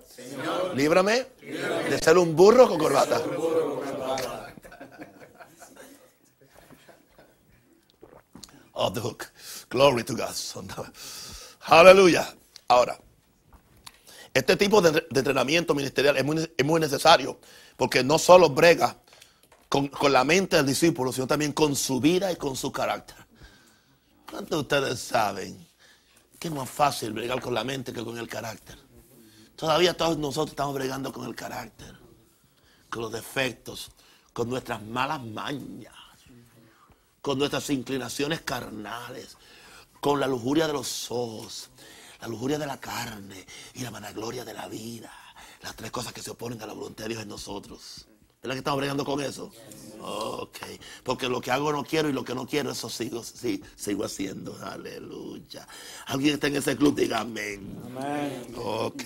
líbrame, 0.75 1.25
de 1.41 1.97
ser 1.97 2.19
un 2.19 2.35
burro 2.35 2.67
con 2.67 2.77
corbata. 2.77 3.19
Off 8.73 8.93
the 8.93 8.99
hook. 8.99 9.25
Glory 9.71 10.03
to 10.03 10.15
God. 10.15 10.35
Aleluya. 11.61 12.31
Ahora, 12.67 12.99
este 14.35 14.55
tipo 14.55 14.81
de, 14.81 15.07
entrenamiento 15.15 15.73
ministerial 15.73 16.17
es 16.17 16.63
muy, 16.63 16.79
necesario 16.79 17.39
porque 17.77 18.03
no 18.03 18.19
solo 18.19 18.49
brega 18.51 18.97
con, 19.67 19.87
con, 19.87 20.13
la 20.13 20.23
mente 20.23 20.57
del 20.57 20.67
discípulo, 20.67 21.11
sino 21.11 21.25
también 21.25 21.53
con 21.53 21.75
su 21.75 21.99
vida 21.99 22.31
y 22.31 22.35
con 22.35 22.55
su 22.55 22.71
carácter. 22.71 23.17
¿Cuántos 24.29 24.49
de 24.51 24.57
ustedes 24.57 24.99
saben 24.99 25.67
que 26.37 26.49
es 26.49 26.53
más 26.53 26.69
fácil 26.69 27.13
bregar 27.13 27.41
con 27.41 27.55
la 27.55 27.63
mente 27.63 27.91
que 27.91 28.03
con 28.03 28.17
el 28.17 28.27
carácter? 28.27 28.90
Todavía 29.61 29.95
todos 29.95 30.17
nosotros 30.17 30.53
estamos 30.53 30.73
bregando 30.73 31.13
con 31.13 31.27
el 31.27 31.35
carácter, 31.35 31.95
con 32.89 33.03
los 33.03 33.11
defectos, 33.11 33.91
con 34.33 34.49
nuestras 34.49 34.81
malas 34.81 35.21
mañas, 35.23 35.93
con 37.21 37.37
nuestras 37.37 37.69
inclinaciones 37.69 38.41
carnales, 38.41 39.37
con 39.99 40.19
la 40.19 40.25
lujuria 40.25 40.65
de 40.65 40.73
los 40.73 41.11
ojos, 41.11 41.69
la 42.21 42.27
lujuria 42.27 42.57
de 42.57 42.65
la 42.65 42.79
carne 42.79 43.45
y 43.75 43.81
la 43.81 43.91
vanagloria 43.91 44.43
de 44.43 44.55
la 44.55 44.67
vida. 44.67 45.13
Las 45.61 45.75
tres 45.75 45.91
cosas 45.91 46.11
que 46.11 46.23
se 46.23 46.31
oponen 46.31 46.59
a 46.63 46.65
la 46.65 46.73
voluntad 46.73 47.03
de 47.03 47.09
Dios 47.09 47.21
en 47.21 47.29
nosotros. 47.29 48.07
¿Verdad 48.41 48.55
que 48.55 48.59
estamos 48.59 48.79
bregando 48.79 49.05
con 49.05 49.21
eso? 49.21 49.51
Ok. 50.01 50.57
Porque 51.03 51.29
lo 51.29 51.39
que 51.39 51.51
hago 51.51 51.71
no 51.71 51.83
quiero 51.83 52.09
y 52.09 52.13
lo 52.13 52.23
que 52.23 52.33
no 52.33 52.47
quiero, 52.47 52.71
eso 52.71 52.89
sigo, 52.89 53.23
sí, 53.23 53.61
sigo 53.75 54.03
haciendo. 54.03 54.57
Aleluya. 54.63 55.67
¿Alguien 56.07 56.33
está 56.33 56.47
en 56.47 56.55
ese 56.55 56.75
club? 56.75 56.95
Diga 56.95 57.19
amén. 57.19 57.77
Amén. 57.85 58.47
Ok. 58.55 59.03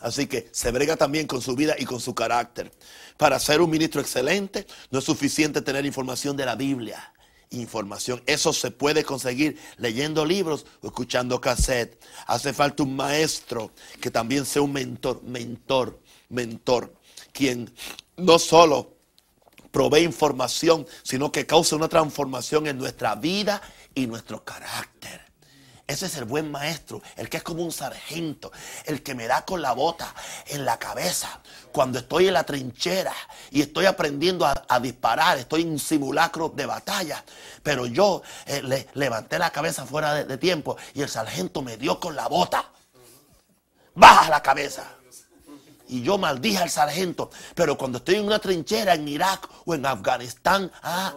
Así 0.00 0.26
que 0.26 0.48
se 0.50 0.70
brega 0.70 0.96
también 0.96 1.26
con 1.26 1.42
su 1.42 1.54
vida 1.54 1.74
y 1.78 1.84
con 1.84 2.00
su 2.00 2.14
carácter. 2.14 2.72
Para 3.18 3.38
ser 3.38 3.60
un 3.60 3.68
ministro 3.68 4.00
excelente, 4.00 4.66
no 4.90 5.00
es 5.00 5.04
suficiente 5.04 5.60
tener 5.60 5.84
información 5.84 6.38
de 6.38 6.46
la 6.46 6.54
Biblia. 6.54 7.12
Información. 7.50 8.22
Eso 8.24 8.54
se 8.54 8.70
puede 8.70 9.04
conseguir 9.04 9.58
leyendo 9.76 10.24
libros 10.24 10.64
o 10.80 10.86
escuchando 10.86 11.38
cassette. 11.38 12.02
Hace 12.26 12.54
falta 12.54 12.82
un 12.82 12.96
maestro 12.96 13.72
que 14.00 14.10
también 14.10 14.46
sea 14.46 14.62
un 14.62 14.72
mentor, 14.72 15.22
mentor, 15.22 16.00
mentor 16.30 16.94
quien 17.36 17.70
no 18.16 18.38
solo 18.38 18.94
provee 19.70 20.02
información, 20.02 20.86
sino 21.02 21.30
que 21.30 21.46
causa 21.46 21.76
una 21.76 21.88
transformación 21.88 22.66
en 22.66 22.78
nuestra 22.78 23.14
vida 23.14 23.60
y 23.94 24.06
nuestro 24.06 24.42
carácter. 24.42 25.20
Ese 25.86 26.06
es 26.06 26.16
el 26.16 26.24
buen 26.24 26.50
maestro, 26.50 27.00
el 27.14 27.28
que 27.28 27.36
es 27.36 27.42
como 27.42 27.62
un 27.62 27.70
sargento, 27.70 28.50
el 28.86 29.02
que 29.02 29.14
me 29.14 29.26
da 29.26 29.44
con 29.44 29.60
la 29.62 29.72
bota 29.72 30.12
en 30.46 30.64
la 30.64 30.78
cabeza 30.78 31.40
cuando 31.70 31.98
estoy 31.98 32.26
en 32.26 32.34
la 32.34 32.44
trinchera 32.44 33.12
y 33.50 33.60
estoy 33.60 33.84
aprendiendo 33.84 34.46
a, 34.46 34.80
disparar, 34.80 35.38
estoy 35.38 35.62
en 35.62 35.78
simulacro 35.78 36.48
de 36.48 36.66
batalla. 36.66 37.22
Pero 37.62 37.84
yo 37.86 38.22
eh, 38.46 38.62
le, 38.62 38.88
levanté 38.94 39.38
la 39.38 39.50
cabeza 39.50 39.84
fuera 39.84 40.14
de, 40.14 40.24
de 40.24 40.38
tiempo 40.38 40.76
y 40.94 41.02
el 41.02 41.08
sargento 41.08 41.60
me 41.60 41.76
dio 41.76 42.00
con 42.00 42.16
la 42.16 42.26
bota. 42.28 42.72
Baja 43.94 44.28
la 44.30 44.42
cabeza 44.42 44.95
y 45.88 46.02
yo 46.02 46.18
maldije 46.18 46.58
al 46.58 46.70
sargento. 46.70 47.30
Pero 47.54 47.76
cuando 47.76 47.98
estoy 47.98 48.16
en 48.16 48.26
una 48.26 48.38
trinchera 48.38 48.94
en 48.94 49.08
Irak 49.08 49.48
o 49.64 49.74
en 49.74 49.86
Afganistán, 49.86 50.70
ah, 50.82 51.14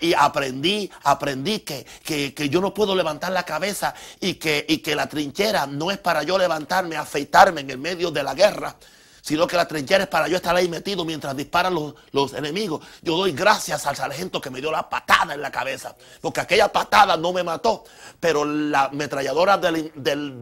y 0.00 0.14
aprendí, 0.14 0.90
aprendí 1.04 1.60
que, 1.60 1.86
que, 2.04 2.48
yo 2.48 2.60
no 2.60 2.74
puedo 2.74 2.94
levantar 2.94 3.32
la 3.32 3.44
cabeza 3.44 3.94
y 4.20 4.34
que, 4.34 4.66
y 4.68 4.78
que 4.78 4.96
la 4.96 5.08
trinchera 5.08 5.66
no 5.66 5.90
es 5.90 5.98
para 5.98 6.24
yo 6.24 6.36
levantarme, 6.36 6.96
afeitarme 6.96 7.60
en 7.60 7.70
el 7.70 7.78
medio 7.78 8.10
de 8.10 8.22
la 8.22 8.34
guerra, 8.34 8.74
sino 9.22 9.46
que 9.46 9.56
la 9.56 9.66
trinchera 9.66 10.04
es 10.04 10.10
para 10.10 10.26
yo 10.26 10.36
estar 10.36 10.54
ahí 10.54 10.68
metido 10.68 11.04
mientras 11.04 11.34
disparan 11.36 11.72
los, 11.72 11.94
los, 12.10 12.34
enemigos. 12.34 12.84
Yo 13.02 13.16
doy 13.16 13.30
gracias 13.32 13.86
al 13.86 13.96
sargento 13.96 14.40
que 14.40 14.50
me 14.50 14.60
dio 14.60 14.72
la 14.72 14.90
patada 14.90 15.32
en 15.32 15.40
la 15.40 15.50
cabeza, 15.50 15.94
porque 16.20 16.40
aquella 16.40 16.70
patada 16.70 17.16
no 17.16 17.32
me 17.32 17.44
mató, 17.44 17.84
pero 18.18 18.44
la 18.44 18.86
ametralladora 18.86 19.56
del, 19.58 19.92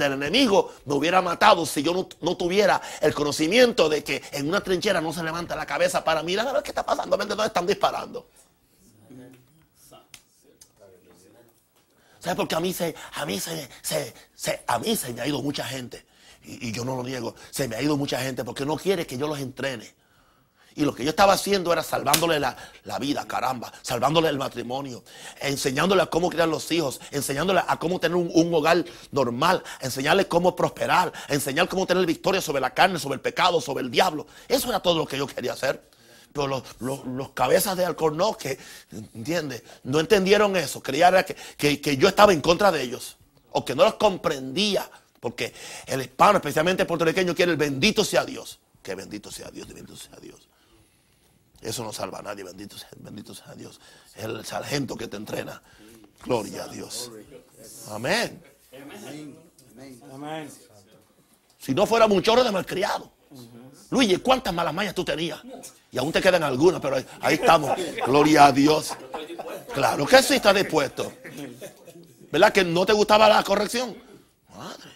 enemigo 0.01 0.73
me 0.87 0.95
hubiera 0.95 1.21
matado 1.21 1.67
si 1.67 1.83
yo 1.83 2.09
no, 2.23 2.37
tuviera 2.37 2.81
el 3.03 3.13
conocimiento 3.13 3.91
de 3.91 4.03
que 4.03 4.23
en 4.33 4.49
una 4.49 4.63
trinchera 4.63 5.01
no 5.03 5.13
se 5.13 5.23
levanta 5.23 5.55
la 5.55 5.67
cabeza 5.67 6.03
para 6.03 6.23
mirar 6.23 6.49
a 6.49 6.53
ver 6.55 6.63
qué 6.63 6.71
está 6.71 6.85
pasando, 6.85 7.15
a 7.15 7.19
ver 7.19 7.29
de 7.29 7.35
dónde 7.35 7.49
están 7.49 7.67
disparando. 7.67 8.27
¿Sabes? 12.19 12.37
Porque 12.37 12.55
a 12.55 12.61
mí 12.61 12.73
se, 12.73 12.95
a 13.15 13.27
mí 13.27 13.41
se, 13.41 13.69
se, 13.83 14.63
a 14.67 14.79
mí 14.79 14.97
se 14.97 15.13
me 15.13 15.21
ha 15.21 15.27
ido 15.27 15.43
mucha 15.43 15.65
gente 15.65 16.10
y, 16.61 16.73
yo 16.73 16.85
no 16.85 16.97
lo 16.97 17.03
niego, 17.03 17.35
se 17.51 17.69
me 17.69 17.77
ha 17.77 17.83
ido 17.83 17.97
mucha 17.97 18.21
gente 18.21 18.45
porque 18.45 18.65
no 18.65 18.77
quiere 18.77 19.07
que 19.07 19.17
yo 19.17 19.27
los 19.27 19.39
entrene. 19.39 19.95
Y 20.77 20.85
lo 20.85 20.95
que 20.95 21.03
yo 21.03 21.11
estaba 21.11 21.33
haciendo 21.33 21.73
era 21.73 21.83
salvándole 21.83 22.39
la, 22.39 22.57
vida, 23.01 23.27
caramba, 23.27 23.73
salvándole 23.83 24.29
el 24.29 24.39
matrimonio, 24.39 25.03
enseñándole 25.41 26.03
a 26.03 26.07
cómo 26.07 26.31
criar 26.31 26.49
los 26.49 26.71
hijos, 26.71 27.01
enseñándole 27.11 27.61
a 27.67 27.77
cómo 27.79 27.99
tener 27.99 28.17
un, 28.17 28.55
hogar 28.55 28.85
normal, 29.11 29.65
enseñarle 29.81 30.29
cómo 30.29 30.55
prosperar, 30.55 31.13
enseñar 31.29 31.69
cómo 31.69 31.87
tener 31.87 32.07
victoria 32.07 32.41
sobre 32.41 32.61
la 32.61 32.73
carne, 32.73 32.99
sobre 32.99 33.17
el 33.17 33.21
pecado, 33.21 33.61
sobre 33.61 33.83
el 33.83 33.91
diablo. 33.91 34.27
Eso 34.49 34.69
era 34.69 34.81
todo 34.81 34.99
lo 34.99 35.07
que 35.07 35.19
yo 35.19 35.27
quería 35.27 35.55
hacer. 35.55 35.83
Pero 36.33 36.63
los, 36.79 37.31
cabezas 37.31 37.77
de 37.77 37.85
Alcornoz 37.85 38.37
que, 38.37 38.57
¿entiendes? 39.15 39.65
No 39.83 39.99
entendieron 39.99 40.57
eso, 40.57 40.81
creían 40.81 41.25
que, 41.59 41.81
que 41.81 41.97
yo 41.97 42.07
estaba 42.07 42.33
en 42.33 42.41
contra 42.41 42.71
de 42.71 42.83
ellos, 42.83 43.17
o 43.51 43.65
que 43.65 43.75
no 43.75 43.83
los 43.83 43.95
comprendía, 43.95 44.89
porque 45.21 45.53
el 45.87 46.01
hispano, 46.01 46.39
especialmente 46.39 46.83
el 46.83 46.87
puertorriqueño, 46.87 47.35
quiere 47.35 47.53
el 47.53 47.59
bendito 47.59 48.05
sea 48.05 48.25
Dios. 48.25 48.59
Que 48.83 48.95
bendito 48.95 49.31
sea 49.31 49.51
Dios, 49.51 49.69
bendito 49.69 49.95
sea 49.95 50.17
Dios. 50.21 50.49
Eso 51.61 51.85
no 51.85 51.93
salva 51.93 52.21
a 52.21 52.23
nadie, 52.23 52.43
bendito 52.43 52.79
sea, 52.79 52.89
bendito 52.97 53.35
sea 53.35 53.55
Dios. 53.55 53.79
Es 54.17 54.25
el 54.25 54.45
sargento 54.47 54.97
que 54.97 55.09
te 55.09 55.19
entrena. 55.19 55.63
Gloria 56.25 56.65
a 56.65 56.69
Dios. 56.69 57.11
Amén. 57.91 58.43
Amén. 60.13 60.51
Si 61.59 61.75
no 61.75 61.87
fuera 61.87 62.07
un 62.07 62.23
chorro 62.23 62.43
de 62.43 62.51
malcriado. 62.51 63.13
Luigi, 63.91 64.17
¿cuántas 64.19 64.55
malas 64.55 64.73
mañas 64.73 64.95
tú 64.95 65.05
tenías? 65.05 65.41
Y 65.91 65.99
aún 65.99 66.13
te 66.13 66.23
quedan 66.23 66.43
algunas, 66.43 66.81
pero 66.81 66.97
ahí, 67.21 67.35
estamos. 67.35 67.73
Gloria 68.07 68.47
a 68.47 68.53
Dios. 68.53 68.93
Claro 69.75 70.07
que 70.07 70.23
sí 70.23 70.35
está 70.37 70.55
dispuesto. 70.55 71.13
¿Verdad 72.31 72.53
que 72.53 72.65
no 72.65 72.87
te 72.87 72.93
gustaba 72.93 73.29
la 73.29 73.43
corrección? 73.43 73.97
Madre. 74.57 74.90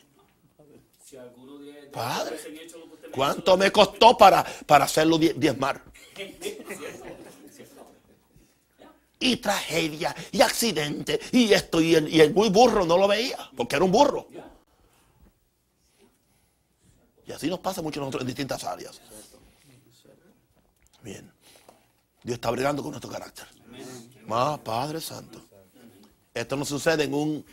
Padre, 1.94 2.36
¿cuánto 3.12 3.56
me 3.56 3.70
costó 3.70 4.18
para, 4.18 4.44
para 4.66 4.84
hacerlo 4.84 5.16
diezmar? 5.16 5.82
Y 9.20 9.36
tragedia, 9.36 10.14
y 10.32 10.40
accidente, 10.42 11.20
y 11.32 11.52
esto, 11.52 11.80
y 11.80 11.94
el, 11.94 12.12
y 12.12 12.20
el 12.20 12.34
muy 12.34 12.48
burro 12.50 12.84
no 12.84 12.98
lo 12.98 13.06
veía, 13.06 13.38
porque 13.56 13.76
era 13.76 13.84
un 13.84 13.92
burro. 13.92 14.26
Y 17.26 17.32
así 17.32 17.48
nos 17.48 17.60
pasa 17.60 17.80
mucho 17.80 18.00
nosotros 18.00 18.22
en 18.22 18.26
distintas 18.26 18.64
áreas. 18.64 19.00
Bien. 21.02 21.32
Dios 22.22 22.34
está 22.34 22.50
brigando 22.50 22.82
con 22.82 22.90
nuestro 22.90 23.10
carácter. 23.10 23.46
Más 24.26 24.58
Padre 24.58 25.00
Santo. 25.00 25.40
Esto 26.34 26.56
no 26.56 26.64
sucede 26.64 27.04
en 27.04 27.14
un 27.14 27.46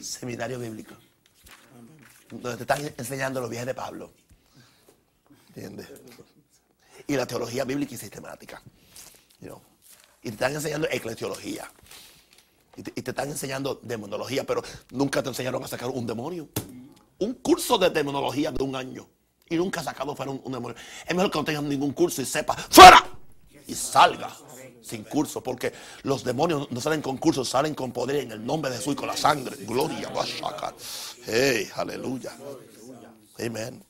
seminario 0.00 0.58
bíblico 0.58 0.94
donde 2.30 2.56
te 2.56 2.62
están 2.62 2.94
enseñando 2.96 3.40
los 3.40 3.50
viajes 3.50 3.66
de 3.66 3.74
Pablo. 3.74 4.12
¿Entiendes? 5.48 5.88
Y 7.06 7.16
la 7.16 7.26
teología 7.26 7.64
bíblica 7.64 7.94
y 7.94 7.98
sistemática. 7.98 8.62
Y 9.40 9.48
te 10.22 10.30
están 10.30 10.54
enseñando 10.54 10.88
eclesiología. 10.90 11.70
Y 12.76 12.82
te, 12.82 13.10
están 13.10 13.28
enseñando 13.28 13.78
demonología, 13.82 14.44
pero 14.44 14.62
nunca 14.90 15.22
te 15.22 15.28
enseñaron 15.28 15.62
a 15.62 15.68
sacar 15.68 15.90
un 15.90 16.06
demonio. 16.06 16.48
Un 17.18 17.34
curso 17.34 17.78
de 17.78 17.90
demonología 17.90 18.50
de 18.50 18.62
un 18.62 18.74
año. 18.74 19.06
Y 19.48 19.56
nunca 19.56 19.82
sacado 19.82 20.16
fuera 20.16 20.32
un, 20.32 20.52
demonio. 20.52 20.76
Es 21.06 21.14
mejor 21.14 21.30
que 21.30 21.38
no 21.38 21.44
tengas 21.44 21.62
ningún 21.62 21.92
curso 21.92 22.22
y 22.22 22.24
sepa, 22.24 22.54
¡fuera! 22.54 23.04
Y 23.66 23.74
salga 23.74 24.34
sin 24.84 25.04
curso, 25.04 25.42
porque 25.42 25.72
los 26.02 26.24
demonios 26.24 26.70
no 26.70 26.80
salen 26.80 27.00
con 27.00 27.16
curso, 27.16 27.44
salen 27.44 27.74
con 27.74 27.92
poder 27.92 28.16
en 28.16 28.32
el 28.32 28.44
nombre 28.44 28.70
de 28.70 28.76
Jesús 28.76 28.92
y 28.92 28.96
con 28.96 29.08
la 29.08 29.16
sangre. 29.16 29.56
Gloria, 29.64 30.08
a. 30.08 30.74
Hey, 31.26 31.68
aleluya. 31.74 32.36
Amén. 33.38 33.84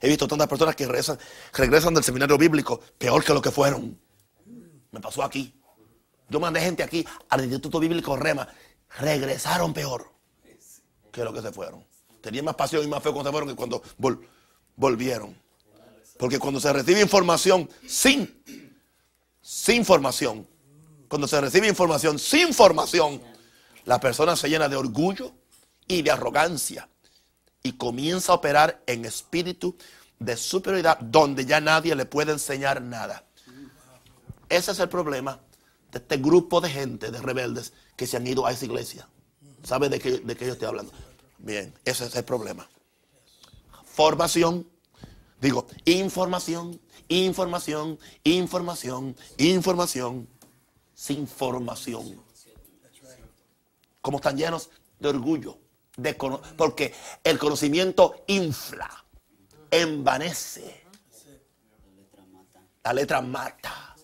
He 0.00 0.08
visto 0.08 0.28
tantas 0.28 0.48
personas 0.48 0.76
que 0.76 0.84
regresan, 0.84 1.18
regresan 1.54 1.94
del 1.94 2.04
seminario 2.04 2.36
bíblico 2.36 2.80
peor 2.98 3.24
que 3.24 3.32
lo 3.32 3.40
que 3.40 3.50
fueron. 3.50 3.98
Me 4.90 5.00
pasó 5.00 5.22
aquí. 5.22 5.54
Yo 6.28 6.40
mandé 6.40 6.60
gente 6.60 6.82
aquí 6.82 7.06
al 7.28 7.42
Instituto 7.42 7.80
Bíblico 7.80 8.16
Rema. 8.16 8.46
Regresaron 8.98 9.72
peor 9.72 10.12
que 11.10 11.24
lo 11.24 11.32
que 11.32 11.40
se 11.40 11.52
fueron. 11.52 11.86
Tenían 12.20 12.44
más 12.44 12.54
pasión 12.54 12.84
y 12.84 12.88
más 12.88 13.02
fe 13.02 13.10
cuando 13.10 13.30
se 13.30 13.32
fueron 13.32 13.48
que 13.48 13.56
cuando 13.56 13.82
volvieron. 14.76 15.40
Porque 16.18 16.38
cuando 16.38 16.60
se 16.60 16.72
recibe 16.72 17.00
información 17.00 17.68
sin, 17.86 18.61
sin 19.42 19.84
formación, 19.84 20.48
cuando 21.08 21.28
se 21.28 21.40
recibe 21.40 21.68
información 21.68 22.18
sin 22.18 22.54
formación, 22.54 23.20
la 23.84 24.00
persona 24.00 24.34
se 24.36 24.48
llena 24.48 24.68
de 24.68 24.76
orgullo, 24.76 25.34
y 25.88 26.02
de 26.02 26.10
arrogancia 26.10 26.88
y 27.62 27.72
comienza 27.72 28.32
a 28.32 28.36
operar 28.36 28.82
en 28.86 29.04
espíritu 29.04 29.76
de 30.18 30.36
superioridad 30.36 30.98
donde 30.98 31.44
ya 31.44 31.60
nadie 31.60 31.94
le 31.94 32.06
puede 32.06 32.32
enseñar 32.32 32.82
nada. 32.82 33.24
Ese 34.48 34.72
es 34.72 34.78
el 34.78 34.88
problema 34.88 35.40
de 35.90 35.98
este 35.98 36.16
grupo 36.16 36.60
de 36.60 36.70
gente, 36.70 37.10
de 37.10 37.20
rebeldes, 37.20 37.72
que 37.96 38.06
se 38.06 38.16
han 38.16 38.26
ido 38.26 38.46
a 38.46 38.52
esa 38.52 38.64
iglesia. 38.64 39.08
¿Sabe 39.62 39.88
de 39.88 40.00
qué, 40.00 40.18
de 40.18 40.36
qué 40.36 40.46
yo 40.46 40.52
estoy 40.52 40.68
hablando? 40.68 40.92
Bien, 41.38 41.72
ese 41.84 42.06
es 42.06 42.16
el 42.16 42.24
problema. 42.24 42.68
Formación, 43.84 44.66
digo, 45.40 45.66
información, 45.84 46.80
información, 47.12 47.98
información, 48.24 49.14
información, 49.38 50.28
sin 50.94 51.26
formación. 51.26 52.20
Como 54.00 54.16
están 54.18 54.36
llenos 54.36 54.70
de 54.98 55.08
orgullo, 55.08 55.58
porque 56.56 56.94
el 57.22 57.38
conocimiento 57.38 58.24
infla, 58.26 59.04
envanece. 59.70 60.82
La 62.84 62.92
letra 62.92 63.20
mata. 63.20 63.94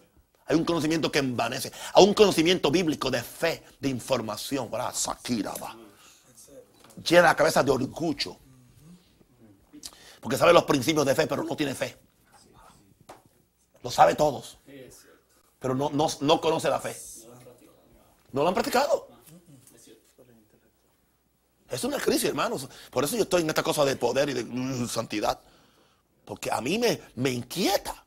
Hay 0.47 0.57
un 0.57 0.65
conocimiento 0.65 1.11
que 1.11 1.19
envanece. 1.19 1.73
Hay 1.95 2.05
un 2.05 2.15
conocimiento 2.15 2.71
bíblico 2.71 3.11
de 3.11 3.23
fe, 3.23 3.65
de 3.81 3.89
información. 3.89 4.71
Llena 7.07 7.23
la 7.23 7.37
cabeza 7.37 7.63
de 7.63 7.71
orgullo. 7.71 8.37
Porque 10.21 10.37
sabe 10.37 10.53
los 10.53 10.65
principios 10.65 11.07
de 11.07 11.15
fe, 11.15 11.27
pero 11.27 11.43
no 11.43 11.57
tiene 11.57 11.75
fe. 11.75 11.97
Lo 13.83 13.91
sabe 13.91 14.15
todos. 14.15 14.59
Pero 15.59 15.75
no, 15.75 15.91
no, 15.91 16.09
no 16.21 16.41
conoce 16.41 16.69
la 16.69 16.81
fe. 16.81 16.97
No 18.33 18.43
lo 18.43 18.49
han 18.49 18.55
practicado. 18.55 19.09
Es 21.71 21.85
una 21.85 21.99
crisis, 21.99 22.25
hermanos. 22.25 22.69
Por 22.91 23.05
eso 23.05 23.17
yo 23.17 23.23
estoy 23.23 23.43
en 23.43 23.49
esta 23.49 23.63
cosa 23.63 23.85
de 23.85 23.97
poder 23.97 24.31
y 24.31 24.35
de 24.35 24.45
mm, 24.45 24.89
santidad. 24.89 25.39
Porque 26.25 26.51
a 26.51 26.61
mí 26.61 26.79
me, 26.79 27.01
me 27.17 27.31
inquieta. 27.31 28.05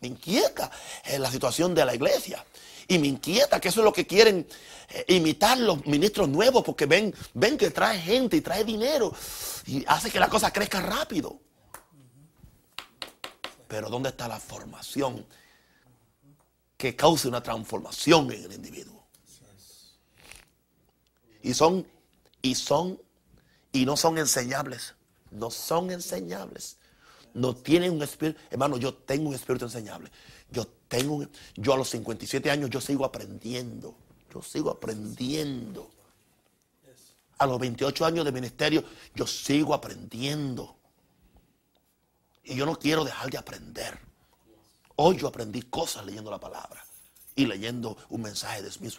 Me 0.00 0.08
inquieta 0.08 0.70
la 1.18 1.30
situación 1.30 1.74
de 1.74 1.84
la 1.84 1.94
iglesia. 1.94 2.44
Y 2.88 2.98
me 2.98 3.06
inquieta 3.06 3.60
que 3.60 3.68
eso 3.68 3.80
es 3.80 3.84
lo 3.84 3.92
que 3.92 4.06
quieren 4.06 4.46
eh, 4.88 5.04
imitar 5.08 5.56
los 5.58 5.86
ministros 5.86 6.28
nuevos 6.28 6.64
porque 6.64 6.86
ven, 6.86 7.14
ven 7.34 7.56
que 7.56 7.70
trae 7.70 8.00
gente 8.00 8.36
y 8.36 8.40
trae 8.40 8.64
dinero 8.64 9.14
y 9.66 9.84
hace 9.86 10.10
que 10.10 10.18
la 10.18 10.28
cosa 10.28 10.52
crezca 10.52 10.80
rápido. 10.80 11.38
Pero 13.70 13.88
¿dónde 13.88 14.08
está 14.08 14.26
la 14.26 14.40
formación 14.40 15.24
que 16.76 16.96
cause 16.96 17.28
una 17.28 17.40
transformación 17.40 18.32
en 18.32 18.42
el 18.42 18.52
individuo? 18.52 19.06
Y 21.40 21.54
son 21.54 21.86
y 22.42 22.56
son 22.56 23.00
y 23.70 23.86
no 23.86 23.96
son 23.96 24.18
enseñables. 24.18 24.96
No 25.30 25.52
son 25.52 25.92
enseñables. 25.92 26.78
No 27.32 27.54
tienen 27.54 27.92
un 27.92 28.02
espíritu. 28.02 28.40
Hermano, 28.50 28.76
yo 28.76 28.92
tengo 28.92 29.28
un 29.28 29.36
espíritu 29.36 29.66
enseñable. 29.66 30.10
Yo 30.50 30.66
tengo 30.88 31.24
yo 31.54 31.72
a 31.72 31.76
los 31.76 31.90
57 31.90 32.50
años 32.50 32.70
yo 32.70 32.80
sigo 32.80 33.04
aprendiendo. 33.04 33.94
Yo 34.34 34.42
sigo 34.42 34.70
aprendiendo. 34.70 35.88
A 37.38 37.46
los 37.46 37.60
28 37.60 38.04
años 38.04 38.24
de 38.24 38.32
ministerio 38.32 38.82
yo 39.14 39.28
sigo 39.28 39.74
aprendiendo. 39.74 40.79
Y 42.42 42.56
yo 42.56 42.66
no 42.66 42.78
quiero 42.78 43.04
dejar 43.04 43.30
de 43.30 43.38
aprender. 43.38 43.98
Hoy 44.96 45.16
yo 45.16 45.28
aprendí 45.28 45.62
cosas 45.62 46.04
leyendo 46.04 46.30
la 46.30 46.40
palabra 46.40 46.84
y 47.34 47.46
leyendo 47.46 47.96
un 48.08 48.22
mensaje 48.22 48.62
de 48.62 48.70
Smith. 48.70 48.94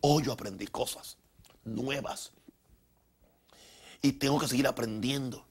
Hoy 0.00 0.24
yo 0.24 0.32
aprendí 0.32 0.66
cosas 0.66 1.16
nuevas 1.64 2.32
y 4.02 4.12
tengo 4.12 4.38
que 4.38 4.48
seguir 4.48 4.66
aprendiendo. 4.66 5.46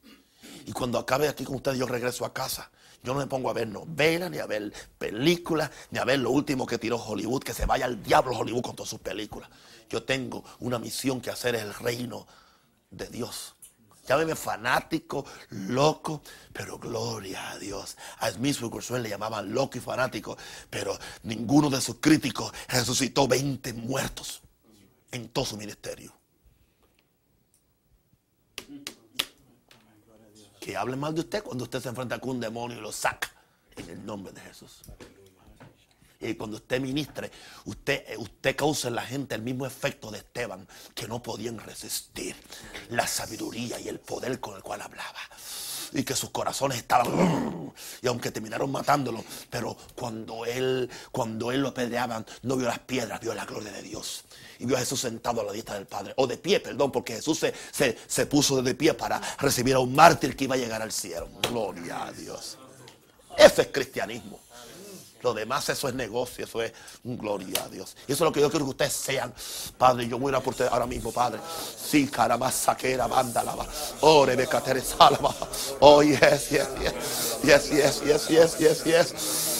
Y 0.66 0.72
cuando 0.72 0.98
acabe 0.98 1.28
aquí 1.28 1.44
con 1.44 1.56
ustedes, 1.56 1.78
yo 1.78 1.86
regreso 1.86 2.26
a 2.26 2.34
casa. 2.34 2.72
Yo 3.04 3.14
no 3.14 3.20
me 3.20 3.28
pongo 3.28 3.50
a 3.50 3.54
ver 3.54 3.68
novelas, 3.68 4.32
ni 4.32 4.40
a 4.40 4.48
ver 4.48 4.74
películas, 4.98 5.70
ni 5.92 6.00
a 6.00 6.06
ver 6.06 6.20
lo 6.20 6.32
último 6.32 6.66
que 6.66 6.78
tiró 6.78 6.98
Hollywood, 6.98 7.44
que 7.44 7.54
se 7.54 7.66
vaya 7.66 7.86
al 7.86 8.02
diablo 8.02 8.36
Hollywood 8.36 8.64
con 8.64 8.76
todas 8.76 8.90
sus 8.90 9.00
películas. 9.00 9.50
Yo 9.90 10.04
tengo 10.04 10.44
una 10.60 10.80
misión 10.80 11.22
que 11.22 11.30
hacer 11.30 11.56
es 11.56 11.62
el 11.62 11.74
reino 11.74 12.26
de 12.90 13.08
Dios. 13.08 13.55
Llámeme 14.08 14.36
fanático, 14.36 15.26
loco, 15.50 16.22
pero 16.54 16.78
gloria 16.78 17.52
a 17.52 17.58
Dios. 17.58 17.98
A 18.20 18.30
Smith 18.30 18.62
Wigglesworth 18.62 19.02
le 19.02 19.10
llamaban 19.10 19.54
loco 19.54 19.78
y 19.78 19.82
fanático, 19.82 20.38
pero 20.70 20.98
ninguno 21.24 21.70
de 21.70 21.82
sus 21.82 21.96
críticos 21.96 22.54
resucitó 22.68 23.28
20 23.28 23.74
muertos 23.74 24.42
en 25.12 25.30
todo 25.30 25.46
su 25.46 25.58
ministerio. 25.58 26.14
Que 30.60 30.78
hable 30.78 30.96
mal 30.96 31.14
de 31.14 31.22
usted 31.22 31.44
cuando 31.44 31.64
usted 31.64 31.82
se 31.82 31.90
enfrenta 31.90 32.20
con 32.20 32.32
un 32.32 32.40
demonio 32.40 32.78
y 32.78 32.82
lo 32.82 32.92
saca 32.92 33.32
en 33.76 33.90
el 33.90 34.06
nombre 34.06 34.34
de 34.34 34.42
Jesús. 34.42 34.82
Y 36.20 36.36
cuando 36.36 36.58
usted 36.58 36.80
ministre, 36.80 37.32
usted, 37.66 38.04
eh, 38.08 38.18
usted 38.18 38.56
causa 38.56 38.88
en 38.88 38.96
la 38.96 39.04
gente 39.04 39.36
el 39.36 39.42
mismo 39.42 39.66
efecto 39.66 40.12
de 40.12 40.20
Esteban, 40.20 40.68
que 40.94 41.08
no 41.08 41.22
podían 41.22 41.60
resistir 41.60 42.36
la 42.90 43.06
sabiduría 43.08 43.80
y 43.80 43.90
el 43.90 44.00
poder 44.00 44.40
con 44.40 44.56
el 44.56 44.64
cual 44.64 44.82
hablaba. 44.82 45.20
Y 45.94 46.04
que 46.04 46.16
sus 46.16 46.32
corazones 46.32 46.80
estaban, 46.80 47.74
y 48.02 48.08
aunque 48.08 48.32
terminaron 48.32 48.72
matándolo, 48.72 49.24
pero 49.50 49.78
cuando 49.96 50.46
él, 50.46 50.90
cuando 51.12 51.52
él 51.52 51.62
lo 51.62 51.70
apedreaban, 51.70 52.26
no 52.42 52.58
vio 52.58 52.68
las 52.68 52.80
piedras, 52.80 53.22
vio 53.22 53.34
la 53.34 53.46
gloria 53.46 53.72
de 53.72 53.82
Dios. 53.82 54.24
Y 54.60 54.66
vio 54.66 54.78
a 54.78 54.80
Jesús 54.80 55.02
sentado 55.02 55.42
a 55.42 55.44
la 55.44 55.52
diestra 55.52 55.76
del 55.76 55.86
Padre, 55.86 56.14
o 56.18 56.28
de 56.28 56.38
pie, 56.38 56.60
perdón, 56.60 56.92
porque 56.92 57.16
Jesús 57.16 57.40
se, 57.40 57.54
se, 57.72 57.98
se 58.08 58.26
puso 58.26 58.62
de 58.62 58.74
pie 58.74 58.94
para 58.94 59.22
recibir 59.38 59.76
a 59.76 59.80
un 59.80 59.94
mártir 59.94 60.36
que 60.36 60.46
iba 60.46 60.56
a 60.56 60.58
llegar 60.58 60.82
al 60.82 60.92
cielo. 60.92 61.30
Gloria 61.50 62.06
a 62.06 62.12
Dios. 62.12 62.58
Eso 63.38 63.62
es 63.62 63.68
cristianismo. 63.68 64.40
Lo 65.26 65.34
demás, 65.34 65.68
eso 65.70 65.90
es 65.90 65.96
negocio, 65.96 66.46
eso 66.46 66.62
es 66.62 66.72
gloria 67.04 67.64
a 67.64 67.68
Dios. 67.68 67.98
Y 68.08 68.12
eso 68.12 68.24
es 68.24 68.28
lo 68.28 68.32
que 68.32 68.42
yo 68.42 68.52
quiero 68.52 68.64
que 68.64 68.70
ustedes 68.70 68.94
sean. 68.94 69.34
Padre, 69.76 70.08
yo 70.08 70.20
voy 70.20 70.32
a 70.36 70.40
por 70.40 70.52
ustedes 70.52 70.72
ahora 70.72 70.86
mismo, 70.86 71.12
Padre. 71.12 71.40
Sí, 71.84 72.08
caramba, 72.08 72.52
saquera, 72.52 73.08
banda, 73.08 73.44
lava. 73.44 73.66
Ore, 74.02 74.36
becatere, 74.36 74.82
salva. 74.82 75.34
Oh, 75.80 76.04
yes, 76.04 76.52
yes, 76.52 76.70
yes. 76.80 77.40
Yes, 77.44 77.72
yes, 77.72 78.04
yes, 78.06 78.30
yes, 78.30 78.60
yes, 78.60 78.84
yes. 78.86 79.55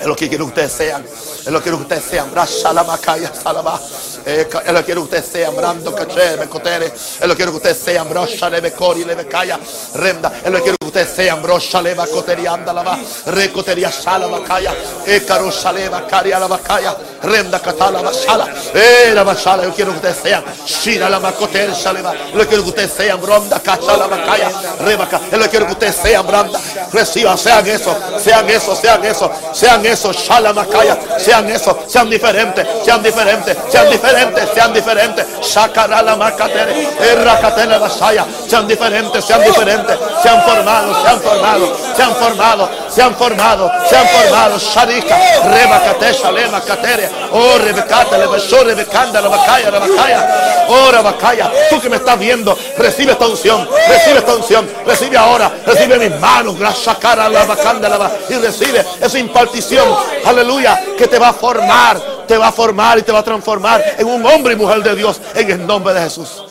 Es 0.00 0.06
lo 0.06 0.16
que 0.16 0.30
quiero 0.30 0.46
que 0.46 0.48
ustedes 0.48 0.72
sean. 0.72 1.04
Es 1.04 1.46
lo 1.46 1.58
que 1.58 1.64
quiero 1.64 1.76
que 1.76 1.82
ustedes 1.82 2.04
sean. 2.04 2.30
Brasha 2.30 2.72
la 2.72 2.84
macaya 2.84 3.30
salama. 3.34 3.78
Es 4.24 4.46
lo 4.72 4.78
que 4.78 4.84
quiero 4.84 5.02
que 5.02 5.16
ustedes 5.16 5.26
sean. 5.26 5.54
Brando 5.54 5.94
caché, 5.94 6.36
becotere. 6.36 6.86
Es 6.86 7.20
lo 7.20 7.28
que 7.28 7.36
quiero 7.36 7.52
que 7.52 7.58
ustedes 7.58 7.78
sean. 7.78 8.08
Brosha 8.08 8.48
le 8.48 8.62
becori, 8.62 9.04
le 9.04 9.14
becaya. 9.14 9.58
Remda. 9.94 10.32
Es 10.42 10.50
lo 10.50 10.56
que 10.56 10.62
quiero 10.62 10.78
que 10.78 10.86
ustedes 10.86 11.10
sean. 11.14 11.42
Brosha 11.42 11.82
le 11.82 11.94
bacoteri 11.94 12.46
anda 12.46 12.72
lava. 12.72 12.98
Recoteria 13.26 13.92
sala 13.92 14.26
macaya. 14.26 14.74
E 15.04 15.22
carosha 15.22 15.70
le 15.70 15.90
bacaria 15.90 16.38
la 16.38 16.48
macaya. 16.48 16.96
Remda 17.22 17.60
catala 17.60 18.00
basala. 18.00 18.48
E 18.72 19.12
la 19.12 19.22
basala. 19.22 19.64
Yo 19.64 19.74
quiero 19.74 19.90
que 19.90 19.96
ustedes 19.96 20.16
sean. 20.22 20.44
Shira 20.64 21.10
la 21.10 21.20
macotere 21.20 21.74
saleva. 21.74 22.14
Es 22.14 22.34
lo 22.34 22.40
que 22.40 22.48
quiero 22.48 22.62
que 22.62 22.70
ustedes 22.70 22.92
sean. 22.92 23.20
Bronda 23.20 23.60
cacha 23.60 23.98
la 23.98 24.08
macaya. 24.08 24.50
Rebaca. 24.80 25.20
Es 25.30 25.38
lo 25.38 25.44
que 25.44 25.50
quiero 25.50 25.66
que 25.66 25.72
ustedes 25.72 25.96
sean. 25.96 26.26
Branda. 26.26 26.58
Reciban. 26.90 27.36
Sean 27.36 27.66
eso. 27.66 27.94
Sean 28.18 28.48
eso. 28.48 28.74
Sean 28.74 29.04
eso. 29.04 29.30
Sean 29.52 29.84
eso, 29.84 29.89
Shalamakaya, 29.96 30.96
sean 31.18 31.48
eso, 31.50 31.76
sean 31.86 32.08
diferentes, 32.08 32.66
sean 32.84 33.02
diferentes, 33.02 33.56
sean 33.68 33.90
diferentes, 33.90 34.48
sean 34.54 34.72
diferentes, 34.72 35.26
Shakarala 35.42 36.16
Makatere, 36.16 36.72
Errakatele 37.00 37.78
Basaya, 37.78 38.24
sean 38.48 38.66
diferentes, 38.66 39.24
sean 39.24 39.42
diferentes, 39.42 39.98
sean 40.22 40.42
formados, 40.42 40.96
sean 41.02 41.20
formados, 41.20 41.70
sean 41.96 42.14
formados, 42.14 42.70
sean 42.88 43.14
formados, 43.14 43.72
sean 43.88 44.06
formados, 44.08 44.62
Sharika, 44.62 45.16
Rebakate, 45.44 46.12
Shalema 46.12 46.60
Katere, 46.60 47.08
oh 47.32 47.58
Rebekata, 47.58 48.18
Lebesho, 48.18 48.64
Rebekanda, 48.64 49.20
Rabakaya, 49.20 49.70
Rabakaya, 49.70 50.66
oh 50.68 50.90
Rabakaya, 50.90 51.50
tú 51.68 51.80
que 51.80 51.88
me 51.88 51.96
estás 51.96 52.18
viendo, 52.18 52.56
recibe 52.76 53.12
esta 53.12 53.26
unción, 53.26 53.68
recibe 53.88 54.18
esta 54.18 54.34
unción, 54.34 54.68
recibe 54.86 55.16
ahora, 55.16 55.50
recibe 55.66 55.98
mis 55.98 56.18
manos, 56.20 56.58
Grashakara, 56.58 57.28
Rabakanda, 57.28 58.10
y 58.28 58.34
recibe 58.34 58.84
esa 59.00 59.18
impartición 59.18 59.79
aleluya, 60.24 60.80
que 60.96 61.06
te 61.06 61.18
va 61.18 61.28
a 61.28 61.32
formar, 61.32 62.00
te 62.26 62.36
va 62.36 62.48
a 62.48 62.52
formar 62.52 62.98
y 62.98 63.02
te 63.02 63.12
va 63.12 63.20
a 63.20 63.24
transformar 63.24 63.82
en 63.98 64.06
un 64.06 64.24
hombre 64.26 64.54
y 64.54 64.56
mujer 64.56 64.82
de 64.82 64.94
Dios 64.94 65.20
en 65.34 65.50
el 65.50 65.66
nombre 65.66 65.94
de 65.94 66.02
Jesús. 66.02 66.44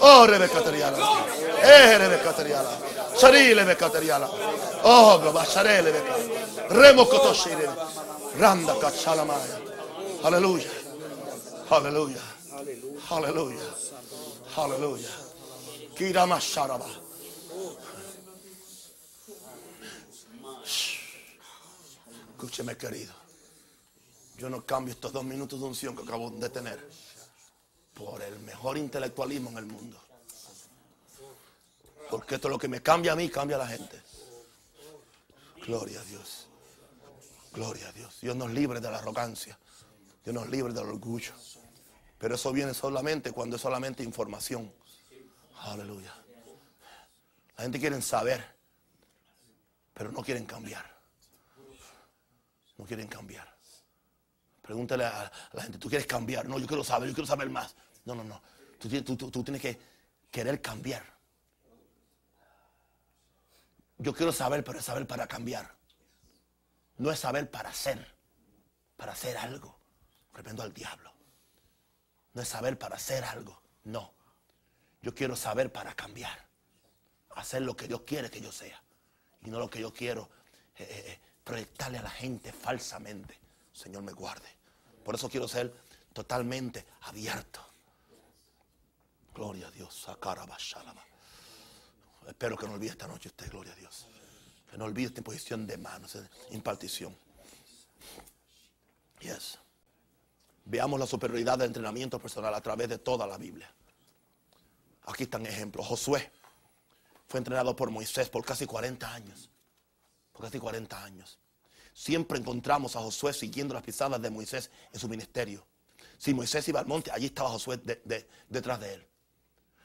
Oh 0.00 0.26
Eh 1.62 1.98
Oh 4.82 5.18
Babasharele 5.18 5.90
Beka, 5.90 6.16
Remo 6.70 7.08
Kotoshire, 7.08 7.68
Randa 8.38 8.74
Kachalamaya. 8.80 9.67
Aleluya. 10.24 10.70
Aleluya. 11.70 12.22
Aleluya. 13.10 13.74
Aleluya. 14.56 15.10
Kirama 15.96 16.38
Sharaba. 16.40 16.88
Escúcheme, 22.32 22.76
querido. 22.76 23.12
Yo 24.36 24.48
no 24.48 24.64
cambio 24.64 24.94
estos 24.94 25.12
dos 25.12 25.24
minutos 25.24 25.58
de 25.60 25.66
unción 25.66 25.96
que 25.96 26.02
acabo 26.02 26.30
de 26.30 26.48
tener 26.48 26.88
por 27.94 28.22
el 28.22 28.38
mejor 28.40 28.78
intelectualismo 28.78 29.50
en 29.50 29.58
el 29.58 29.66
mundo. 29.66 29.98
Porque 32.10 32.36
esto 32.36 32.48
es 32.48 32.52
lo 32.52 32.58
que 32.58 32.68
me 32.68 32.80
cambia 32.80 33.12
a 33.12 33.16
mí, 33.16 33.28
cambia 33.28 33.56
a 33.56 33.60
la 33.60 33.66
gente. 33.66 34.00
Gloria 35.66 36.00
a 36.00 36.04
Dios. 36.04 36.46
Gloria 37.52 37.88
a 37.88 37.92
Dios. 37.92 38.18
Dios 38.20 38.36
nos 38.36 38.50
libre 38.50 38.80
de 38.80 38.90
la 38.90 38.98
arrogancia. 38.98 39.58
Dios 40.28 40.42
nos 40.42 40.50
libre 40.50 40.74
del 40.74 40.84
orgullo. 40.84 41.32
Pero 42.18 42.34
eso 42.34 42.52
viene 42.52 42.74
solamente 42.74 43.32
cuando 43.32 43.56
es 43.56 43.62
solamente 43.62 44.02
información. 44.02 44.70
Aleluya. 45.60 46.14
La 47.56 47.62
gente 47.62 47.80
quiere 47.80 48.02
saber, 48.02 48.44
pero 49.94 50.12
no 50.12 50.22
quieren 50.22 50.44
cambiar. 50.44 50.84
No 52.76 52.84
quieren 52.84 53.08
cambiar. 53.08 53.56
Pregúntale 54.60 55.06
a 55.06 55.32
la 55.52 55.62
gente, 55.62 55.78
¿tú 55.78 55.88
quieres 55.88 56.06
cambiar? 56.06 56.46
No, 56.46 56.58
yo 56.58 56.66
quiero 56.66 56.84
saber, 56.84 57.08
yo 57.08 57.14
quiero 57.14 57.26
saber 57.26 57.48
más. 57.48 57.74
No, 58.04 58.14
no, 58.14 58.22
no. 58.22 58.42
Tú, 58.78 58.86
tienes- 59.42 59.62
que 59.62 59.80
querer 60.30 60.60
cambiar. 60.60 61.04
Yo 63.96 64.12
quiero 64.12 64.30
saber, 64.30 64.62
pero 64.62 64.78
es 64.78 64.84
saber 64.84 65.06
para 65.06 65.26
cambiar. 65.26 65.74
No 66.98 67.10
es 67.10 67.18
saber 67.18 67.50
para 67.50 67.70
hacer, 67.70 68.14
para 68.98 69.12
hacer 69.12 69.38
algo. 69.38 69.77
Reprendo 70.38 70.62
al 70.62 70.72
diablo. 70.72 71.12
No 72.32 72.42
es 72.42 72.48
saber 72.48 72.78
para 72.78 72.94
hacer 72.94 73.24
algo. 73.24 73.60
No. 73.82 74.14
Yo 75.02 75.12
quiero 75.12 75.34
saber 75.34 75.72
para 75.72 75.94
cambiar. 75.94 76.46
Hacer 77.34 77.62
lo 77.62 77.76
que 77.76 77.88
Dios 77.88 78.02
quiere 78.02 78.30
que 78.30 78.40
yo 78.40 78.52
sea. 78.52 78.80
Y 79.42 79.50
no 79.50 79.58
lo 79.58 79.68
que 79.68 79.80
yo 79.80 79.92
quiero 79.92 80.30
eh, 80.76 80.84
eh, 80.84 81.04
eh, 81.08 81.20
proyectarle 81.42 81.98
a 81.98 82.02
la 82.02 82.10
gente 82.10 82.52
falsamente. 82.52 83.36
Señor 83.72 84.04
me 84.04 84.12
guarde. 84.12 84.48
Por 85.04 85.16
eso 85.16 85.28
quiero 85.28 85.48
ser 85.48 85.74
totalmente 86.12 86.86
abierto. 87.00 87.60
Gloria 89.34 89.66
a 89.66 89.70
Dios. 89.72 90.06
Espero 92.28 92.56
que 92.56 92.66
no 92.68 92.74
olvide 92.74 92.92
esta 92.92 93.08
noche 93.08 93.28
usted, 93.28 93.50
gloria 93.50 93.72
a 93.72 93.76
Dios. 93.76 94.06
Que 94.70 94.78
no 94.78 94.84
olvide 94.84 95.08
esta 95.08 95.22
posición 95.22 95.66
de 95.66 95.76
manos, 95.78 96.16
impartición. 96.50 97.18
Yes. 99.18 99.58
Veamos 100.70 101.00
la 101.00 101.06
superioridad 101.06 101.56
del 101.58 101.68
entrenamiento 101.68 102.18
personal 102.18 102.54
a 102.54 102.60
través 102.60 102.90
de 102.90 102.98
toda 102.98 103.26
la 103.26 103.38
Biblia. 103.38 103.72
Aquí 105.06 105.22
están 105.22 105.46
ejemplos. 105.46 105.86
Josué 105.86 106.30
fue 107.26 107.38
entrenado 107.38 107.74
por 107.74 107.90
Moisés 107.90 108.28
por 108.28 108.44
casi 108.44 108.66
40 108.66 109.10
años. 109.14 109.48
Por 110.32 110.42
casi 110.42 110.58
40 110.58 111.02
años. 111.02 111.38
Siempre 111.94 112.38
encontramos 112.38 112.96
a 112.96 113.00
Josué 113.00 113.32
siguiendo 113.32 113.72
las 113.72 113.82
pisadas 113.82 114.20
de 114.20 114.28
Moisés 114.28 114.70
en 114.92 115.00
su 115.00 115.08
ministerio. 115.08 115.64
Si 116.18 116.34
Moisés 116.34 116.68
iba 116.68 116.80
al 116.80 116.86
monte, 116.86 117.10
allí 117.12 117.26
estaba 117.26 117.48
Josué 117.48 117.78
de- 117.78 118.02
de- 118.04 118.28
detrás 118.50 118.78
de 118.80 118.94
él. 118.94 119.06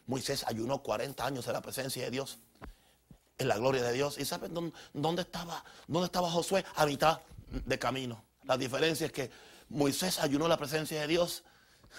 Moisés 0.06 0.44
ayunó 0.46 0.84
40 0.84 1.26
años 1.26 1.48
en 1.48 1.54
la 1.54 1.62
presencia 1.62 2.04
de 2.04 2.12
Dios, 2.12 2.40
en 3.38 3.48
la 3.48 3.58
gloria 3.58 3.82
de 3.84 3.94
Dios. 3.94 4.18
¿Y 4.18 4.26
saben 4.26 4.54
dónde 4.94 5.22
estaba, 5.22 5.64
dónde 5.88 6.08
estaba 6.08 6.30
Josué? 6.30 6.66
A 6.76 6.86
mitad 6.86 7.22
de 7.48 7.80
camino. 7.80 8.22
La 8.44 8.58
diferencia 8.58 9.06
es 9.06 9.12
que 9.14 9.32
Moisés 9.74 10.20
ayunó 10.20 10.48
la 10.48 10.58
presencia 10.58 11.02
de 11.02 11.08
Dios. 11.08 11.44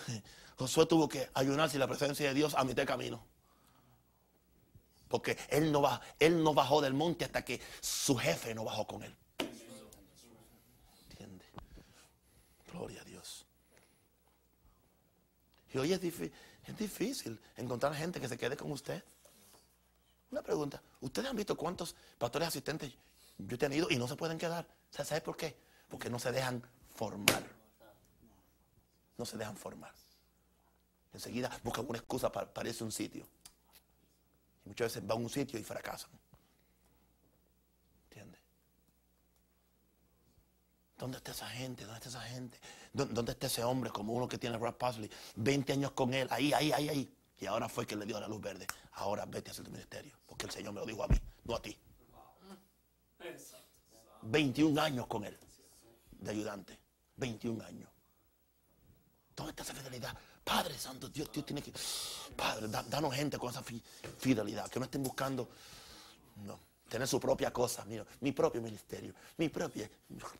Josué 0.56 0.86
tuvo 0.86 1.08
que 1.08 1.28
ayunarse 1.34 1.76
en 1.76 1.80
la 1.80 1.88
presencia 1.88 2.28
de 2.28 2.34
Dios 2.34 2.54
a 2.54 2.64
mitad 2.64 2.82
de 2.82 2.86
camino. 2.86 3.26
Porque 5.08 5.36
él 5.48 5.70
no, 5.70 5.82
va, 5.82 6.00
él 6.18 6.42
no 6.42 6.54
bajó 6.54 6.80
del 6.80 6.94
monte 6.94 7.24
hasta 7.24 7.44
que 7.44 7.60
su 7.80 8.16
jefe 8.16 8.54
no 8.54 8.64
bajó 8.64 8.86
con 8.86 9.02
él. 9.02 9.14
¿Entiende? 11.10 11.44
Gloria 12.72 13.02
a 13.02 13.04
Dios. 13.04 13.44
Y 15.72 15.78
hoy 15.78 15.92
es, 15.92 16.00
es 16.02 16.78
difícil 16.78 17.40
encontrar 17.56 17.94
gente 17.94 18.20
que 18.20 18.28
se 18.28 18.38
quede 18.38 18.56
con 18.56 18.72
usted. 18.72 19.02
Una 20.30 20.42
pregunta. 20.42 20.80
¿Ustedes 21.00 21.28
han 21.28 21.36
visto 21.36 21.56
cuántos 21.56 21.94
pastores 22.18 22.48
asistentes 22.48 22.92
yo 23.38 23.54
he 23.54 23.58
tenido 23.58 23.88
y 23.90 23.96
no 23.96 24.08
se 24.08 24.16
pueden 24.16 24.38
quedar? 24.38 24.66
¿Sabe 24.90 25.20
por 25.20 25.36
qué? 25.36 25.56
Porque 25.88 26.08
no 26.08 26.18
se 26.18 26.32
dejan 26.32 26.62
formar. 26.94 27.53
No 29.16 29.24
se 29.24 29.36
dejan 29.36 29.56
formar. 29.56 29.92
Enseguida 31.12 31.50
buscan 31.62 31.86
una 31.88 31.98
excusa 31.98 32.30
para, 32.30 32.52
para 32.52 32.68
irse 32.68 32.82
a 32.82 32.86
un 32.86 32.92
sitio. 32.92 33.26
Y 34.64 34.68
muchas 34.68 34.88
veces 34.88 35.06
van 35.06 35.18
a 35.18 35.20
un 35.20 35.30
sitio 35.30 35.58
y 35.58 35.62
fracasan. 35.62 36.10
¿Entiendes? 38.08 38.40
¿Dónde 40.98 41.18
está 41.18 41.32
esa 41.32 41.48
gente? 41.48 41.84
¿Dónde 41.84 41.98
está 41.98 42.08
esa 42.08 42.22
gente? 42.22 42.58
¿Dónde 42.92 43.32
está 43.32 43.46
ese 43.46 43.62
hombre 43.62 43.90
como 43.90 44.12
uno 44.12 44.28
que 44.28 44.38
tiene 44.38 44.58
Rob 44.58 44.76
Pasley? 44.76 45.10
20 45.36 45.72
años 45.72 45.92
con 45.92 46.14
él, 46.14 46.28
ahí, 46.30 46.52
ahí, 46.52 46.72
ahí, 46.72 46.88
ahí. 46.88 47.16
Y 47.38 47.46
ahora 47.46 47.68
fue 47.68 47.86
que 47.86 47.96
le 47.96 48.06
dio 48.06 48.18
la 48.18 48.28
luz 48.28 48.40
verde. 48.40 48.66
Ahora 48.92 49.26
vete 49.26 49.50
a 49.50 49.52
hacer 49.52 49.64
tu 49.64 49.70
ministerio. 49.70 50.16
Porque 50.26 50.46
el 50.46 50.52
Señor 50.52 50.72
me 50.72 50.80
lo 50.80 50.86
dijo 50.86 51.04
a 51.04 51.08
mí, 51.08 51.20
no 51.44 51.56
a 51.56 51.62
ti. 51.62 51.78
21 54.22 54.80
años 54.80 55.06
con 55.06 55.24
él, 55.24 55.38
de 56.12 56.30
ayudante. 56.30 56.78
21 57.16 57.64
años. 57.64 57.90
¿Dónde 59.36 59.50
está 59.50 59.62
esa 59.62 59.74
fidelidad? 59.74 60.16
Padre 60.44 60.78
Santo, 60.78 61.08
Dios, 61.08 61.30
Dios 61.32 61.44
tiene 61.44 61.62
que. 61.62 61.72
Padre, 62.36 62.68
danos 62.68 63.14
gente 63.14 63.38
con 63.38 63.50
esa 63.50 63.62
fidelidad. 64.18 64.68
Que 64.68 64.78
no 64.78 64.84
estén 64.84 65.02
buscando. 65.02 65.48
No. 66.44 66.58
Tener 66.88 67.08
su 67.08 67.18
propia 67.18 67.52
cosa, 67.52 67.84
mira, 67.86 68.04
mi 68.20 68.32
propio 68.32 68.60
ministerio, 68.60 69.14
mi 69.38 69.48
propia. 69.48 69.90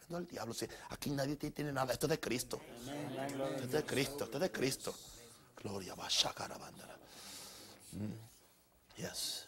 No 0.09 0.19
el 0.19 0.27
diablo, 0.27 0.55
aquí 0.91 1.11
nadie 1.11 1.37
tiene 1.37 1.73
nada. 1.73 1.93
Esto 1.93 2.07
es 2.07 2.11
de 2.11 2.21
Cristo. 2.21 2.61
Esto 3.55 3.65
es 3.65 3.73
de 3.73 3.85
Cristo, 3.85 4.25
esto 4.25 4.37
es 4.37 4.41
de 4.41 4.53
Cristo. 4.53 4.95
Gloria, 5.57 5.95
va 5.95 6.07
mm. 7.93 9.01
Yes. 9.01 9.47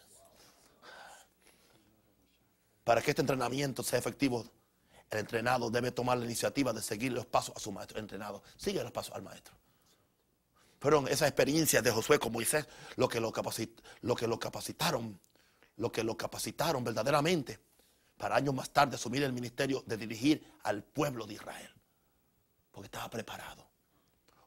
Para 2.83 3.01
que 3.01 3.11
este 3.11 3.21
entrenamiento 3.21 3.83
sea 3.83 3.99
efectivo, 3.99 4.43
el 5.09 5.19
entrenado 5.19 5.69
debe 5.69 5.91
tomar 5.91 6.17
la 6.17 6.25
iniciativa 6.25 6.73
de 6.73 6.81
seguir 6.81 7.13
los 7.13 7.25
pasos 7.25 7.55
a 7.55 7.59
su 7.59 7.71
maestro. 7.71 7.97
El 7.97 8.03
entrenado 8.03 8.43
sigue 8.57 8.83
los 8.83 8.91
pasos 8.91 9.15
al 9.15 9.21
maestro. 9.21 9.55
Fueron 10.79 11.07
esas 11.07 11.29
experiencias 11.29 11.83
de 11.83 11.91
Josué 11.91 12.19
con 12.19 12.31
Moisés 12.31 12.67
lo 12.97 13.07
que 13.07 13.19
lo, 13.19 13.31
lo 14.01 14.15
que 14.15 14.27
lo 14.27 14.39
capacitaron, 14.39 15.19
lo 15.77 15.91
que 15.91 16.03
lo 16.03 16.17
capacitaron 16.17 16.83
verdaderamente 16.83 17.59
para 18.17 18.35
años 18.35 18.53
más 18.53 18.69
tarde 18.71 18.95
asumir 18.95 19.23
el 19.23 19.33
ministerio 19.33 19.83
de 19.85 19.97
dirigir 19.97 20.45
al 20.63 20.83
pueblo 20.83 21.25
de 21.25 21.35
Israel. 21.35 21.69
Porque 22.71 22.87
estaba 22.87 23.09
preparado. 23.09 23.67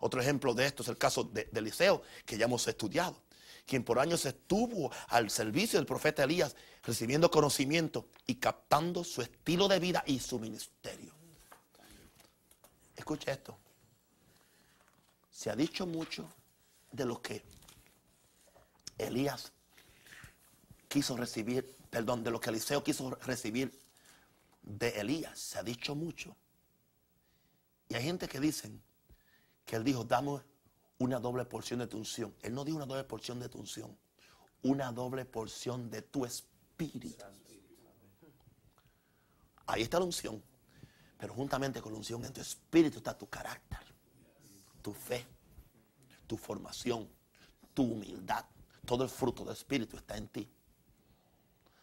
Otro 0.00 0.20
ejemplo 0.20 0.54
de 0.54 0.66
esto 0.66 0.82
es 0.82 0.88
el 0.88 0.98
caso 0.98 1.24
de, 1.24 1.48
Eliseo, 1.52 2.02
que 2.24 2.36
ya 2.36 2.46
hemos 2.46 2.66
estudiado, 2.66 3.16
quien 3.70 3.84
por 3.84 3.98
años 3.98 4.26
estuvo 4.26 4.90
al 5.08 5.30
servicio 5.30 5.78
del 5.78 5.86
profeta 5.86 6.24
Elías, 6.24 6.56
recibiendo 6.82 7.30
conocimiento 7.30 8.08
y 8.26 8.34
captando 8.34 9.04
su 9.04 9.22
estilo 9.22 9.68
de 9.68 9.78
vida 9.78 10.02
y 10.06 10.18
su 10.18 10.38
ministerio. 10.38 11.14
Escucha 12.96 13.32
esto 13.32 13.56
se 15.40 15.48
ha 15.48 15.56
dicho 15.56 15.86
mucho 15.86 16.28
de 16.92 17.06
lo 17.06 17.22
que 17.22 17.42
Elías 18.98 19.50
quiso 20.86 21.16
recibir, 21.16 21.64
perdón, 21.88 22.22
de 22.22 22.30
lo 22.30 22.38
que 22.38 22.50
Eliseo 22.50 22.84
quiso 22.84 23.12
recibir 23.22 23.72
de 24.60 24.90
Elías. 25.00 25.38
Se 25.38 25.58
ha 25.58 25.62
dicho 25.62 25.94
mucho. 25.94 26.36
Y 27.88 27.94
hay 27.94 28.02
gente 28.02 28.28
que 28.28 28.38
dicen 28.38 28.82
que 29.64 29.76
él 29.76 29.82
dijo, 29.82 30.04
dame 30.04 30.42
una 31.00 31.18
doble 31.18 31.44
porción 31.44 31.80
de 31.80 31.86
tu 31.86 31.98
unción. 31.98 32.34
Él 32.40 32.54
no 32.54 32.64
dijo 32.64 32.76
una 32.76 32.86
doble 32.86 33.04
porción 33.04 33.40
de 33.40 33.48
tu 33.48 33.58
unción, 33.58 33.94
una 34.62 34.92
doble 34.92 35.24
porción 35.24 35.90
de 35.90 36.00
tu 36.02 36.24
espíritu. 36.24 37.24
Ahí 39.66 39.82
está 39.82 39.98
la 39.98 40.06
unción. 40.06 40.42
Pero 41.18 41.34
juntamente 41.34 41.82
con 41.82 41.92
la 41.92 41.98
unción 41.98 42.24
en 42.24 42.32
tu 42.32 42.40
espíritu 42.40 42.98
está 42.98 43.18
tu 43.18 43.28
carácter 43.28 43.90
tu 44.80 44.92
fe, 44.92 45.26
tu 46.26 46.36
formación, 46.36 47.08
tu 47.74 47.82
humildad. 47.82 48.44
Todo 48.86 49.04
el 49.04 49.10
fruto 49.10 49.44
del 49.44 49.54
Espíritu 49.54 49.96
está 49.96 50.16
en 50.16 50.28
ti. 50.28 50.50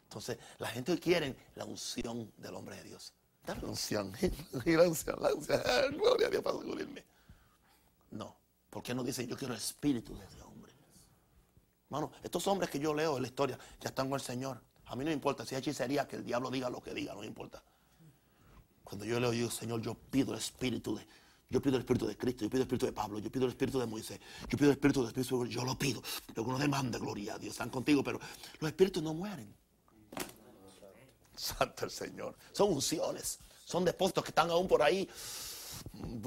Entonces, 0.04 0.38
la 0.58 0.68
gente 0.68 0.98
quiere 1.00 1.36
la 1.56 1.66
unción 1.66 2.32
del 2.38 2.56
hombre 2.56 2.78
de 2.78 2.84
Dios. 2.84 3.14
Dame 3.46 3.62
la 3.64 3.68
unción, 3.70 4.14
la 4.64 4.84
unción, 4.84 5.22
la 5.22 5.34
unción. 5.34 5.62
Gloria 5.98 6.28
a 6.28 6.30
Dios 6.30 6.44
para 6.44 6.58
cubrirme. 6.58 7.06
No, 8.12 8.36
¿por 8.78 8.84
qué 8.84 8.94
no 8.94 9.04
dicen 9.04 9.28
yo 9.28 9.36
quiero 9.36 9.56
el 9.56 9.60
espíritu 9.60 10.16
de 10.16 10.24
ese 10.24 10.40
hombre? 10.44 10.72
Hermano, 11.86 12.12
estos 12.22 12.46
hombres 12.46 12.70
que 12.70 12.78
yo 12.78 12.94
leo 12.94 13.16
en 13.16 13.24
la 13.24 13.28
historia 13.28 13.58
ya 13.82 13.90
están 13.90 14.08
con 14.08 14.20
el 14.20 14.24
Señor. 14.24 14.62
A 14.86 14.96
mí 14.96 15.04
no 15.04 15.12
importa 15.12 15.48
si 15.48 15.56
hay 15.56 15.62
hechicería 15.62 16.08
que 16.08 16.18
el 16.18 16.24
diablo 16.24 16.52
diga 16.52 16.70
lo 16.70 16.80
que 16.80 16.94
diga, 16.94 17.16
no 17.16 17.22
me 17.22 17.26
importa. 17.26 17.64
Cuando 18.84 19.04
yo 19.04 19.20
leo, 19.20 19.34
yo, 19.34 19.50
Señor, 19.50 19.82
yo 19.82 19.96
pido 19.96 20.34
el 20.34 20.38
espíritu 20.38 20.96
de, 20.96 21.08
yo 21.50 21.60
pido 21.60 21.78
el 21.78 21.82
Espíritu 21.82 22.06
de 22.06 22.16
Cristo, 22.16 22.44
yo 22.44 22.52
pido 22.52 22.62
el 22.62 22.68
Espíritu 22.68 22.86
de 22.86 22.92
Pablo, 22.92 23.18
yo 23.18 23.32
pido 23.32 23.46
el 23.46 23.52
Espíritu 23.52 23.80
de 23.80 23.88
Moisés, 23.88 24.20
yo 24.48 24.58
pido 24.60 24.70
el 24.70 24.74
Espíritu 24.74 25.02
de 25.02 25.08
Espíritu, 25.08 25.48
yo 25.48 25.64
lo 25.64 25.76
pido. 25.76 26.04
Luego 26.36 26.52
no 26.52 26.60
demanda, 26.60 27.00
gloria 27.00 27.34
a 27.34 27.40
Dios, 27.40 27.54
están 27.54 27.72
contigo, 27.72 28.04
pero 28.04 28.20
los 28.60 28.70
espíritus 28.70 29.02
no 29.02 29.16
mueren. 29.16 29.56
Santo 31.36 31.86
el 31.86 31.90
Señor. 31.90 32.36
Son 32.52 32.72
unciones, 32.72 33.40
son 33.66 33.84
depósitos 33.84 34.24
que 34.24 34.30
están 34.30 34.52
aún 34.52 34.68
por 34.68 34.84
ahí 34.84 35.10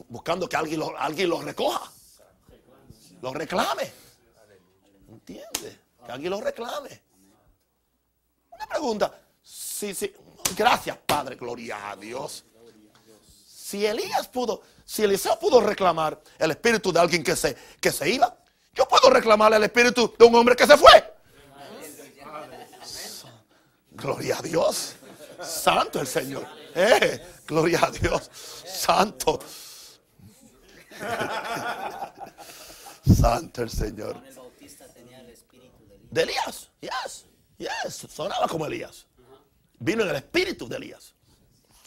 buscando 0.09 0.48
que 0.48 0.57
alguien 0.57 0.80
los 0.80 1.44
recoja, 1.44 1.92
los 3.21 3.35
reclame. 3.35 3.93
¿Entiendes? 5.09 5.79
Que 6.05 6.12
alguien 6.12 6.31
los 6.31 6.43
reclame. 6.43 7.03
Una 8.51 8.66
pregunta. 8.66 9.12
Sí, 9.43 9.95
sí. 9.95 10.14
Gracias, 10.57 10.97
Padre, 11.07 11.37
gloria 11.37 11.91
a 11.91 11.97
Dios. 11.97 12.45
Si 13.47 13.87
Elías 13.87 14.27
pudo, 14.29 14.62
si 14.85 15.05
Eliseo 15.05 15.39
pudo 15.39 15.61
reclamar 15.61 16.21
el 16.39 16.51
espíritu 16.51 16.93
de 16.93 17.01
alguien 17.01 17.23
que 17.23 17.37
se, 17.37 17.57
que 17.81 17.93
se 17.93 18.11
iba, 18.11 18.37
yo 18.75 18.87
puedo 18.89 19.11
reclamar 19.11 19.53
el 19.55 19.62
espíritu 19.62 20.12
de 20.18 20.25
un 20.25 20.35
hombre 20.35 20.57
que 20.57 20.66
se 20.66 20.77
fue. 20.77 21.14
Gloria 23.93 24.39
a 24.39 24.43
Dios. 24.43 24.97
Santo 25.43 26.01
el 26.01 26.07
Señor. 26.07 26.47
Eh, 26.75 27.43
gloria 27.47 27.81
a 27.85 27.91
Dios. 27.91 28.31
Santo. 28.64 29.39
Santo 33.14 33.62
el 33.62 33.70
Señor. 33.70 34.22
De 36.11 36.22
Elías. 36.22 36.70
Yes. 36.80 37.26
Yes. 37.58 38.06
Sonaba 38.11 38.48
como 38.48 38.66
Elías. 38.66 39.06
Vino 39.78 40.02
en 40.02 40.11
el 40.11 40.16
espíritu 40.16 40.68
de 40.68 40.76
Elías. 40.76 41.14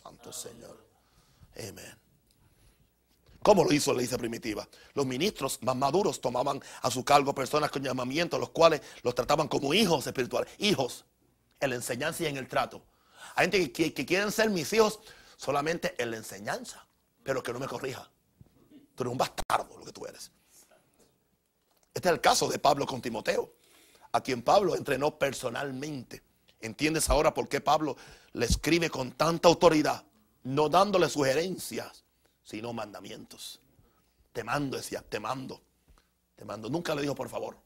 Santo 0.01 0.29
el 0.29 0.35
Señor. 0.35 0.83
Amén. 1.57 2.03
¿Cómo 3.43 3.65
lo 3.65 3.73
hizo 3.73 3.91
la 3.91 3.97
iglesia 3.97 4.17
primitiva? 4.17 4.67
Los 4.93 5.05
ministros 5.05 5.59
más 5.63 5.75
maduros 5.75 6.21
tomaban 6.21 6.61
a 6.81 6.89
su 6.89 7.03
cargo 7.03 7.35
personas 7.35 7.69
con 7.69 7.83
llamamiento, 7.83 8.39
los 8.39 8.51
cuales 8.51 8.81
los 9.03 9.13
trataban 9.13 9.49
como 9.49 9.73
hijos 9.73 10.07
espirituales, 10.07 10.49
hijos 10.59 11.05
en 11.59 11.71
la 11.71 11.75
enseñanza 11.75 12.23
y 12.23 12.27
en 12.27 12.37
el 12.37 12.47
trato. 12.47 12.85
Hay 13.35 13.51
gente 13.51 13.71
que, 13.71 14.05
quieren 14.05 14.31
ser 14.31 14.49
mis 14.49 14.71
hijos 14.71 15.01
solamente 15.35 15.93
en 16.01 16.11
la 16.11 16.17
enseñanza, 16.17 16.87
pero 17.21 17.43
que 17.43 17.51
no 17.51 17.59
me 17.59 17.67
corrija. 17.67 18.09
Tú 18.95 19.03
eres 19.03 19.11
un 19.11 19.17
bastardo 19.17 19.77
lo 19.77 19.83
que 19.83 19.91
tú 19.91 20.05
eres. 20.05 20.31
Este 21.93 22.09
es 22.09 22.13
el 22.13 22.21
caso 22.21 22.47
de 22.47 22.59
Pablo 22.59 22.85
con 22.85 23.01
Timoteo, 23.01 23.53
a 24.11 24.21
quien 24.21 24.41
Pablo 24.41 24.75
entrenó 24.75 25.17
personalmente. 25.17 26.21
¿Entiendes 26.59 27.09
ahora 27.09 27.33
por 27.33 27.47
qué 27.47 27.61
Pablo 27.61 27.97
le 28.33 28.45
escribe 28.45 28.89
con 28.89 29.11
tanta 29.11 29.49
autoridad? 29.49 30.03
no 30.43 30.69
dándole 30.69 31.09
sugerencias, 31.09 32.03
sino 32.43 32.73
mandamientos. 32.73 33.59
Te 34.31 34.43
mando, 34.43 34.77
decía, 34.77 35.01
te 35.01 35.19
mando, 35.19 35.61
te 36.35 36.45
mando. 36.45 36.69
Nunca 36.69 36.95
le 36.95 37.01
dijo, 37.01 37.15
por 37.15 37.29
favor, 37.29 37.57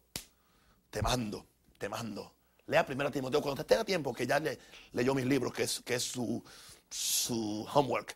te 0.90 1.02
mando, 1.02 1.46
te 1.78 1.90
mando. 1.90 2.34
Lea 2.68 2.86
primero 2.86 3.10
Timoteo 3.10 3.42
cuando 3.42 3.62
usted 3.62 3.66
tenga 3.74 3.86
tiempo, 3.86 4.14
que 4.14 4.28
ya 4.28 4.40
le, 4.40 4.60
leyó 4.92 5.16
mis 5.16 5.26
libros, 5.26 5.54
que 5.54 5.64
es, 5.64 5.82
que 5.82 5.96
es 5.96 6.04
su, 6.04 6.44
su 6.90 7.66
homework, 7.74 8.16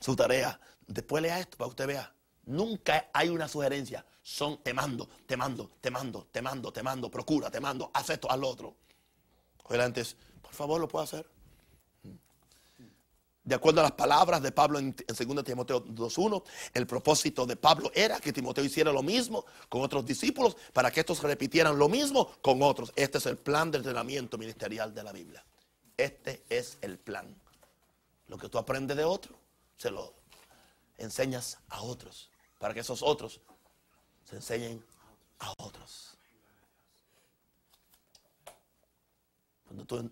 su 0.00 0.16
tarea. 0.16 0.58
Después 0.86 1.22
lea 1.22 1.38
esto 1.38 1.56
para 1.58 1.68
que 1.68 1.70
usted 1.70 1.86
vea. 1.86 2.12
Nunca 2.46 3.10
hay 3.12 3.28
una 3.28 3.48
sugerencia. 3.48 4.04
Son 4.22 4.62
te 4.62 4.74
mando, 4.74 5.08
te 5.26 5.36
mando, 5.36 5.70
te 5.80 5.90
mando, 5.90 6.26
te 6.32 6.42
mando, 6.42 6.72
te 6.72 6.82
mando, 6.82 7.10
procura, 7.10 7.50
te 7.50 7.60
mando, 7.60 7.90
haz 7.94 8.10
esto, 8.10 8.30
haz 8.30 8.40
otro. 8.42 8.76
Oye, 9.64 9.82
antes, 9.82 10.16
por 10.42 10.52
favor, 10.52 10.80
lo 10.80 10.88
puedo 10.88 11.04
hacer 11.04 11.28
de 13.46 13.54
acuerdo 13.54 13.80
a 13.80 13.84
las 13.84 13.92
palabras 13.92 14.42
de 14.42 14.50
Pablo 14.50 14.80
en, 14.80 14.94
2 14.94 15.44
Timoteo 15.44 15.84
2.1, 15.84 16.42
el 16.74 16.86
propósito 16.86 17.46
de 17.46 17.54
Pablo 17.54 17.92
era 17.94 18.18
que 18.18 18.32
Timoteo 18.32 18.64
hiciera 18.64 18.90
lo 18.90 19.04
mismo 19.04 19.46
con 19.68 19.82
otros 19.82 20.04
discípulos 20.04 20.56
para 20.72 20.90
que 20.90 21.00
estos 21.00 21.22
repitieran 21.22 21.78
lo 21.78 21.88
mismo 21.88 22.32
con 22.42 22.60
otros. 22.60 22.92
Este 22.96 23.18
es 23.18 23.26
el 23.26 23.38
plan 23.38 23.70
de 23.70 23.78
entrenamiento 23.78 24.36
ministerial 24.36 24.92
de 24.92 25.02
la 25.04 25.12
Biblia. 25.12 25.44
Este 25.96 26.42
es 26.50 26.76
el 26.80 26.98
plan. 26.98 27.40
Lo 28.26 28.36
que 28.36 28.48
tú 28.48 28.58
aprendes 28.58 28.96
de 28.96 29.04
otro, 29.04 29.38
se 29.78 29.92
lo, 29.92 30.12
enseñas 30.98 31.58
a 31.68 31.82
otros, 31.82 32.28
para 32.58 32.74
que 32.74 32.80
esos 32.80 33.02
otros 33.02 33.40
se 34.24 34.36
enseñen 34.36 34.84
a 35.38 35.52
otros. 35.58 36.16
Cuando 39.64 39.84
tú, 39.84 40.10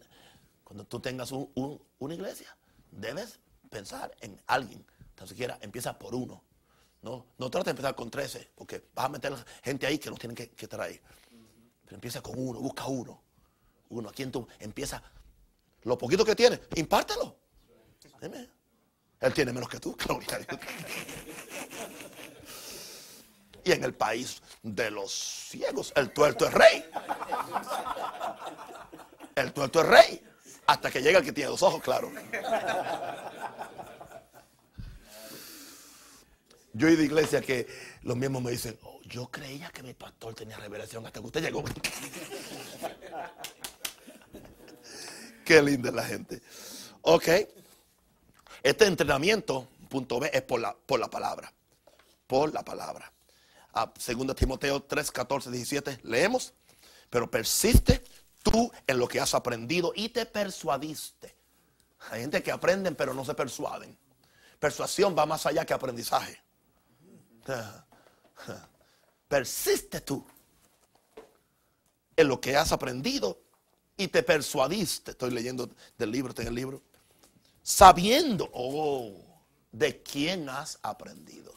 cuando 0.63 0.85
tú 0.85 1.01
tengas 1.01 1.33
una 1.33 2.15
iglesia, 2.15 2.57
debes 2.91 3.39
pensar 3.71 4.15
en 4.21 4.41
alguien. 4.47 4.85
Tan 5.15 5.29
siquiera 5.29 5.59
empieza 5.61 5.99
por 5.99 6.15
uno. 6.15 6.43
No, 7.03 7.27
no 7.39 7.51
trata 7.51 7.67
de 7.67 7.71
empezar 7.73 7.95
con 7.95 8.11
13, 8.11 8.53
porque 8.55 8.89
vas 8.95 9.07
a 9.07 9.09
meter 9.11 9.35
gente 9.63 9.87
ahí 9.87 9.99
que 9.99 10.11
no 10.11 10.17
tienen 10.17 10.35
que, 10.35 10.51
que 10.51 10.65
estar 10.65 10.81
ahí. 10.81 11.01
Pero 11.85 11.97
empieza 11.97 12.23
con 12.23 12.39
uno, 12.39 12.61
busca 12.61 12.87
uno. 12.87 13.23
Uno, 13.91 14.09
a 14.09 14.13
quien 14.13 14.33
tú 14.33 14.49
empieza 14.59 15.03
lo 15.85 15.99
poquito 15.99 16.25
que 16.25 16.35
tiene, 16.35 16.61
impártelo. 16.77 17.37
Él 19.21 19.33
tiene 19.33 19.53
menos 19.53 19.69
que 19.69 19.81
tú, 19.81 19.97
gloria 20.07 20.39
Y 23.65 23.73
en 23.73 23.83
el 23.83 23.95
país 23.95 24.43
de 24.63 24.91
los 24.91 25.13
ciegos, 25.51 25.93
el 25.97 26.13
tuerto 26.13 26.47
es 26.47 26.53
rey. 26.53 26.85
El 29.35 29.53
tuerto 29.53 29.81
es 29.81 29.87
rey. 29.87 30.23
Hasta 30.67 30.91
que 30.91 31.03
llega 31.03 31.19
el 31.19 31.25
que 31.25 31.33
tiene 31.33 31.51
dos 31.51 31.63
ojos, 31.63 31.83
claro. 31.83 32.11
Yo 36.73 36.89
he 36.89 36.93
ido 36.93 37.03
a 37.03 37.05
iglesia 37.05 37.41
que 37.41 37.67
los 38.03 38.17
mismos 38.17 38.43
me 38.43 38.51
dicen, 38.51 38.77
oh, 38.83 39.01
yo 39.05 39.29
creía 39.31 39.71
que 39.71 39.83
mi 39.83 39.95
pastor 39.95 40.35
tenía 40.35 40.57
revelación 40.57 41.07
hasta 41.07 41.21
que 41.21 41.27
usted 41.27 41.43
llegó. 41.43 41.63
Qué 45.45 45.63
linda 45.63 45.91
la 45.91 46.05
gente. 46.05 46.43
Ok. 47.03 47.29
Este 48.63 48.87
entrenamiento, 48.87 49.69
punto 49.89 50.19
B, 50.19 50.31
es 50.33 50.43
por 50.43 50.59
la, 50.61 50.75
por 50.75 50.99
la 50.99 51.09
palabra. 51.09 51.53
Por 52.27 52.53
la 52.53 52.65
palabra. 52.65 53.14
A 53.75 53.87
2 53.87 54.37
Timoteo 54.37 54.83
3, 54.83 55.11
14, 55.11 55.51
17, 55.51 56.01
leemos. 56.05 56.55
Pero 57.11 57.31
persiste 57.31 58.03
tú 58.43 58.71
en 58.87 58.99
lo 58.99 59.09
que 59.09 59.21
has 59.21 59.35
aprendido 59.35 59.93
y 59.95 60.09
te 60.09 60.27
persuadiste. 60.27 61.35
Hay 62.11 62.21
gente 62.21 62.43
que 62.43 62.53
aprenden 62.53 62.95
pero 62.95 63.15
no 63.15 63.25
se 63.25 63.35
persuaden. 63.35 63.97
Persuasión 64.59 65.17
va 65.19 65.27
más 65.27 65.47
allá 65.47 65.65
que 65.65 65.75
aprendizaje. 65.75 66.41
Persiste 69.29 70.01
tú 70.01 70.25
en 72.17 72.29
lo 72.29 72.41
que 72.41 72.57
has 72.57 72.73
aprendido 72.73 73.41
y 73.97 74.09
te 74.09 74.23
persuadiste. 74.23 75.13
Estoy 75.13 75.31
leyendo 75.31 75.69
del 75.99 76.11
libro, 76.11 76.31
está 76.31 76.43
en 76.43 76.49
el 76.49 76.55
libro. 76.55 76.83
Sabiendo, 77.63 78.51
oh, 78.53 79.13
de 79.73 80.03
quién 80.03 80.49
has 80.49 80.79
aprendido. 80.83 81.53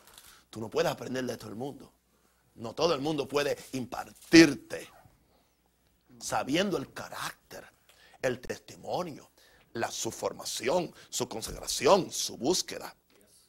Tú 0.49 0.59
no 0.59 0.69
puedes 0.69 0.91
aprender 0.91 1.25
de 1.25 1.37
todo 1.37 1.49
el 1.49 1.55
mundo. 1.55 1.91
No 2.57 2.73
todo 2.73 2.93
el 2.93 3.01
mundo 3.01 3.27
puede 3.27 3.57
impartirte. 3.73 4.89
Sabiendo 6.19 6.77
el 6.77 6.91
carácter, 6.91 7.63
el 8.21 8.39
testimonio, 8.39 9.29
la, 9.73 9.91
su 9.91 10.11
formación, 10.11 10.93
su 11.09 11.29
consagración, 11.29 12.11
su 12.11 12.35
búsqueda. 12.35 12.95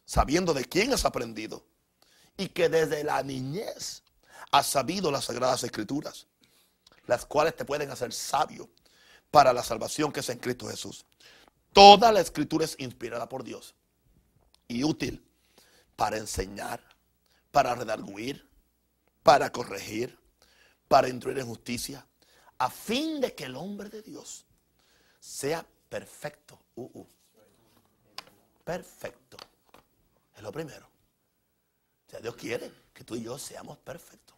Sabiendo 0.05 0.53
de 0.53 0.67
quién 0.67 0.93
has 0.93 1.07
aprendido. 1.07 1.65
Y 2.37 2.49
que 2.49 2.69
desde 2.69 3.03
la 3.03 3.23
niñez 3.23 4.03
has 4.53 4.67
sabido 4.67 5.11
las 5.11 5.25
sagradas 5.25 5.65
escrituras, 5.65 6.27
las 7.07 7.27
cuales 7.27 7.57
te 7.57 7.65
pueden 7.65 7.91
hacer 7.91 8.13
sabio 8.13 8.69
para 9.31 9.53
la 9.53 9.63
salvación 9.63 10.13
que 10.13 10.21
es 10.21 10.29
en 10.29 10.39
Cristo 10.39 10.69
Jesús. 10.69 11.05
Toda 11.73 12.13
la 12.13 12.21
escritura 12.21 12.65
es 12.65 12.77
inspirada 12.79 13.29
por 13.29 13.43
Dios 13.43 13.75
y 14.69 14.85
útil 14.85 15.25
para 15.97 16.17
enseñar, 16.17 16.83
para 17.51 17.75
redarguir, 17.75 18.48
para 19.29 19.53
corregir, 19.53 20.19
para 20.89 21.07
instruir 21.07 21.39
en 21.39 21.47
justicia, 21.47 22.07
a 22.57 22.71
fin 22.71 23.21
de 23.21 23.35
que 23.35 23.45
el 23.45 23.57
hombre 23.57 23.91
de 23.91 24.01
Dios 24.01 24.47
sea 25.21 25.67
perfecto. 25.91 26.59
Uh, 26.77 27.01
uh. 27.01 27.07
Perfecto. 28.65 29.37
Es 30.35 30.41
lo 30.41 30.51
primero. 30.51 30.87
O 32.07 32.11
sea, 32.11 32.21
Dios 32.21 32.37
quiere 32.37 32.73
que 32.95 33.05
tú 33.05 33.17
y 33.17 33.23
yo 33.23 33.39
seamos 33.39 33.77
perfectos. 33.77 34.35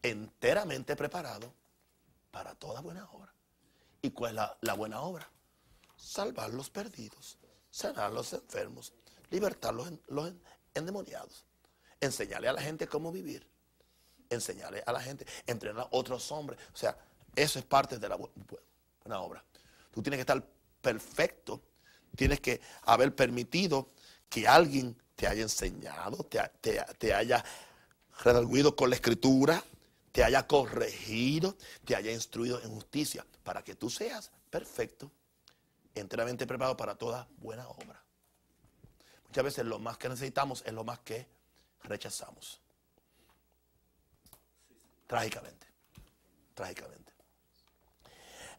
Enteramente 0.00 0.94
preparados 0.94 1.50
para 2.30 2.54
toda 2.54 2.80
buena 2.80 3.04
obra. 3.10 3.34
¿Y 4.00 4.12
cuál 4.12 4.38
es 4.38 4.44
la, 4.60 4.74
buena 4.74 5.00
obra? 5.00 5.28
Salvar 5.96 6.54
los 6.54 6.70
perdidos, 6.70 7.36
sanar 7.68 8.12
los 8.12 8.32
enfermos, 8.32 8.92
libertar 9.30 9.74
los, 9.74 9.90
los 10.06 10.32
endemoniados, 10.72 11.44
enseñarle 12.00 12.46
a 12.46 12.52
la 12.52 12.62
gente 12.62 12.86
cómo 12.86 13.10
vivir, 13.10 13.57
enseñarle 14.30 14.82
a 14.86 14.92
la 14.92 15.00
gente, 15.00 15.26
entrenar 15.46 15.84
a 15.84 15.88
otros 15.90 16.30
hombres. 16.32 16.58
O 16.72 16.76
sea, 16.76 16.96
eso 17.34 17.58
es 17.58 17.64
parte 17.64 17.98
de 17.98 18.08
la 18.08 18.16
buena 18.16 19.20
obra. 19.20 19.44
Tú 19.90 20.02
tienes 20.02 20.18
que 20.18 20.22
estar 20.22 20.42
perfecto, 20.80 21.62
tienes 22.16 22.40
que 22.40 22.60
haber 22.82 23.14
permitido 23.14 23.88
que 24.28 24.46
alguien 24.46 24.96
te 25.16 25.26
haya 25.26 25.42
enseñado, 25.42 26.24
te, 26.24 26.40
te 26.98 27.14
haya 27.14 27.44
redarguido 28.22 28.76
con 28.76 28.90
la 28.90 28.96
escritura, 28.96 29.62
te 30.12 30.24
haya 30.24 30.46
corregido, 30.46 31.56
te 31.84 31.96
haya 31.96 32.12
instruido 32.12 32.60
en 32.62 32.70
justicia, 32.70 33.24
para 33.42 33.62
que 33.62 33.74
tú 33.74 33.90
seas 33.90 34.30
perfecto, 34.50 35.10
enteramente 35.94 36.46
preparado 36.46 36.76
para 36.76 36.94
toda 36.94 37.28
buena 37.38 37.68
obra. 37.68 38.02
Muchas 39.26 39.44
veces 39.44 39.64
lo 39.66 39.78
más 39.78 39.98
que 39.98 40.08
necesitamos 40.08 40.62
es 40.66 40.72
lo 40.72 40.84
más 40.84 40.98
que 41.00 41.26
rechazamos. 41.84 42.60
Trágicamente, 45.08 45.66
trágicamente. 46.54 47.12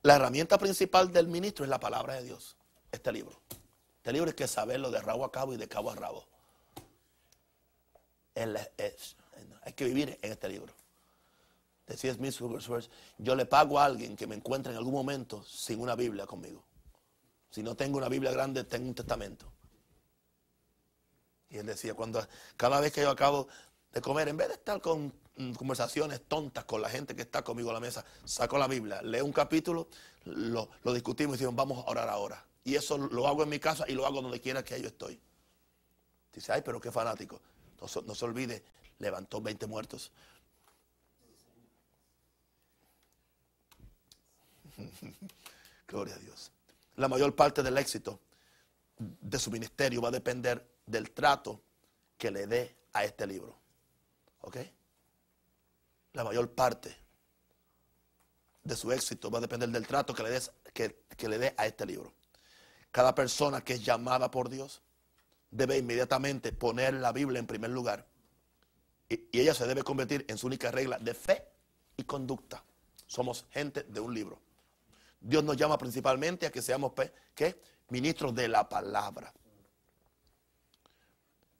La 0.01 0.17
herramienta 0.17 0.57
principal 0.57 1.13
del 1.13 1.27
ministro 1.27 1.63
es 1.63 1.69
la 1.69 1.79
palabra 1.79 2.15
de 2.15 2.23
Dios, 2.23 2.57
este 2.91 3.13
libro. 3.13 3.39
Este 3.95 4.11
libro 4.11 4.27
hay 4.27 4.35
que 4.35 4.47
saberlo 4.47 4.91
de 4.91 4.99
rabo 4.99 5.23
a 5.23 5.31
cabo 5.31 5.53
y 5.53 5.57
de 5.57 5.69
cabo 5.69 5.91
a 5.91 5.95
rabo. 5.95 6.27
hay 8.35 9.73
que 9.73 9.85
vivir 9.85 10.19
en 10.21 10.31
este 10.33 10.49
libro 10.49 10.73
decía 11.89 12.13
Smith 12.13 12.35
yo 13.17 13.35
le 13.35 13.45
pago 13.45 13.79
a 13.79 13.85
alguien 13.85 14.15
que 14.15 14.27
me 14.27 14.35
encuentre 14.35 14.71
en 14.71 14.77
algún 14.77 14.93
momento 14.93 15.43
sin 15.43 15.81
una 15.81 15.95
Biblia 15.95 16.25
conmigo. 16.25 16.63
Si 17.49 17.63
no 17.63 17.75
tengo 17.75 17.97
una 17.97 18.07
Biblia 18.07 18.31
grande, 18.31 18.63
tengo 18.63 18.87
un 18.87 18.93
testamento. 18.93 19.51
Y 21.49 21.57
él 21.57 21.65
decía, 21.65 21.95
cuando 21.95 22.25
cada 22.55 22.79
vez 22.79 22.93
que 22.93 23.01
yo 23.01 23.09
acabo 23.09 23.47
de 23.93 24.01
comer, 24.01 24.27
en 24.27 24.37
vez 24.37 24.47
de 24.47 24.53
estar 24.55 24.81
con 24.81 25.13
mm, 25.35 25.53
conversaciones 25.53 26.21
tontas 26.27 26.65
con 26.65 26.81
la 26.81 26.89
gente 26.89 27.15
que 27.15 27.23
está 27.23 27.43
conmigo 27.43 27.69
a 27.71 27.73
la 27.73 27.79
mesa, 27.79 28.05
saco 28.23 28.57
la 28.57 28.67
Biblia, 28.67 29.01
leo 29.01 29.25
un 29.25 29.33
capítulo, 29.33 29.87
lo, 30.25 30.69
discutimos 30.93 31.35
y 31.35 31.39
decimos, 31.39 31.55
vamos 31.55 31.85
a 31.85 31.89
orar 31.89 32.09
ahora. 32.09 32.45
Y 32.63 32.75
eso 32.75 32.97
lo 32.97 33.27
hago 33.27 33.43
en 33.43 33.49
mi 33.49 33.59
casa 33.59 33.85
y 33.87 33.93
lo 33.93 34.05
hago 34.05 34.21
donde 34.21 34.39
quiera 34.39 34.63
que 34.63 34.79
yo 34.79 34.87
estoy. 34.87 35.19
Dice, 36.33 36.51
ay, 36.51 36.61
pero 36.63 36.79
qué 36.79 36.91
fanático. 36.91 37.41
No, 37.81 38.01
no 38.01 38.15
se 38.15 38.25
olvide, 38.25 38.63
levantó 38.99 39.41
20 39.41 39.65
muertos, 39.67 40.11
Gloria 45.87 46.15
a 46.15 46.19
Dios. 46.19 46.51
La 46.95 47.07
mayor 47.07 47.35
parte 47.35 47.63
del 47.63 47.77
éxito 47.77 48.19
de 48.97 49.39
su 49.39 49.51
ministerio 49.51 50.01
va 50.01 50.09
a 50.09 50.11
depender 50.11 50.65
del 50.85 51.11
trato 51.11 51.61
que 52.17 52.31
le 52.31 52.47
dé 52.47 52.75
a 52.93 53.05
este 53.05 53.25
libro. 53.25 53.57
¿Ok? 54.41 54.57
La 56.13 56.23
mayor 56.23 56.51
parte 56.53 56.95
de 58.63 58.75
su 58.75 58.91
éxito 58.91 59.29
va 59.31 59.39
a 59.39 59.41
depender 59.41 59.69
del 59.69 59.87
trato 59.87 60.13
que 60.13 60.23
le, 60.23 60.29
des, 60.29 60.51
que, 60.73 61.27
le 61.27 61.37
dé 61.37 61.53
a 61.57 61.65
este 61.65 61.85
libro. 61.85 62.13
Cada 62.91 63.13
persona 63.13 63.61
que 63.61 63.73
es 63.73 63.83
llamada 63.83 64.29
por 64.31 64.49
Dios 64.49 64.81
debe 65.51 65.77
inmediatamente 65.77 66.51
poner 66.51 66.93
la 66.95 67.11
Biblia 67.11 67.39
en 67.39 67.47
primer 67.47 67.71
lugar. 67.71 68.07
Y, 69.07 69.27
y 69.31 69.39
ella 69.39 69.53
se 69.53 69.67
debe 69.67 69.83
convertir 69.83 70.25
en 70.27 70.37
su 70.37 70.47
única 70.47 70.71
regla 70.71 70.99
de 70.99 71.13
fe 71.13 71.43
y 71.97 72.03
conducta. 72.03 72.63
Somos 73.07 73.45
gente 73.51 73.83
de 73.83 73.99
un 73.99 74.13
libro. 74.13 74.39
Dios 75.19 75.43
nos 75.43 75.57
llama 75.57 75.77
principalmente 75.77 76.45
a 76.45 76.51
que 76.51 76.61
seamos 76.61 76.93
¿qué? 77.35 77.61
ministros 77.89 78.33
de 78.35 78.47
la 78.47 78.69
palabra. 78.69 79.33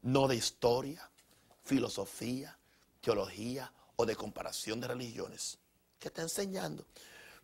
No 0.02 0.28
de 0.28 0.36
historia, 0.36 1.10
filosofía, 1.64 2.59
o 3.95 4.05
de 4.05 4.16
comparación 4.16 4.80
de 4.80 4.88
religiones. 4.88 5.57
¿Qué 5.99 6.07
está 6.07 6.22
enseñando? 6.22 6.86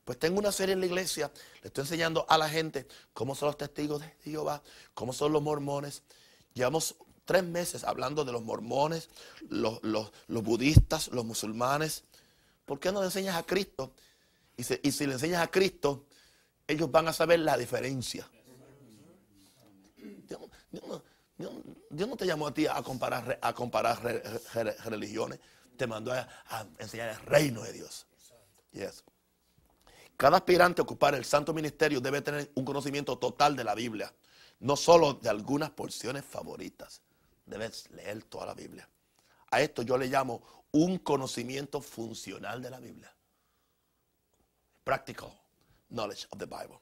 Pues 0.03 0.19
tengo 0.19 0.39
una 0.39 0.51
serie 0.51 0.73
en 0.73 0.79
la 0.79 0.85
iglesia, 0.85 1.31
le 1.61 1.67
estoy 1.67 1.83
enseñando 1.83 2.25
a 2.29 2.37
la 2.37 2.47
gente 2.47 2.87
cómo 3.13 3.33
son 3.33 3.47
los 3.47 3.57
testigos 3.57 4.01
de 4.01 4.13
Jehová, 4.23 4.61
cómo 4.93 5.13
son 5.13 5.33
los 5.33 5.41
mormones. 5.41 6.03
Llevamos 6.53 6.95
tres 7.25 7.43
meses 7.43 7.83
hablando 7.83 8.23
de 8.23 8.31
los 8.31 8.43
mormones, 8.43 9.09
los, 9.49 9.81
los 9.83 10.43
budistas, 10.43 11.07
los 11.07 11.25
musulmanes. 11.25 12.03
¿Por 12.65 12.79
qué 12.79 12.91
no 12.91 12.99
le 12.99 13.07
enseñas 13.07 13.35
a 13.35 13.43
Cristo 13.43 13.93
y, 14.57 14.63
si 14.63 15.05
le 15.05 15.13
enseñas 15.13 15.41
a 15.41 15.47
Cristo, 15.47 16.05
ellos 16.67 16.89
van 16.89 17.07
a 17.07 17.13
saber 17.13 17.39
la 17.39 17.57
diferencia. 17.57 18.27
Dios 21.89 22.09
no 22.09 22.15
te 22.15 22.25
llamó 22.25 22.47
a 22.47 22.53
ti 22.53 22.65
a 22.67 22.81
comparar, 22.81 23.37
a 23.41 23.53
comparar 23.53 24.01
religiones. 24.85 25.39
Te 25.77 25.87
mandó 25.87 26.13
a, 26.13 26.27
enseñar 26.79 27.09
el 27.09 27.19
reino 27.25 27.61
de 27.61 27.73
Dios. 27.73 28.07
Yes. 28.71 29.03
Cada 30.17 30.37
aspirante 30.37 30.81
a 30.81 30.83
ocupar 30.83 31.15
el 31.15 31.25
santo 31.25 31.53
ministerio 31.53 31.99
debe 31.99 32.21
tener 32.21 32.51
un 32.55 32.65
conocimiento 32.65 33.17
total 33.17 33.55
de 33.55 33.63
la 33.63 33.75
Biblia, 33.75 34.13
no 34.59 34.75
solo 34.75 35.13
de 35.13 35.29
algunas 35.29 35.71
porciones 35.71 36.23
favoritas. 36.23 37.01
Debes 37.45 37.89
leer 37.91 38.23
toda 38.23 38.45
la 38.45 38.53
Biblia. 38.53 38.89
A 39.51 39.61
esto 39.61 39.81
yo 39.81 39.97
le 39.97 40.07
llamo 40.07 40.41
un 40.71 40.99
conocimiento 40.99 41.81
funcional 41.81 42.61
de 42.61 42.69
la 42.69 42.79
Biblia. 42.79 43.13
Practical 44.83 45.31
knowledge 45.89 46.27
of 46.31 46.39
the 46.39 46.45
Bible. 46.45 46.79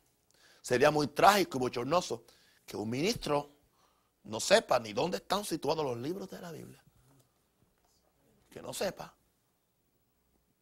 Sería 0.61 0.91
muy 0.91 1.07
trágico 1.07 1.57
y 1.57 1.61
bochornoso 1.61 2.23
que 2.65 2.77
un 2.77 2.89
ministro 2.89 3.49
no 4.23 4.39
sepa 4.39 4.79
ni 4.79 4.93
dónde 4.93 5.17
están 5.17 5.43
situados 5.43 5.83
los 5.83 5.97
libros 5.97 6.29
de 6.29 6.39
la 6.39 6.51
Biblia. 6.51 6.82
Que 8.53 8.61
no 8.61 8.71
sepa. 8.71 9.11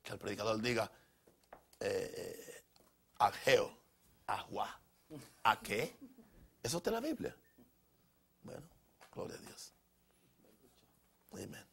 Que 0.02 0.14
el 0.14 0.18
predicador 0.18 0.62
diga, 0.62 0.90
eh, 1.82 2.14
eh 2.16 2.64
Ageo, 3.20 3.78
Ajuá, 4.26 4.80
¿a 5.44 5.60
qué? 5.60 5.98
Eso 6.64 6.78
está 6.78 6.90
en 6.90 6.94
la 6.94 7.02
Biblia. 7.02 7.36
Bueno, 8.44 8.64
gloria 9.14 9.36
a 9.36 9.42
Dios. 9.42 9.74
Amén. 11.34 11.68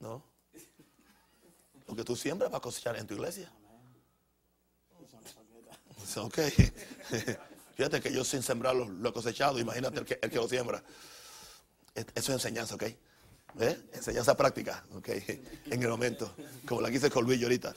¿No? 0.00 0.24
Lo 1.86 1.94
que 1.94 2.04
tú 2.04 2.16
siembras 2.16 2.52
va 2.52 2.58
a 2.58 2.60
cosechar 2.60 2.96
en 2.96 3.06
tu 3.06 3.14
iglesia. 3.14 3.50
Ok. 6.16 6.38
Fíjate 7.76 8.00
que 8.00 8.12
yo 8.12 8.24
sin 8.24 8.42
sembrarlo 8.42 8.88
lo 8.88 9.08
he 9.10 9.12
cosechado. 9.12 9.60
Imagínate 9.60 10.00
el 10.00 10.04
que, 10.04 10.18
el 10.20 10.28
que 10.28 10.36
lo 10.36 10.48
siembra. 10.48 10.82
Eso 11.94 12.10
es 12.16 12.28
enseñanza, 12.30 12.74
¿ok? 12.74 12.84
¿Eh? 13.58 13.90
Enseñanza 13.92 14.36
práctica, 14.36 14.84
¿ok? 14.94 15.08
En 15.66 15.82
el 15.82 15.88
momento. 15.88 16.34
Como 16.66 16.80
la 16.80 16.90
quise 16.90 17.10
Colvillo 17.10 17.46
ahorita. 17.46 17.74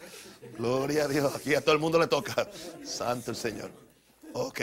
Gloria 0.57 1.05
a 1.05 1.07
Dios. 1.07 1.33
Aquí 1.35 1.55
a 1.55 1.61
todo 1.61 1.73
el 1.73 1.79
mundo 1.79 1.99
le 1.99 2.07
toca. 2.07 2.47
Santo 2.83 3.31
el 3.31 3.37
Señor. 3.37 3.71
Ok. 4.33 4.61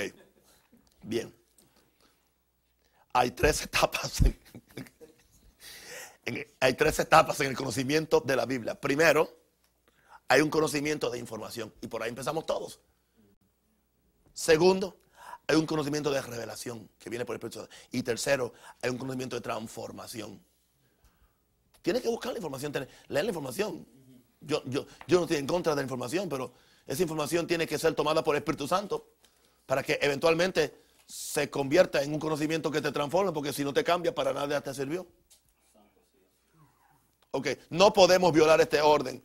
Bien. 1.03 1.35
Hay 3.13 3.33
tres 3.33 3.63
etapas. 3.65 4.23
hay 6.61 6.75
tres 6.75 6.99
etapas 6.99 7.41
en 7.41 7.49
el 7.49 7.57
conocimiento 7.57 8.21
de 8.21 8.37
la 8.37 8.47
Biblia. 8.47 8.75
Primero, 8.75 9.37
hay 10.29 10.41
un 10.43 10.51
conocimiento 10.51 11.11
de 11.11 11.19
información. 11.19 11.73
Y 11.81 11.89
por 11.89 12.03
ahí 12.03 12.11
empezamos 12.11 12.47
todos. 12.47 12.81
Segundo, 14.33 14.97
hay 15.47 15.57
un 15.57 15.67
conocimiento 15.67 16.11
de 16.11 16.23
revelación 16.23 16.89
que 16.99 17.11
viene 17.11 17.25
por 17.25 17.35
el 17.35 17.43
Espíritu. 17.43 17.69
Y 17.91 18.03
tercero, 18.03 18.53
hay 18.81 18.91
un 18.91 18.99
conocimiento 18.99 19.37
de 19.37 19.43
transformación. 19.43 20.41
Tienes 21.83 22.03
que 22.03 22.09
buscar 22.09 22.33
la 22.33 22.39
información, 22.39 22.73
leer 23.09 23.25
la 23.25 23.31
información. 23.31 23.87
Yo, 24.41 24.63
yo, 24.67 24.87
yo 25.07 25.19
no 25.19 25.25
estoy 25.25 25.39
en 25.39 25.47
contra 25.47 25.73
de 25.73 25.77
la 25.77 25.83
información, 25.83 26.29
pero 26.29 26.53
esa 26.87 27.03
información 27.03 27.47
tiene 27.47 27.67
que 27.67 27.79
ser 27.79 27.95
tomada 27.95 28.25
por 28.25 28.35
el 28.35 28.41
Espíritu 28.41 28.67
Santo 28.67 29.15
para 29.67 29.83
que 29.83 29.99
eventualmente 30.03 30.83
se 31.07 31.51
convierta 31.51 32.03
en 32.03 32.13
un 32.13 32.21
conocimiento 32.21 32.71
que 32.71 32.81
te 32.81 32.93
transforme, 32.93 33.33
porque 33.33 33.53
si 33.53 33.65
no 33.65 33.73
te 33.73 33.85
cambia, 33.85 34.15
para 34.15 34.33
nada 34.33 34.61
te 34.61 34.75
sirvió. 34.75 35.07
Ok, 37.33 37.49
no 37.71 37.93
podemos 37.93 38.33
violar 38.33 38.61
este 38.61 38.81
orden, 38.81 39.23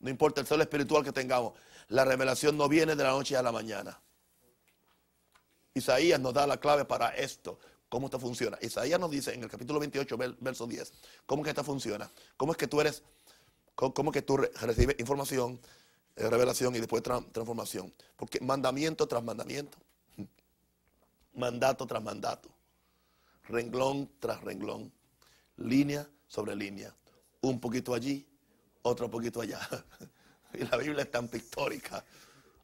no 0.00 0.10
importa 0.10 0.40
el 0.40 0.46
ser 0.46 0.60
espiritual 0.60 1.02
que 1.02 1.12
tengamos. 1.12 1.54
La 1.88 2.04
revelación 2.04 2.56
no 2.56 2.68
viene 2.68 2.94
de 2.94 3.02
la 3.02 3.10
noche 3.10 3.36
a 3.36 3.42
la 3.42 3.52
mañana. 3.52 4.00
Isaías 5.72 6.20
nos 6.20 6.34
da 6.34 6.46
la 6.46 6.58
clave 6.58 6.84
para 6.84 7.08
esto, 7.16 7.58
cómo 7.88 8.06
esto 8.06 8.18
funciona. 8.18 8.58
Isaías 8.60 8.98
nos 8.98 9.10
dice 9.10 9.32
en 9.34 9.42
el 9.42 9.50
capítulo 9.50 9.80
28, 9.80 10.16
verso 10.40 10.66
10, 10.66 10.92
cómo 11.26 11.42
que 11.42 11.50
esto 11.50 11.64
funciona. 11.64 12.10
Cómo 12.36 12.52
es 12.52 12.58
que 12.58 12.66
tú 12.66 12.80
eres, 12.80 13.02
cómo 13.74 14.12
que 14.12 14.22
tú 14.22 14.36
recibes 14.36 14.96
información, 14.98 15.60
eh, 16.16 16.28
revelación 16.28 16.74
y 16.76 16.78
después 16.78 17.02
transformación. 17.02 17.92
Porque 18.16 18.40
mandamiento 18.40 19.06
tras 19.06 19.22
mandamiento, 19.22 19.78
mandato 21.34 21.86
tras 21.86 22.02
mandato, 22.02 22.48
renglón 23.44 24.10
tras 24.18 24.40
renglón, 24.42 24.92
línea 25.56 26.08
sobre 26.26 26.54
línea, 26.54 26.94
un 27.40 27.60
poquito 27.60 27.94
allí, 27.94 28.26
otro 28.82 29.10
poquito 29.10 29.40
allá. 29.40 29.60
Y 30.54 30.64
la 30.64 30.78
Biblia 30.78 31.02
es 31.02 31.10
tan 31.10 31.28
pictórica. 31.28 32.02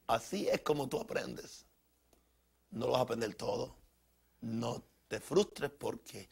Así 0.07 0.49
es 0.49 0.63
como 0.63 0.89
tú 0.89 0.99
aprendes 0.99 1.67
no 2.75 2.87
lo 2.87 2.93
vas 2.93 3.01
a 3.01 3.03
aprender 3.05 3.35
todo. 3.35 3.75
No 4.41 4.83
te 5.15 5.21
frustres 5.21 5.71
porque 5.71 6.29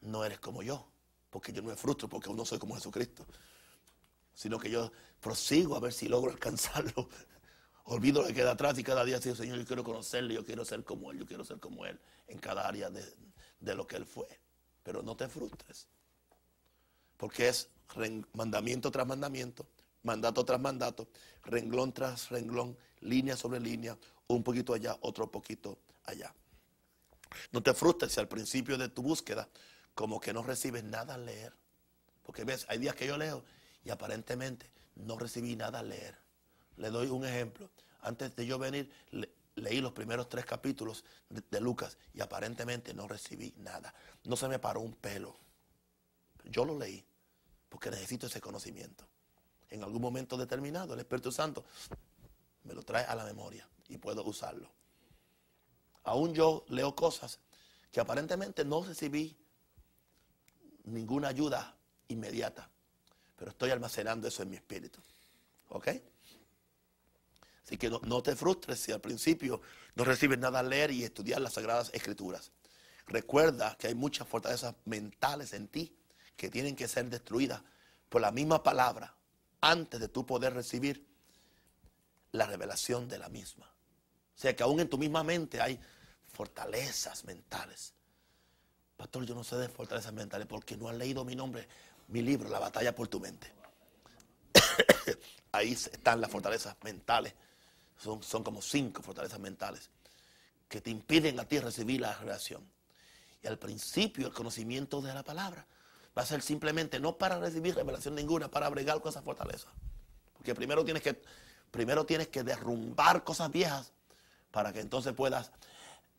no 0.00 0.24
eres 0.24 0.40
como 0.40 0.62
yo. 0.62 0.88
Porque 1.28 1.52
yo 1.52 1.60
no 1.60 1.68
me 1.68 1.76
frustro 1.76 2.08
porque 2.08 2.28
aún 2.28 2.38
no 2.38 2.46
soy 2.46 2.58
como 2.58 2.74
Jesucristo. 2.74 3.26
Sino 4.34 4.58
que 4.58 4.70
yo 4.70 4.90
prosigo 5.20 5.76
a 5.76 5.80
ver 5.80 5.92
si 5.92 6.08
logro 6.08 6.30
alcanzarlo. 6.38 7.08
Olvido 7.84 8.22
lo 8.22 8.28
que 8.28 8.34
queda 8.34 8.52
atrás 8.52 8.78
y 8.78 8.82
cada 8.82 9.04
día 9.04 9.18
digo, 9.18 9.36
Señor, 9.36 9.58
yo 9.58 9.66
quiero 9.66 9.84
conocerle, 9.84 10.34
yo 10.34 10.44
quiero 10.44 10.64
ser 10.64 10.84
como 10.84 11.10
Él, 11.10 11.18
yo 11.18 11.26
quiero 11.26 11.44
ser 11.44 11.58
como 11.60 11.84
Él 11.84 12.00
en 12.28 12.38
cada 12.38 12.66
área 12.66 12.88
de, 12.88 13.04
de 13.60 13.74
lo 13.74 13.86
que 13.86 13.96
Él 13.96 14.06
fue. 14.06 14.26
Pero 14.82 15.02
no 15.02 15.14
te 15.14 15.28
frustres. 15.28 15.86
Porque 17.18 17.48
es 17.48 17.68
mandamiento 18.32 18.90
tras 18.90 19.06
mandamiento, 19.06 19.66
mandato 20.02 20.44
tras 20.46 20.60
mandato, 20.60 21.08
renglón 21.44 21.92
tras 21.92 22.30
renglón, 22.30 22.78
línea 23.00 23.36
sobre 23.36 23.60
línea, 23.60 23.98
un 24.28 24.42
poquito 24.42 24.72
allá, 24.72 24.96
otro 25.02 25.30
poquito 25.30 25.78
allá. 26.04 26.34
No 27.50 27.62
te 27.62 27.74
frustres 27.74 28.12
si 28.12 28.20
al 28.20 28.28
principio 28.28 28.78
de 28.78 28.88
tu 28.88 29.02
búsqueda 29.02 29.48
como 29.94 30.20
que 30.20 30.32
no 30.32 30.42
recibes 30.42 30.84
nada 30.84 31.14
al 31.14 31.26
leer. 31.26 31.54
Porque 32.22 32.44
ves, 32.44 32.66
hay 32.68 32.78
días 32.78 32.94
que 32.94 33.06
yo 33.06 33.16
leo 33.16 33.44
y 33.84 33.90
aparentemente 33.90 34.70
no 34.96 35.18
recibí 35.18 35.56
nada 35.56 35.80
al 35.80 35.88
leer. 35.88 36.16
Le 36.76 36.90
doy 36.90 37.08
un 37.08 37.24
ejemplo. 37.24 37.70
Antes 38.00 38.34
de 38.34 38.46
yo 38.46 38.58
venir, 38.58 38.90
leí 39.54 39.80
los 39.80 39.92
primeros 39.92 40.28
tres 40.28 40.44
capítulos 40.44 41.04
de, 41.28 41.60
Lucas 41.60 41.98
y 42.14 42.20
aparentemente 42.20 42.94
no 42.94 43.06
recibí 43.06 43.54
nada. 43.58 43.94
No 44.24 44.36
se 44.36 44.48
me 44.48 44.58
paró 44.58 44.80
un 44.80 44.94
pelo. 44.94 45.36
Yo 46.44 46.64
lo 46.64 46.78
leí 46.78 47.04
porque 47.68 47.90
necesito 47.90 48.26
ese 48.26 48.40
conocimiento. 48.40 49.06
En 49.70 49.82
algún 49.82 50.02
momento 50.02 50.36
determinado, 50.36 50.94
el 50.94 51.00
Espíritu 51.00 51.32
Santo 51.32 51.64
me 52.64 52.74
lo 52.74 52.82
trae 52.82 53.04
a 53.04 53.14
la 53.14 53.24
memoria 53.24 53.66
y 53.88 53.98
puedo 53.98 54.24
usarlo. 54.24 54.70
Aún 56.04 56.34
yo 56.34 56.64
leo 56.68 56.94
cosas 56.94 57.38
que 57.90 58.00
aparentemente 58.00 58.64
no 58.64 58.82
recibí 58.82 59.36
ninguna 60.84 61.28
ayuda 61.28 61.76
inmediata, 62.08 62.68
pero 63.36 63.50
estoy 63.50 63.70
almacenando 63.70 64.28
eso 64.28 64.42
en 64.42 64.50
mi 64.50 64.56
espíritu. 64.56 65.00
¿Ok? 65.68 65.88
Así 67.64 67.76
que 67.76 67.90
no, 67.90 68.22
te 68.22 68.34
frustres 68.34 68.80
si 68.80 68.92
al 68.92 69.00
principio 69.00 69.60
no 69.94 70.04
recibes 70.04 70.38
nada 70.38 70.58
a 70.58 70.62
leer 70.62 70.90
y 70.90 71.04
estudiar 71.04 71.40
las 71.40 71.54
Sagradas 71.54 71.90
Escrituras. 71.94 72.50
Recuerda 73.06 73.76
que 73.78 73.86
hay 73.86 73.94
muchas 73.94 74.26
fortalezas 74.26 74.74
mentales 74.84 75.52
en 75.52 75.68
ti 75.68 75.96
que 76.36 76.50
tienen 76.50 76.76
que 76.76 76.88
ser 76.88 77.08
destruidas 77.08 77.62
por 78.08 78.20
la 78.20 78.32
misma 78.32 78.62
palabra 78.62 79.14
antes 79.60 80.00
de 80.00 80.08
tú 80.08 80.26
poder 80.26 80.54
recibir 80.54 81.06
la 82.32 82.46
revelación 82.46 83.08
de 83.08 83.18
la 83.18 83.28
misma. 83.28 83.71
Sea 84.42 84.56
que 84.56 84.64
aún 84.64 84.80
en 84.80 84.88
tu 84.88 84.98
misma 84.98 85.22
mente 85.22 85.60
hay 85.60 85.78
fortalezas 86.26 87.24
mentales. 87.26 87.94
Pastor, 88.96 89.24
yo 89.24 89.36
no 89.36 89.44
sé 89.44 89.54
de 89.54 89.68
fortalezas 89.68 90.12
mentales 90.12 90.48
porque 90.48 90.76
no 90.76 90.88
has 90.88 90.96
leído 90.96 91.24
mi 91.24 91.36
nombre, 91.36 91.68
mi 92.08 92.22
libro, 92.22 92.48
La 92.48 92.58
batalla 92.58 92.92
por 92.92 93.06
tu 93.06 93.20
mente. 93.20 93.52
Ahí 95.52 95.70
están 95.70 96.20
las 96.20 96.28
fortalezas 96.28 96.74
mentales. 96.82 97.34
Son, 97.96 98.20
son 98.20 98.42
como 98.42 98.60
cinco 98.60 99.00
fortalezas 99.00 99.38
mentales 99.38 99.90
que 100.68 100.80
te 100.80 100.90
impiden 100.90 101.38
a 101.38 101.44
ti 101.44 101.60
recibir 101.60 102.00
la 102.00 102.12
revelación. 102.12 102.68
Y 103.44 103.46
al 103.46 103.60
principio 103.60 104.26
el 104.26 104.32
conocimiento 104.32 105.00
de 105.00 105.14
la 105.14 105.22
palabra 105.22 105.64
va 106.18 106.22
a 106.22 106.26
ser 106.26 106.42
simplemente 106.42 106.98
no 106.98 107.16
para 107.16 107.38
recibir 107.38 107.76
revelación 107.76 108.16
ninguna, 108.16 108.50
para 108.50 108.68
bregar 108.70 109.00
con 109.00 109.10
esa 109.10 109.22
fortaleza. 109.22 109.68
Porque 110.32 110.52
primero 110.52 110.84
tienes 110.84 111.04
que, 111.04 111.22
primero 111.70 112.04
tienes 112.04 112.26
que 112.26 112.42
derrumbar 112.42 113.22
cosas 113.22 113.48
viejas 113.48 113.92
para 114.52 114.72
que 114.72 114.80
entonces 114.80 115.12
puedas 115.14 115.50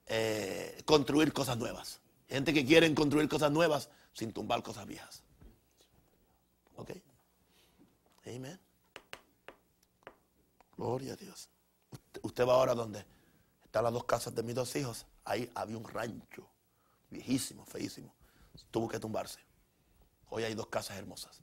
eh, 0.07 0.81
construir 0.85 1.31
cosas 1.31 1.57
nuevas. 1.57 2.01
Gente 2.27 2.53
que 2.53 2.65
quiere 2.65 2.93
construir 2.93 3.29
cosas 3.29 3.51
nuevas 3.51 3.89
sin 4.11 4.33
tumbar 4.33 4.61
cosas 4.61 4.85
viejas. 4.85 5.23
¿Ok? 6.75 6.91
Amén. 8.25 8.59
Gloria 10.75 11.13
a 11.13 11.15
Dios. 11.15 11.49
Usted, 12.23 12.47
va 12.47 12.53
ahora 12.53 12.73
donde 12.73 13.05
están 13.63 13.83
las 13.83 13.93
dos 13.93 14.05
casas 14.05 14.33
de 14.33 14.43
mis 14.43 14.55
dos 14.55 14.75
hijos. 14.75 15.05
Ahí 15.23 15.49
había 15.53 15.77
un 15.77 15.87
rancho 15.87 16.49
viejísimo, 17.09 17.65
feísimo. 17.65 18.13
Tuvo 18.71 18.87
que 18.87 18.99
tumbarse. 18.99 19.39
Hoy 20.29 20.43
hay 20.43 20.55
dos 20.55 20.67
casas 20.67 20.97
hermosas. 20.97 21.41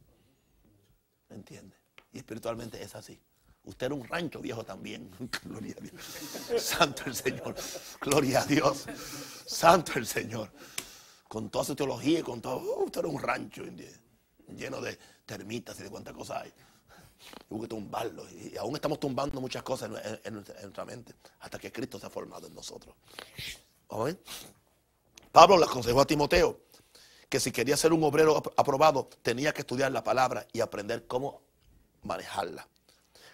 ¿Me 1.28 1.36
entiende? 1.36 1.76
Y 2.12 2.18
espiritualmente 2.18 2.82
es 2.82 2.94
así. 2.96 3.20
Usted 3.64 3.86
era 3.86 3.94
un 3.94 4.04
rancho 4.04 4.40
viejo 4.40 4.64
también. 4.64 5.10
Gloria 5.44 5.74
a 5.78 5.82
Dios. 5.82 6.62
Santo 6.62 7.02
el 7.06 7.14
Señor. 7.14 7.54
Gloria 8.00 8.40
a 8.40 8.44
Dios. 8.46 8.86
Santo 9.46 9.92
el 9.96 10.06
Señor. 10.06 10.50
Con 11.28 11.50
toda 11.50 11.64
su 11.64 11.76
teología 11.76 12.20
y 12.20 12.22
con 12.22 12.40
todo. 12.40 12.58
Uh, 12.58 12.84
usted 12.84 13.00
era 13.00 13.08
un 13.08 13.20
rancho 13.20 13.62
lleno 14.48 14.80
de 14.80 14.98
termitas 15.26 15.78
y 15.80 15.84
de 15.84 15.90
cuántas 15.90 16.14
cosas 16.14 16.42
hay. 16.42 16.52
Hubo 17.50 17.62
que 17.62 17.68
tumbarlo. 17.68 18.24
Y 18.30 18.56
aún 18.56 18.74
estamos 18.74 18.98
tumbando 18.98 19.40
muchas 19.40 19.62
cosas 19.62 19.90
en, 20.24 20.34
nuestra 20.34 20.84
mente. 20.84 21.14
Hasta 21.40 21.58
que 21.58 21.70
Cristo 21.70 21.98
se 21.98 22.06
ha 22.06 22.10
formado 22.10 22.46
en 22.46 22.54
nosotros. 22.54 22.94
Pablo 25.30 25.58
le 25.58 25.64
aconsejó 25.64 26.00
a 26.00 26.06
Timoteo 26.06 26.60
que 27.28 27.38
si 27.38 27.52
quería 27.52 27.76
ser 27.76 27.92
un 27.92 28.02
obrero 28.02 28.42
aprobado, 28.56 29.08
tenía 29.22 29.52
que 29.52 29.60
estudiar 29.60 29.92
la 29.92 30.02
palabra 30.02 30.46
y 30.52 30.60
aprender 30.60 31.06
cómo 31.06 31.42
manejarla. 32.02 32.66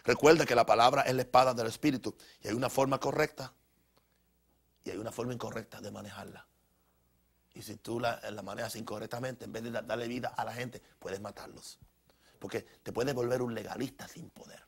Recuerda 0.06 0.46
que 0.46 0.54
la 0.54 0.64
palabra 0.64 1.02
es 1.02 1.14
la 1.14 1.22
espada 1.22 1.52
del 1.52 1.66
Espíritu 1.66 2.16
y 2.40 2.48
hay 2.48 2.54
una 2.54 2.70
forma 2.70 3.00
correcta 3.00 3.52
y 4.84 4.90
hay 4.90 4.98
una 4.98 5.10
forma 5.10 5.34
incorrecta 5.34 5.80
de 5.80 5.90
manejarla. 5.90 6.46
Y 7.54 7.62
si 7.62 7.76
tú 7.76 7.98
la, 7.98 8.20
manejas 8.44 8.76
incorrectamente, 8.76 9.46
en 9.46 9.52
vez 9.52 9.64
de 9.64 9.70
darle 9.72 10.06
vida 10.06 10.28
a 10.28 10.44
la 10.44 10.52
gente, 10.52 10.80
puedes 11.00 11.20
matarlos. 11.20 11.78
Porque 12.38 12.60
te 12.60 12.92
puedes 12.92 13.14
volver 13.14 13.42
un 13.42 13.52
legalista 13.52 14.06
sin 14.06 14.30
poder. 14.30 14.62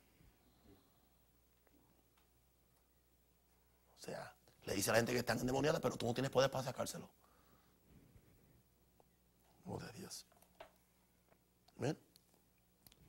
O 3.99 4.01
sea, 4.01 4.35
le 4.65 4.75
dice 4.75 4.91
a 4.91 4.95
la 4.95 4.99
gente 4.99 5.13
que 5.13 5.19
están 5.19 5.39
endemoniadas, 5.39 5.81
pero 5.81 5.97
tú 5.97 6.07
no 6.07 6.15
tienes 6.15 6.33
poder 6.33 6.51
para 6.51 6.65
sacárselo. 6.65 7.09
Oh, 9.67 9.79
de 9.79 9.93
Dios. 9.93 10.27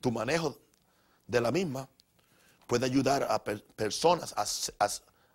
Tu 0.00 0.12
manejo 0.12 0.56
de 1.26 1.40
la 1.40 1.50
misma 1.50 1.88
puede 2.70 2.86
ayudar 2.86 3.26
a 3.28 3.42
personas 3.42 4.32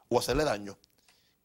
o 0.07 0.17
hacerle 0.17 0.45
daño. 0.45 0.77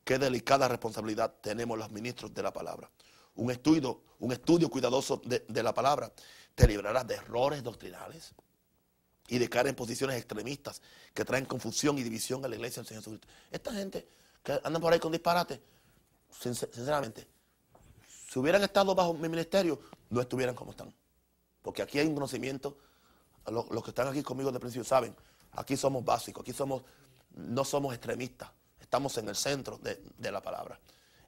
Qué 0.05 0.21
delicada 0.21 0.69
responsabilidad 0.69 1.35
tenemos 1.41 1.77
los 1.77 1.91
ministros 1.91 2.33
de 2.33 2.45
la 2.45 2.53
palabra. 2.53 2.89
Un 3.35 3.51
estudio, 3.51 4.01
un 4.21 4.31
estudio 4.31 4.71
cuidadoso 4.71 5.21
de, 5.25 5.45
de 5.49 5.63
la 5.65 5.75
palabra 5.75 6.13
te 6.55 6.69
librará 6.69 7.03
de 7.03 7.17
errores 7.17 7.65
doctrinales 7.65 8.33
y 9.27 9.39
de 9.39 9.49
caer 9.49 9.67
en 9.67 9.75
posiciones 9.75 10.17
extremistas 10.17 10.81
que 11.13 11.25
traen 11.25 11.45
confusión 11.45 11.99
y 11.99 12.05
división 12.05 12.45
a 12.45 12.49
la 12.49 12.55
iglesia 12.55 12.83
del 12.83 12.87
Señor 12.87 13.03
Jesucristo. 13.03 13.27
Esta 13.51 13.73
gente 13.73 14.07
que 14.45 14.61
andan 14.63 14.81
por 14.81 14.93
ahí 14.93 15.01
con 15.01 15.11
disparate, 15.11 15.61
sinceramente, 16.31 17.27
si 18.31 18.39
hubieran 18.39 18.63
estado 18.63 18.95
bajo 18.95 19.13
mi 19.15 19.29
ministerio, 19.29 19.81
no 20.09 20.21
estuvieran 20.21 20.55
como 20.55 20.71
están. 20.71 20.95
Porque 21.63 21.83
aquí 21.83 21.99
hay 21.99 22.07
un 22.07 22.15
conocimiento, 22.15 22.79
los, 23.49 23.83
que 23.83 23.91
están 23.91 24.07
aquí 24.07 24.23
conmigo 24.23 24.53
de 24.53 24.61
principio 24.61 24.85
saben, 24.85 25.17
aquí 25.53 25.77
somos 25.77 26.05
básicos, 26.05 26.43
aquí 26.43 26.53
somos, 26.53 26.83
no 27.31 27.65
somos 27.65 27.95
extremistas, 27.95 28.51
estamos 28.81 29.17
en 29.19 29.29
el 29.29 29.37
centro 29.37 29.79
de, 29.79 30.31
la 30.31 30.41
palabra. 30.41 30.79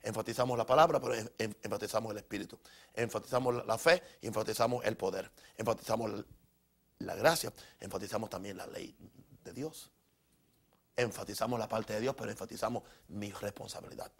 Enfatizamos 0.03 0.59
la 0.59 0.67
palabra, 0.67 1.01
pero 1.01 1.15
enfatizamos 1.39 2.11
el 2.11 2.19
espíritu. 2.19 2.59
Enfatizamos 2.93 3.65
la 3.65 3.79
fe 3.79 4.03
y 4.21 4.27
enfatizamos 4.27 4.85
el 4.85 4.97
poder. 4.97 5.31
Enfatizamos 5.57 6.25
la 6.99 7.15
gracia, 7.15 7.53
enfatizamos 7.79 8.29
también 8.29 8.57
la 8.57 8.67
ley 8.67 8.97
de 9.45 9.53
Dios. 9.53 9.93
Enfatizamos 10.97 11.59
la 11.59 11.69
parte 11.69 11.93
de 11.95 12.01
Dios, 12.01 12.17
pero 12.19 12.31
enfatizamos 12.31 12.83
mi 13.09 13.31
responsabilidad. 13.31 14.11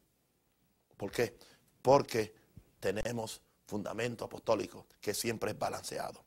¿Por 0.97 1.11
qué? 1.11 1.37
Porque 1.83 2.33
tenemos 2.79 3.41
fundamento 3.67 4.25
apostólico 4.25 4.87
que 5.01 5.15
siempre 5.15 5.51
es 5.51 5.59
balanceado. 5.59 6.23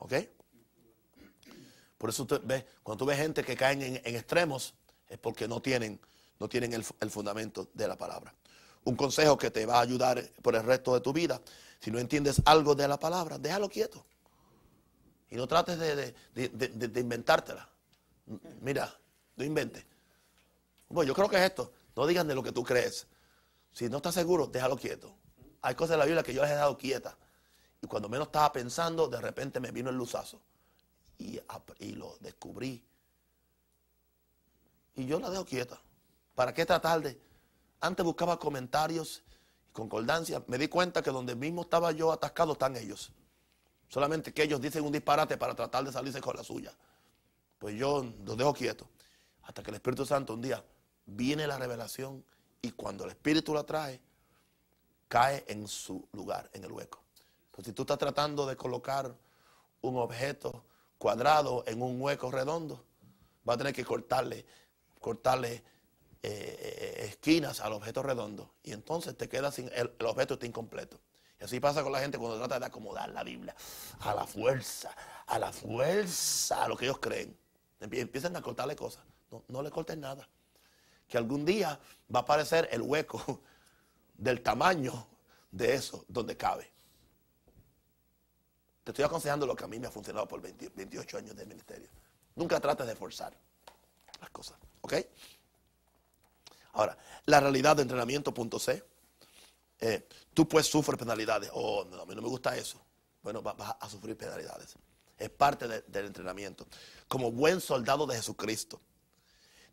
¿Ok? 0.00 0.14
Por 2.04 2.10
eso 2.10 2.26
tú 2.26 2.38
ves, 2.44 2.66
cuando 2.82 3.02
tú 3.02 3.06
ves 3.06 3.16
gente 3.16 3.42
que 3.42 3.56
caen 3.56 3.80
en, 3.80 3.96
extremos, 4.14 4.74
es 5.08 5.16
porque 5.16 5.48
no 5.48 5.62
tienen, 5.62 5.98
no 6.38 6.50
tienen 6.50 6.74
el, 6.74 6.84
fundamento 6.84 7.70
de 7.72 7.88
la 7.88 7.96
palabra. 7.96 8.34
Un 8.84 8.94
consejo 8.94 9.38
que 9.38 9.50
te 9.50 9.64
va 9.64 9.78
a 9.78 9.80
ayudar 9.80 10.22
por 10.42 10.54
el 10.54 10.64
resto 10.64 10.92
de 10.92 11.00
tu 11.00 11.14
vida, 11.14 11.40
si 11.80 11.90
no 11.90 11.98
entiendes 11.98 12.42
algo 12.44 12.74
de 12.74 12.86
la 12.86 12.98
palabra, 12.98 13.38
déjalo 13.38 13.70
quieto. 13.70 14.04
Y 15.30 15.36
no 15.36 15.48
trates 15.48 15.78
de, 15.78 16.14
de 16.34 17.00
inventártela. 17.00 17.66
Mira, 18.60 18.94
no 19.36 19.42
inventes. 19.42 19.86
Bueno, 20.90 21.08
yo 21.08 21.14
creo 21.14 21.30
que 21.30 21.36
es 21.36 21.42
esto. 21.42 21.72
No 21.96 22.06
digan 22.06 22.28
de 22.28 22.34
lo 22.34 22.42
que 22.42 22.52
tú 22.52 22.62
crees. 22.64 23.06
Si 23.72 23.88
no 23.88 23.96
estás 23.96 24.14
seguro, 24.14 24.46
déjalo 24.46 24.76
quieto. 24.76 25.16
Hay 25.62 25.74
cosas 25.74 25.94
en 25.94 26.00
la 26.00 26.04
Biblia 26.04 26.22
que 26.22 26.34
yo 26.34 26.42
les 26.42 26.50
he 26.50 26.54
dado 26.56 26.76
quieta. 26.76 27.16
Y 27.80 27.86
cuando 27.86 28.10
menos 28.10 28.26
estaba 28.26 28.52
pensando, 28.52 29.08
de 29.08 29.22
repente 29.22 29.58
me 29.58 29.70
vino 29.70 29.88
el 29.88 29.96
luzazo. 29.96 30.42
Y, 31.18 31.40
lo 31.92 32.16
descubrí. 32.20 32.82
Y 34.96 35.06
yo 35.06 35.18
la 35.20 35.30
dejo 35.30 35.44
quieta. 35.44 35.80
¿Para 36.34 36.52
qué 36.52 36.66
tratar 36.66 37.00
de...? 37.02 37.20
Antes 37.80 38.04
buscaba 38.04 38.38
comentarios 38.38 39.22
y 39.68 39.72
concordancias. 39.72 40.42
Me 40.48 40.58
di 40.58 40.68
cuenta 40.68 41.02
que 41.02 41.10
donde 41.10 41.34
mismo 41.34 41.62
estaba 41.62 41.92
yo 41.92 42.12
atascado 42.12 42.52
están 42.52 42.76
ellos. 42.76 43.12
Solamente 43.88 44.32
que 44.32 44.42
ellos 44.42 44.60
dicen 44.60 44.84
un 44.84 44.92
disparate 44.92 45.36
para 45.36 45.54
tratar 45.54 45.84
de 45.84 45.92
salirse 45.92 46.20
con 46.20 46.36
la 46.36 46.42
suya. 46.42 46.72
Pues 47.58 47.76
yo 47.76 48.04
los 48.24 48.36
dejo 48.36 48.52
quietos. 48.54 48.88
Hasta 49.42 49.62
que 49.62 49.70
el 49.70 49.76
Espíritu 49.76 50.06
Santo 50.06 50.34
un 50.34 50.40
día 50.40 50.64
viene 51.06 51.46
la 51.46 51.58
revelación 51.58 52.24
y 52.62 52.70
cuando 52.72 53.04
el 53.04 53.10
Espíritu 53.10 53.52
la 53.52 53.64
trae, 53.64 54.00
cae 55.08 55.44
en 55.48 55.68
su 55.68 56.08
lugar, 56.12 56.50
en 56.54 56.64
el 56.64 56.72
hueco. 56.72 57.02
Pues 57.50 57.66
si 57.66 57.72
tú 57.72 57.82
estás 57.82 57.98
tratando 57.98 58.46
de 58.46 58.56
colocar 58.56 59.14
un 59.82 59.96
objeto 59.98 60.64
cuadrado 60.98 61.64
en 61.66 61.82
un 61.82 62.00
hueco 62.00 62.30
redondo, 62.30 62.84
va 63.48 63.54
a 63.54 63.56
tener 63.56 63.74
que 63.74 63.84
cortarle, 63.84 64.44
cortarle 65.00 65.62
eh, 66.22 66.22
eh, 66.22 67.06
esquinas 67.08 67.60
al 67.60 67.74
objeto 67.74 68.02
redondo. 68.02 68.54
Y 68.62 68.72
entonces 68.72 69.16
te 69.16 69.28
queda 69.28 69.52
sin, 69.52 69.70
el, 69.74 69.92
objeto 70.04 70.34
está 70.34 70.46
incompleto. 70.46 70.98
Y 71.40 71.44
así 71.44 71.60
pasa 71.60 71.82
con 71.82 71.92
la 71.92 72.00
gente 72.00 72.16
cuando 72.18 72.38
trata 72.38 72.58
de 72.58 72.66
acomodar 72.66 73.10
la 73.10 73.22
Biblia 73.22 73.54
a 74.00 74.14
la 74.14 74.26
fuerza, 74.26 74.94
a 75.26 75.38
la 75.38 75.52
fuerza, 75.52 76.64
a 76.64 76.68
lo 76.68 76.76
que 76.76 76.86
ellos 76.86 76.98
creen. 76.98 77.36
Empiezan 77.80 78.34
a 78.36 78.40
cortarle 78.40 78.76
cosas. 78.76 79.04
No, 79.30 79.44
no 79.48 79.62
le 79.62 79.70
corten 79.70 80.00
nada. 80.00 80.26
Que 81.06 81.18
algún 81.18 81.44
día 81.44 81.78
va 82.14 82.20
a 82.20 82.22
aparecer 82.22 82.68
el 82.72 82.80
hueco 82.80 83.42
del 84.16 84.42
tamaño 84.42 85.06
de 85.50 85.74
eso 85.74 86.04
donde 86.08 86.36
cabe. 86.36 86.73
Te 88.84 88.90
estoy 88.90 89.04
aconsejando 89.04 89.46
lo 89.46 89.56
que 89.56 89.64
a 89.64 89.66
mí 89.66 89.78
me 89.78 89.86
ha 89.86 89.90
funcionado 89.90 90.28
por 90.28 90.42
28 90.42 91.16
años 91.16 91.34
de 91.34 91.46
ministerio. 91.46 91.88
Nunca 92.36 92.60
trates 92.60 92.86
de 92.86 92.94
forzar 92.94 93.34
las 94.20 94.30
cosas. 94.30 94.58
¿Ok? 94.82 94.94
Ahora, 96.74 96.96
la 97.24 97.40
realidad 97.40 97.76
de 97.76 97.82
entrenamiento, 97.82 98.34
punto 98.34 98.58
C. 98.58 98.84
Eh, 99.80 100.06
tú 100.34 100.46
puedes 100.46 100.66
sufrir 100.66 100.98
penalidades. 100.98 101.50
Oh, 101.54 101.84
no, 101.84 102.02
a 102.02 102.06
mí 102.06 102.14
no 102.14 102.20
me 102.20 102.28
gusta 102.28 102.56
eso. 102.56 102.78
Bueno, 103.22 103.40
vas 103.40 103.76
a 103.80 103.88
sufrir 103.88 104.18
penalidades. 104.18 104.74
Es 105.16 105.30
parte 105.30 105.66
del 105.66 106.06
entrenamiento. 106.06 106.66
Como 107.08 107.32
buen 107.32 107.62
soldado 107.62 108.06
de 108.06 108.16
Jesucristo. 108.16 108.80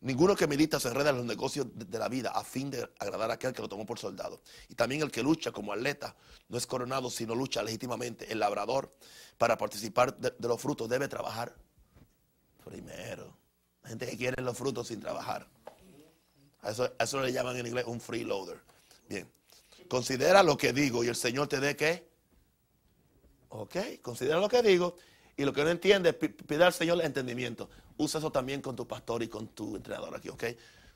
Ninguno 0.02 0.34
que 0.34 0.48
milita 0.48 0.80
se 0.80 0.88
enreda 0.88 1.10
en 1.10 1.18
los 1.18 1.26
negocios 1.26 1.66
de 1.72 1.98
la 1.98 2.08
vida 2.08 2.30
a 2.30 2.42
fin 2.42 2.70
de 2.70 2.90
agradar 2.98 3.30
a 3.30 3.34
aquel 3.34 3.52
que 3.52 3.62
lo 3.62 3.68
tomó 3.68 3.86
por 3.86 4.00
soldado. 4.00 4.42
Y 4.68 4.74
también 4.74 5.00
el 5.00 5.12
que 5.12 5.22
lucha 5.22 5.52
como 5.52 5.72
atleta 5.72 6.16
no 6.48 6.58
es 6.58 6.66
coronado, 6.66 7.08
sino 7.08 7.36
lucha 7.36 7.62
legítimamente. 7.62 8.30
El 8.32 8.40
labrador, 8.40 8.92
para 9.38 9.56
participar 9.56 10.18
de, 10.18 10.34
los 10.40 10.60
frutos, 10.60 10.88
debe 10.88 11.06
trabajar 11.06 11.54
primero. 12.64 13.38
La 13.84 13.90
gente 13.90 14.06
que 14.06 14.16
quiere 14.16 14.42
los 14.42 14.58
frutos 14.58 14.88
sin 14.88 14.98
trabajar. 14.98 15.46
A 16.62 16.72
eso, 16.72 16.92
eso 16.98 17.20
le 17.20 17.32
llaman 17.32 17.56
en 17.58 17.68
inglés 17.68 17.84
un 17.86 18.00
freeloader. 18.00 18.60
Bien. 19.08 19.30
Considera 19.88 20.42
lo 20.42 20.56
que 20.56 20.72
digo 20.72 21.04
y 21.04 21.08
el 21.08 21.16
Señor 21.16 21.46
te 21.46 21.60
dé 21.60 21.76
qué. 21.76 22.08
Ok, 23.50 23.76
considera 24.02 24.40
lo 24.40 24.48
que 24.48 24.62
digo 24.62 24.96
y 25.36 25.44
lo 25.44 25.52
que 25.52 25.62
no 25.64 25.70
entiende, 25.70 26.12
pide 26.12 26.64
al 26.64 26.72
Señor 26.72 26.98
el 26.98 27.06
entendimiento. 27.06 27.70
Usa 28.02 28.18
eso 28.18 28.32
también 28.32 28.60
con 28.60 28.74
tu 28.74 28.86
pastor 28.86 29.22
y 29.22 29.28
con 29.28 29.48
tu 29.48 29.76
entrenador 29.76 30.16
aquí, 30.16 30.28
¿ok? 30.28 30.44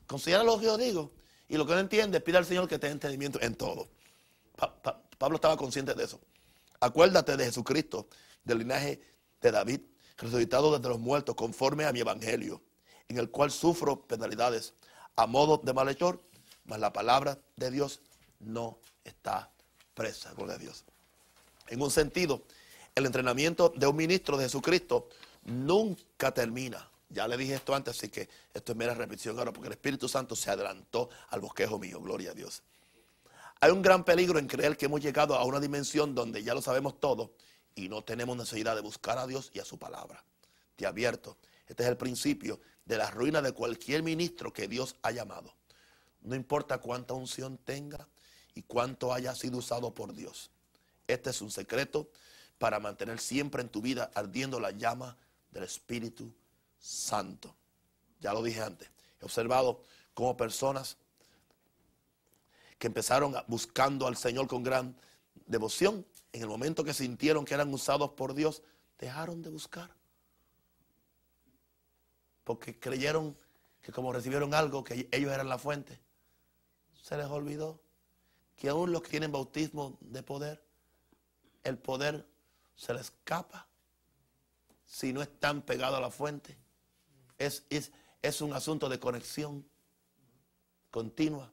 Considera 0.05 0.43
lo 0.43 0.59
que 0.59 0.65
yo 0.65 0.77
digo. 0.77 1.11
Y 1.47 1.55
lo 1.55 1.65
que 1.65 1.73
no 1.73 1.79
entiende, 1.79 2.19
pide 2.19 2.37
al 2.37 2.45
Señor 2.45 2.67
que 2.67 2.77
te 2.77 2.87
dé 2.87 2.93
entendimiento 2.93 3.41
en 3.41 3.55
todo. 3.55 3.87
Pablo 5.17 5.35
estaba 5.35 5.55
consciente 5.55 5.93
de 5.93 6.03
eso. 6.03 6.19
Acuérdate 6.81 7.37
de 7.37 7.45
Jesucristo, 7.45 8.07
del 8.43 8.59
linaje 8.59 8.99
de 9.41 9.51
David, 9.51 9.81
resucitado 10.17 10.75
desde 10.75 10.89
los 10.89 10.99
muertos, 10.99 11.35
conforme 11.35 11.85
a 11.85 11.93
mi 11.93 12.01
evangelio, 12.01 12.61
en 13.07 13.17
el 13.17 13.29
cual 13.29 13.51
sufro 13.51 14.05
penalidades 14.05 14.73
a 15.15 15.25
modo 15.25 15.57
de 15.57 15.73
malhechor, 15.73 16.21
mas 16.65 16.79
la 16.79 16.91
palabra 16.91 17.39
de 17.55 17.71
Dios 17.71 18.01
no 18.39 18.79
está 19.05 19.49
presa, 19.93 20.33
gloria 20.33 20.55
a 20.55 20.59
Dios. 20.59 20.83
En 21.69 21.81
un 21.81 21.89
sentido, 21.89 22.43
el 22.95 23.05
entrenamiento 23.05 23.71
de 23.75 23.87
un 23.87 23.95
ministro 23.95 24.37
de 24.37 24.43
Jesucristo 24.45 25.07
nunca 25.43 26.33
termina. 26.33 26.89
Ya 27.09 27.27
le 27.27 27.37
dije 27.37 27.53
esto 27.55 27.73
antes, 27.73 27.97
así 27.97 28.09
que 28.09 28.27
esto 28.53 28.71
es 28.73 28.77
mera 28.77 28.93
repetición 28.93 29.37
ahora, 29.39 29.53
porque 29.53 29.67
el 29.67 29.73
Espíritu 29.73 30.09
Santo 30.09 30.35
se 30.35 30.51
adelantó 30.51 31.09
al 31.29 31.39
bosquejo 31.39 31.79
mío, 31.79 32.01
gloria 32.01 32.31
a 32.31 32.33
Dios. 32.33 32.63
Hay 33.61 33.71
un 33.71 33.81
gran 33.81 34.03
peligro 34.03 34.39
en 34.39 34.47
creer 34.47 34.77
que 34.77 34.85
hemos 34.85 35.01
llegado 35.01 35.35
a 35.35 35.43
una 35.45 35.59
dimensión 35.59 36.13
donde 36.13 36.43
ya 36.43 36.53
lo 36.53 36.61
sabemos 36.61 36.99
todo 36.99 37.33
y 37.75 37.89
no 37.89 38.03
tenemos 38.03 38.35
necesidad 38.37 38.75
de 38.75 38.81
buscar 38.81 39.17
a 39.17 39.25
Dios 39.25 39.51
y 39.53 39.59
a 39.59 39.65
su 39.65 39.79
palabra. 39.79 40.23
Te 40.75 40.85
advierto, 40.85 41.37
Este 41.67 41.83
es 41.83 41.89
el 41.89 41.97
principio 41.97 42.59
de 42.85 42.97
la 42.97 43.09
ruina 43.09 43.41
de 43.41 43.51
cualquier 43.51 44.03
ministro 44.03 44.53
que 44.53 44.67
Dios 44.67 44.95
ha 45.01 45.11
llamado. 45.11 45.53
No 46.21 46.35
importa 46.35 46.77
cuánta 46.77 47.13
unción 47.13 47.57
tenga 47.57 48.07
y 48.53 48.61
cuánto 48.63 49.13
haya 49.13 49.33
sido 49.35 49.57
usado 49.57 49.93
por 49.93 50.13
Dios. 50.13 50.49
Este 51.07 51.31
es 51.31 51.41
un 51.41 51.51
secreto 51.51 52.09
para 52.57 52.79
mantener 52.79 53.19
siempre 53.19 53.61
en 53.61 53.69
tu 53.69 53.81
vida 53.81 54.11
ardiendo 54.13 54.59
la 54.59 54.71
llama 54.71 55.17
del 55.51 55.63
Espíritu 55.63 56.25
Santo. 56.25 56.46
Ya 58.19 58.33
lo 58.33 58.41
dije 58.41 58.61
antes. 58.61 58.89
He 59.21 59.25
observado 59.25 59.83
cómo 60.13 60.37
personas 60.37 60.97
que 62.77 62.87
empezaron 62.87 63.35
buscando 63.47 64.07
al 64.07 64.17
Señor 64.17 64.47
con 64.47 64.63
gran 64.63 64.95
devoción, 65.45 66.05
en 66.31 66.41
el 66.41 66.47
momento 66.47 66.83
que 66.83 66.93
sintieron 66.93 67.45
que 67.45 67.53
eran 67.53 67.73
usados 67.73 68.11
por 68.11 68.33
Dios, 68.33 68.61
dejaron 68.99 69.41
de 69.41 69.49
buscar. 69.49 69.89
Porque 72.43 72.79
creyeron 72.79 73.37
que 73.81 73.91
como 73.91 74.13
recibieron 74.13 74.53
algo, 74.53 74.83
que 74.83 75.07
ellos 75.11 75.31
eran 75.31 75.49
la 75.49 75.57
fuente, 75.57 75.99
se 77.01 77.17
les 77.17 77.27
olvidó 77.27 77.79
que 78.55 78.69
aún 78.69 78.91
los 78.91 79.01
que 79.01 79.09
tienen 79.09 79.31
bautismo 79.31 79.97
de 80.01 80.23
poder, 80.23 80.63
el 81.63 81.77
poder 81.77 82.27
se 82.75 82.93
les 82.93 83.03
escapa 83.03 83.67
si 84.85 85.13
no 85.13 85.21
están 85.21 85.61
pegados 85.61 85.97
a 85.97 86.01
la 86.01 86.11
fuente. 86.11 86.57
Es, 87.37 87.65
es, 87.69 87.91
es 88.21 88.41
un 88.41 88.53
asunto 88.53 88.89
de 88.89 88.99
conexión 88.99 89.65
continua. 90.91 91.51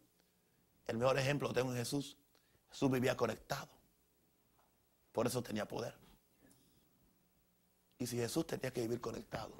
El 0.86 0.98
mejor 0.98 1.18
ejemplo 1.18 1.48
lo 1.48 1.54
tengo 1.54 1.70
en 1.72 1.78
Jesús. 1.78 2.16
Jesús 2.70 2.90
vivía 2.90 3.16
conectado. 3.16 3.68
Por 5.12 5.26
eso 5.26 5.42
tenía 5.42 5.66
poder. 5.66 5.94
Y 7.98 8.06
si 8.06 8.16
Jesús 8.16 8.46
tenía 8.46 8.72
que 8.72 8.82
vivir 8.82 9.00
conectado, 9.00 9.54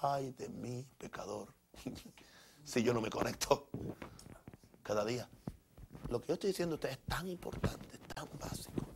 ay 0.00 0.32
de 0.32 0.48
mí, 0.48 0.86
pecador, 0.98 1.52
si 2.64 2.82
yo 2.82 2.92
no 2.92 3.00
me 3.00 3.10
conecto 3.10 3.68
cada 4.82 5.04
día. 5.04 5.28
Lo 6.08 6.20
que 6.20 6.28
yo 6.28 6.34
estoy 6.34 6.48
diciendo 6.48 6.74
a 6.74 6.76
ustedes 6.76 6.98
es 6.98 7.04
tan 7.04 7.28
importante, 7.28 7.98
tan 8.14 8.28
básico. 8.38 8.86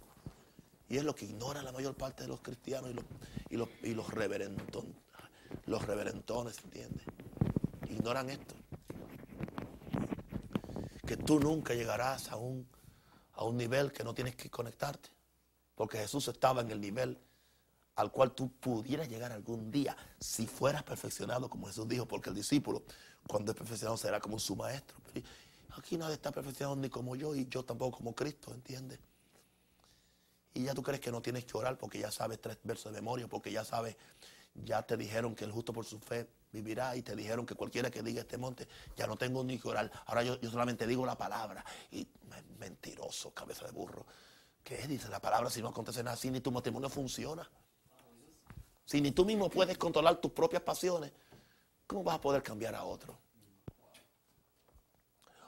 Y 0.88 0.98
es 0.98 1.04
lo 1.04 1.14
que 1.14 1.24
ignora 1.24 1.62
la 1.62 1.72
mayor 1.72 1.94
parte 1.94 2.24
de 2.24 2.28
los 2.28 2.40
cristianos 2.40 2.90
y 2.90 2.94
los, 2.94 3.04
y 3.48 3.56
los, 3.56 3.68
y 3.82 3.94
los 3.94 4.08
reverentones, 4.10 4.94
los 5.72 5.86
reverentones, 5.86 6.58
¿entiendes? 6.62 7.02
Ignoran 7.88 8.28
esto. 8.28 8.54
Que 11.06 11.16
tú 11.16 11.40
nunca 11.40 11.74
llegarás 11.74 12.30
a 12.30 12.36
un, 12.36 12.68
a 13.32 13.44
un 13.44 13.56
nivel 13.56 13.90
que 13.90 14.04
no 14.04 14.14
tienes 14.14 14.36
que 14.36 14.50
conectarte. 14.50 15.08
Porque 15.74 15.96
Jesús 15.96 16.28
estaba 16.28 16.60
en 16.60 16.70
el 16.70 16.80
nivel 16.80 17.18
al 17.96 18.12
cual 18.12 18.32
tú 18.32 18.52
pudieras 18.52 19.08
llegar 19.08 19.32
algún 19.32 19.70
día 19.70 19.96
si 20.20 20.46
fueras 20.46 20.82
perfeccionado, 20.82 21.48
como 21.48 21.66
Jesús 21.66 21.88
dijo, 21.88 22.06
porque 22.06 22.28
el 22.28 22.36
discípulo, 22.36 22.82
cuando 23.26 23.52
es 23.52 23.58
perfeccionado, 23.58 23.96
será 23.96 24.20
como 24.20 24.38
su 24.38 24.54
maestro. 24.54 24.98
Pero 25.10 25.26
aquí 25.70 25.96
nadie 25.96 26.14
está 26.14 26.30
perfeccionado 26.32 26.76
ni 26.76 26.90
como 26.90 27.16
yo 27.16 27.34
y 27.34 27.48
yo 27.48 27.64
tampoco 27.64 27.96
como 27.96 28.14
Cristo, 28.14 28.52
¿entiendes? 28.52 28.98
Y 30.52 30.64
ya 30.64 30.74
tú 30.74 30.82
crees 30.82 31.00
que 31.00 31.10
no 31.10 31.22
tienes 31.22 31.46
que 31.46 31.56
orar 31.56 31.78
porque 31.78 31.98
ya 31.98 32.10
sabes 32.10 32.40
tres 32.42 32.58
versos 32.62 32.92
de 32.92 33.00
memoria, 33.00 33.26
porque 33.26 33.50
ya 33.50 33.64
sabes, 33.64 33.96
ya 34.54 34.82
te 34.82 34.96
dijeron 34.96 35.34
que 35.34 35.44
el 35.44 35.52
justo 35.52 35.72
por 35.72 35.84
su 35.84 35.98
fe 35.98 36.28
vivirá 36.52 36.96
y 36.96 37.02
te 37.02 37.16
dijeron 37.16 37.46
que 37.46 37.54
cualquiera 37.54 37.90
que 37.90 38.02
diga 38.02 38.20
este 38.20 38.38
monte, 38.38 38.68
ya 38.96 39.06
no 39.06 39.16
tengo 39.16 39.42
ni 39.42 39.58
que 39.58 39.68
orar. 39.68 39.90
Ahora 40.06 40.22
yo, 40.22 40.38
yo 40.40 40.50
solamente 40.50 40.86
digo 40.86 41.06
la 41.06 41.16
palabra. 41.16 41.64
Y 41.90 42.06
mentiroso, 42.58 43.32
cabeza 43.32 43.66
de 43.66 43.72
burro. 43.72 44.06
¿Qué 44.62 44.86
dice 44.86 45.08
la 45.08 45.20
palabra 45.20 45.50
si 45.50 45.60
no 45.60 45.68
acontece 45.68 46.02
nada 46.02 46.14
así? 46.14 46.30
Ni 46.30 46.40
tu 46.40 46.52
matrimonio 46.52 46.88
funciona. 46.88 47.48
Si 48.84 49.00
ni 49.00 49.12
tú 49.12 49.24
mismo 49.24 49.48
puedes 49.48 49.78
controlar 49.78 50.20
tus 50.20 50.32
propias 50.32 50.62
pasiones, 50.62 51.12
¿cómo 51.86 52.04
vas 52.04 52.16
a 52.16 52.20
poder 52.20 52.42
cambiar 52.42 52.74
a 52.74 52.84
otro? 52.84 53.18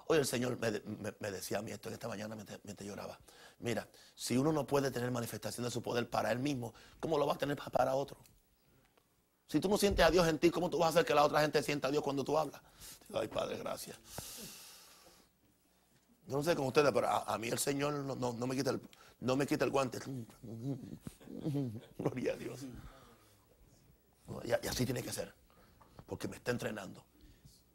Hoy 0.06 0.18
el 0.18 0.26
Señor 0.26 0.58
me, 0.58 1.30
decía 1.30 1.58
a 1.58 1.62
mí 1.62 1.70
esto 1.70 1.88
en 1.88 1.94
esta 1.94 2.08
mañana 2.08 2.36
mientras, 2.36 2.86
lloraba. 2.86 3.18
Mira, 3.60 3.88
si 4.14 4.36
uno 4.36 4.52
no 4.52 4.66
puede 4.66 4.90
tener 4.90 5.10
manifestación 5.10 5.64
de 5.64 5.70
su 5.70 5.82
poder 5.82 6.10
para 6.10 6.30
él 6.30 6.40
mismo, 6.40 6.74
¿cómo 7.00 7.16
lo 7.16 7.26
va 7.26 7.34
a 7.34 7.38
tener 7.38 7.56
para 7.56 7.94
otro? 7.94 8.18
Si 9.46 9.60
tú 9.60 9.68
no 9.68 9.76
sientes 9.76 10.04
a 10.04 10.10
Dios 10.10 10.26
en 10.26 10.38
ti, 10.38 10.50
¿cómo 10.50 10.70
tú 10.70 10.78
vas 10.78 10.88
a 10.88 10.90
hacer 10.90 11.04
que 11.04 11.14
la 11.14 11.24
otra 11.24 11.40
gente 11.40 11.62
sienta 11.62 11.88
a 11.88 11.90
Dios 11.90 12.02
cuando 12.02 12.24
tú 12.24 12.36
hablas? 12.36 12.60
Ay, 13.12 13.28
Padre, 13.28 13.58
gracias. 13.58 13.96
Yo 16.26 16.36
no 16.38 16.42
sé 16.42 16.56
con 16.56 16.66
ustedes, 16.66 16.90
pero 16.92 17.08
a, 17.08 17.38
mí 17.38 17.48
el 17.48 17.58
Señor 17.58 17.92
no, 17.94 18.32
me 18.46 18.56
quita 18.56 18.70
el, 18.70 18.80
no 19.20 19.36
me 19.36 19.46
quita 19.46 19.64
el 19.64 19.70
guante. 19.70 19.98
Gloria 21.98 22.32
a 22.32 22.36
Dios. 22.36 22.60
Y, 24.44 24.52
así 24.66 24.86
tiene 24.86 25.02
que 25.02 25.12
ser. 25.12 25.34
Porque 26.06 26.28
me 26.28 26.36
está 26.36 26.50
entrenando. 26.50 27.04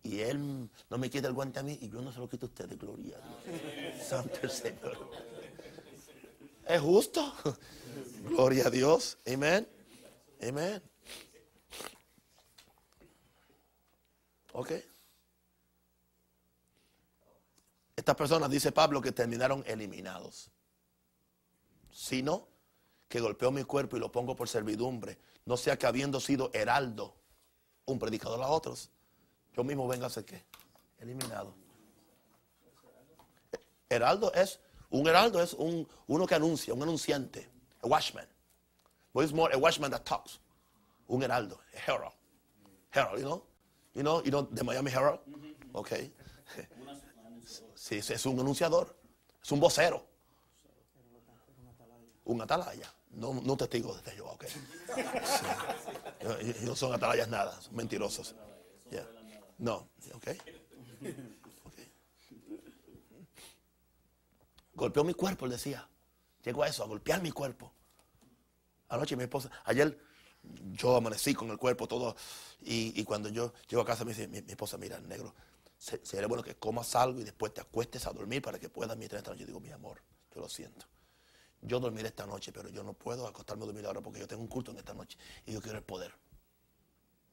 Y 0.01 0.21
Él 0.21 0.69
no 0.89 0.97
me 0.97 1.09
quita 1.09 1.27
el 1.27 1.33
guante 1.33 1.59
a 1.59 1.63
mí 1.63 1.77
y 1.81 1.89
yo 1.89 2.01
no 2.01 2.11
se 2.11 2.19
lo 2.19 2.27
quito 2.27 2.47
a 2.47 2.49
ustedes. 2.49 2.77
Gloria 2.79 3.17
a 3.17 3.21
Dios. 3.21 4.07
Santo 4.07 4.39
el 4.41 4.49
Señor. 4.49 4.97
Es 6.67 6.81
justo. 6.81 7.33
Gloria 8.23 8.67
a 8.67 8.69
Dios. 8.71 9.17
Amén. 9.31 9.67
Amén. 10.41 10.81
Ok. 14.59 14.73
Estas 17.95 18.15
personas, 18.17 18.49
dice 18.49 18.73
Pablo, 18.73 19.01
que 19.01 19.13
terminaron 19.13 19.63
eliminados. 19.65 20.51
Sino 21.93 22.45
que 23.07 23.21
golpeó 23.21 23.51
mi 23.51 23.63
cuerpo 23.63 23.95
y 23.95 24.01
lo 24.01 24.11
pongo 24.11 24.35
por 24.35 24.49
servidumbre. 24.49 25.17
No 25.45 25.55
sea 25.55 25.79
que 25.79 25.87
habiendo 25.87 26.19
sido 26.19 26.51
heraldo, 26.53 27.15
un 27.85 27.99
predicador 27.99 28.43
a 28.43 28.49
otros, 28.49 28.89
yo 29.53 29.63
mismo 29.63 29.87
venga 29.87 30.07
a 30.07 30.09
ser 30.09 30.25
qué? 30.25 30.43
Eliminado. 30.97 31.55
Heraldo 33.87 34.33
es, 34.33 34.59
un 34.89 35.07
heraldo 35.07 35.41
es 35.41 35.53
un, 35.53 35.87
uno 36.07 36.27
que 36.27 36.35
anuncia, 36.35 36.73
un 36.73 36.83
anunciante, 36.83 37.49
a 37.81 37.87
watchman. 37.87 38.27
What 39.13 39.23
is 39.23 39.31
more 39.31 39.53
a 39.53 39.57
watchman 39.57 39.89
that 39.91 40.03
talks? 40.03 40.37
Un 41.07 41.23
heraldo, 41.23 41.61
a 41.73 41.89
herald. 41.89 42.13
Herald, 42.91 43.19
you 43.19 43.25
know? 43.25 43.48
You 43.99 44.03
know, 44.03 44.23
you 44.23 44.31
know 44.31 44.43
the 44.43 44.63
Miami 44.63 44.91
Herald? 44.91 45.19
Okay. 45.75 46.09
Sí, 47.75 47.97
es 47.97 48.25
un 48.25 48.39
anunciador, 48.39 48.95
es 49.41 49.51
un 49.51 49.59
vocero. 49.59 50.05
Un 52.25 52.41
atalaya. 52.41 52.93
No, 53.11 53.33
no 53.33 53.57
testigo 53.57 53.95
de 53.95 54.11
Jehová, 54.11 54.31
ok. 54.31 54.45
No 56.63 56.75
son 56.75 56.93
atalayas 56.93 57.27
nada, 57.27 57.59
son 57.61 57.75
mentirosos. 57.75 58.35
No, 59.57 59.89
ok. 60.13 60.27
Golpeó 64.75 65.03
mi 65.03 65.13
cuerpo, 65.13 65.45
él 65.45 65.51
decía. 65.51 65.89
Llegó 66.43 66.63
a 66.63 66.67
eso, 66.67 66.83
a 66.83 66.87
golpear 66.87 67.21
mi 67.21 67.31
cuerpo. 67.31 67.73
Anoche 68.87 69.15
mi 69.17 69.23
esposa, 69.23 69.49
ayer 69.65 69.97
yo 70.73 70.95
amanecí 70.95 71.33
con 71.33 71.49
el 71.49 71.57
cuerpo 71.57 71.87
todo. 71.87 72.15
Y, 72.61 73.03
cuando 73.03 73.29
yo 73.29 73.53
llego 73.67 73.81
a 73.81 73.85
casa 73.85 74.03
me 74.03 74.11
dice 74.13 74.27
mi, 74.27 74.39
esposa, 74.39 74.77
mira, 74.77 74.99
negro, 74.99 75.33
sería 75.77 76.27
bueno 76.27 76.43
que 76.43 76.55
comas 76.55 76.95
algo 76.95 77.19
y 77.19 77.23
después 77.23 77.53
te 77.53 77.61
acuestes 77.61 78.05
a 78.05 78.11
dormir 78.11 78.41
para 78.41 78.59
que 78.59 78.69
puedas 78.69 78.97
mirar 78.97 79.17
esta 79.17 79.31
noche. 79.31 79.41
Yo 79.41 79.47
digo, 79.47 79.59
mi 79.59 79.71
amor, 79.71 80.01
yo 80.33 80.41
lo 80.41 80.49
siento. 80.49 80.85
Yo 81.61 81.79
dormiré 81.79 82.07
esta 82.07 82.25
noche, 82.25 82.51
pero 82.51 82.69
yo 82.69 82.83
no 82.83 82.93
puedo 82.93 83.27
acostarme 83.27 83.63
a 83.63 83.65
dormir 83.67 83.85
ahora 83.85 84.01
porque 84.01 84.19
yo 84.19 84.27
tengo 84.27 84.41
un 84.41 84.47
culto 84.47 84.71
en 84.71 84.77
esta 84.77 84.93
noche 84.93 85.17
y 85.45 85.53
yo 85.53 85.61
quiero 85.61 85.77
el 85.77 85.83
poder. 85.83 86.13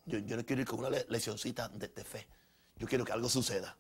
Yo, 0.04 0.20
no 0.20 0.44
quiero 0.44 0.62
ir 0.62 0.68
con 0.68 0.78
una 0.78 0.90
lesioncita 0.90 1.68
de, 1.68 1.88
fe. 2.04 2.26
Yo 2.76 2.86
quiero 2.86 3.04
que 3.04 3.12
algo 3.12 3.28
suceda. 3.28 3.76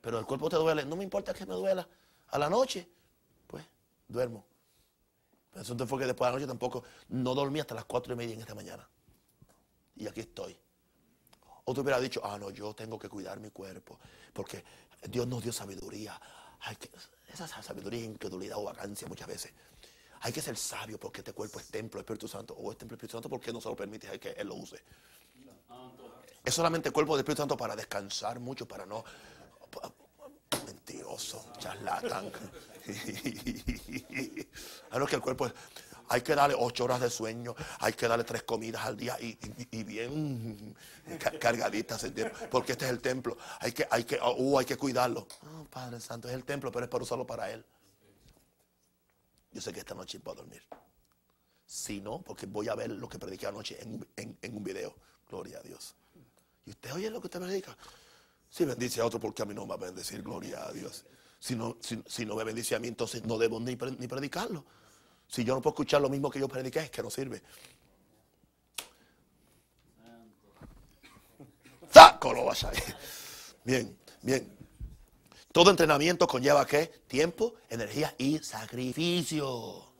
Pero 0.00 0.18
el 0.18 0.26
cuerpo 0.26 0.48
te 0.48 0.56
duele. 0.56 0.84
No 0.84 0.96
me 0.96 1.04
importa 1.04 1.32
que 1.32 1.46
me 1.46 1.54
duela. 1.54 1.88
A 2.28 2.38
la 2.38 2.50
noche, 2.50 2.88
pues, 3.46 3.64
duermo. 4.08 4.44
Eso 5.54 5.76
fue 5.86 6.00
que 6.00 6.06
después 6.06 6.28
de 6.28 6.32
la 6.32 6.38
noche 6.38 6.46
tampoco 6.48 6.84
no 7.08 7.34
dormí 7.34 7.60
hasta 7.60 7.74
las 7.74 7.84
cuatro 7.84 8.12
y 8.14 8.16
media 8.16 8.34
en 8.34 8.40
esta 8.40 8.54
mañana. 8.54 8.88
Y 9.96 10.06
aquí 10.06 10.20
estoy. 10.20 10.58
O 11.64 11.72
tú 11.72 11.80
hubieras 11.80 12.02
dicho, 12.02 12.20
ah, 12.24 12.38
no, 12.38 12.50
yo 12.50 12.74
tengo 12.74 12.98
que 12.98 13.08
cuidar 13.08 13.40
mi 13.40 13.50
cuerpo, 13.50 13.98
porque 14.32 14.64
Dios 15.08 15.26
nos 15.26 15.42
dio 15.42 15.52
sabiduría. 15.52 16.20
esa 17.32 17.46
sabiduría 17.62 18.00
es 18.00 18.06
incredulidad 18.06 18.58
o 18.58 18.64
vacancia 18.64 19.08
muchas 19.08 19.28
veces. 19.28 19.52
Hay 20.20 20.32
que 20.32 20.40
ser 20.40 20.56
sabio 20.56 20.98
porque 20.98 21.20
este 21.20 21.32
cuerpo 21.32 21.60
es 21.60 21.66
templo 21.68 21.98
del 21.98 22.04
Espíritu 22.04 22.26
Santo. 22.28 22.54
O 22.54 22.72
es 22.72 22.78
templo 22.78 22.96
del 22.96 22.98
Espíritu 22.98 23.16
Santo 23.16 23.28
porque 23.28 23.52
no 23.52 23.60
se 23.60 23.68
lo 23.68 23.76
permite 23.76 24.18
que 24.18 24.30
Él 24.30 24.48
lo 24.48 24.54
use. 24.54 24.82
Es 26.42 26.54
solamente 26.54 26.88
el 26.88 26.94
cuerpo 26.94 27.14
del 27.14 27.20
Espíritu 27.20 27.42
Santo 27.42 27.56
para 27.56 27.76
descansar 27.76 28.40
mucho, 28.40 28.66
para 28.66 28.86
no... 28.86 29.04
Mentiroso, 30.66 31.52
charlatán. 31.58 32.30
A 34.90 34.98
no 34.98 35.06
que 35.06 35.16
el 35.16 35.22
cuerpo 35.22 35.50
hay 36.08 36.20
que 36.20 36.34
darle 36.34 36.54
ocho 36.58 36.84
horas 36.84 37.00
de 37.00 37.08
sueño, 37.08 37.54
hay 37.78 37.94
que 37.94 38.06
darle 38.06 38.24
tres 38.24 38.42
comidas 38.42 38.84
al 38.84 38.96
día 38.96 39.16
y, 39.20 39.82
bien 39.84 40.76
cargaditas, 41.40 42.04
porque 42.50 42.72
este 42.72 42.84
es 42.84 42.90
el 42.90 43.00
templo. 43.00 43.38
Hay 43.60 43.72
que, 43.72 43.86
hay 43.90 44.04
que, 44.04 44.18
uh, 44.20 44.58
hay 44.58 44.66
que 44.66 44.76
cuidarlo. 44.76 45.26
Oh, 45.42 45.64
Padre 45.64 46.00
Santo, 46.00 46.28
es 46.28 46.34
el 46.34 46.44
templo, 46.44 46.70
pero 46.70 46.84
es 46.84 46.90
para 46.90 47.02
usarlo 47.04 47.26
para 47.26 47.50
Él. 47.50 47.64
Yo 49.50 49.60
sé 49.62 49.72
que 49.72 49.78
esta 49.80 49.94
noche 49.94 50.18
va 50.18 50.32
a 50.32 50.34
dormir. 50.34 50.62
Si 51.64 52.00
no, 52.00 52.20
porque 52.20 52.44
voy 52.46 52.68
a 52.68 52.74
ver 52.74 52.90
lo 52.90 53.08
que 53.08 53.18
prediqué 53.18 53.46
anoche 53.46 53.80
en, 53.80 54.06
en- 54.16 54.36
en 54.42 54.56
un 54.56 54.62
video. 54.62 54.94
Gloria 55.28 55.58
a 55.58 55.62
Dios. 55.62 55.94
¿Y 56.66 56.70
usted 56.70 56.92
oye 56.92 57.08
lo 57.08 57.20
que 57.20 57.28
usted 57.28 57.40
predica? 57.40 57.76
Si 58.50 58.64
bendice 58.64 59.00
a 59.00 59.06
otro, 59.06 59.18
porque 59.18 59.42
a 59.42 59.46
mí 59.46 59.54
no 59.54 59.62
me 59.62 59.68
va 59.70 59.74
a 59.76 59.78
bendecir, 59.78 60.22
gloria 60.22 60.66
a 60.66 60.72
Dios. 60.72 61.04
Si 61.44 61.54
no, 61.54 61.76
si, 61.78 62.02
si 62.06 62.24
no 62.24 62.36
me 62.36 62.42
bendice 62.42 62.74
a 62.74 62.78
mí, 62.78 62.88
entonces 62.88 63.22
no 63.26 63.36
debo 63.36 63.60
ni, 63.60 63.76
ni 63.98 64.08
predicarlo. 64.08 64.64
Si 65.28 65.44
yo 65.44 65.54
no 65.54 65.60
puedo 65.60 65.74
escuchar 65.74 66.00
lo 66.00 66.08
mismo 66.08 66.30
que 66.30 66.40
yo 66.40 66.48
prediqué, 66.48 66.78
es 66.78 66.90
que 66.90 67.02
no 67.02 67.10
sirve. 67.10 67.42
¡Saco 71.92 72.32
lo 72.32 72.46
vas 72.46 72.64
a! 72.64 72.72
Bien, 73.62 73.94
bien. 74.22 74.56
Todo 75.52 75.70
entrenamiento 75.70 76.26
conlleva 76.26 76.66
qué? 76.66 76.86
Tiempo, 77.06 77.56
energía 77.68 78.14
y 78.16 78.38
sacrificio. 78.38 79.93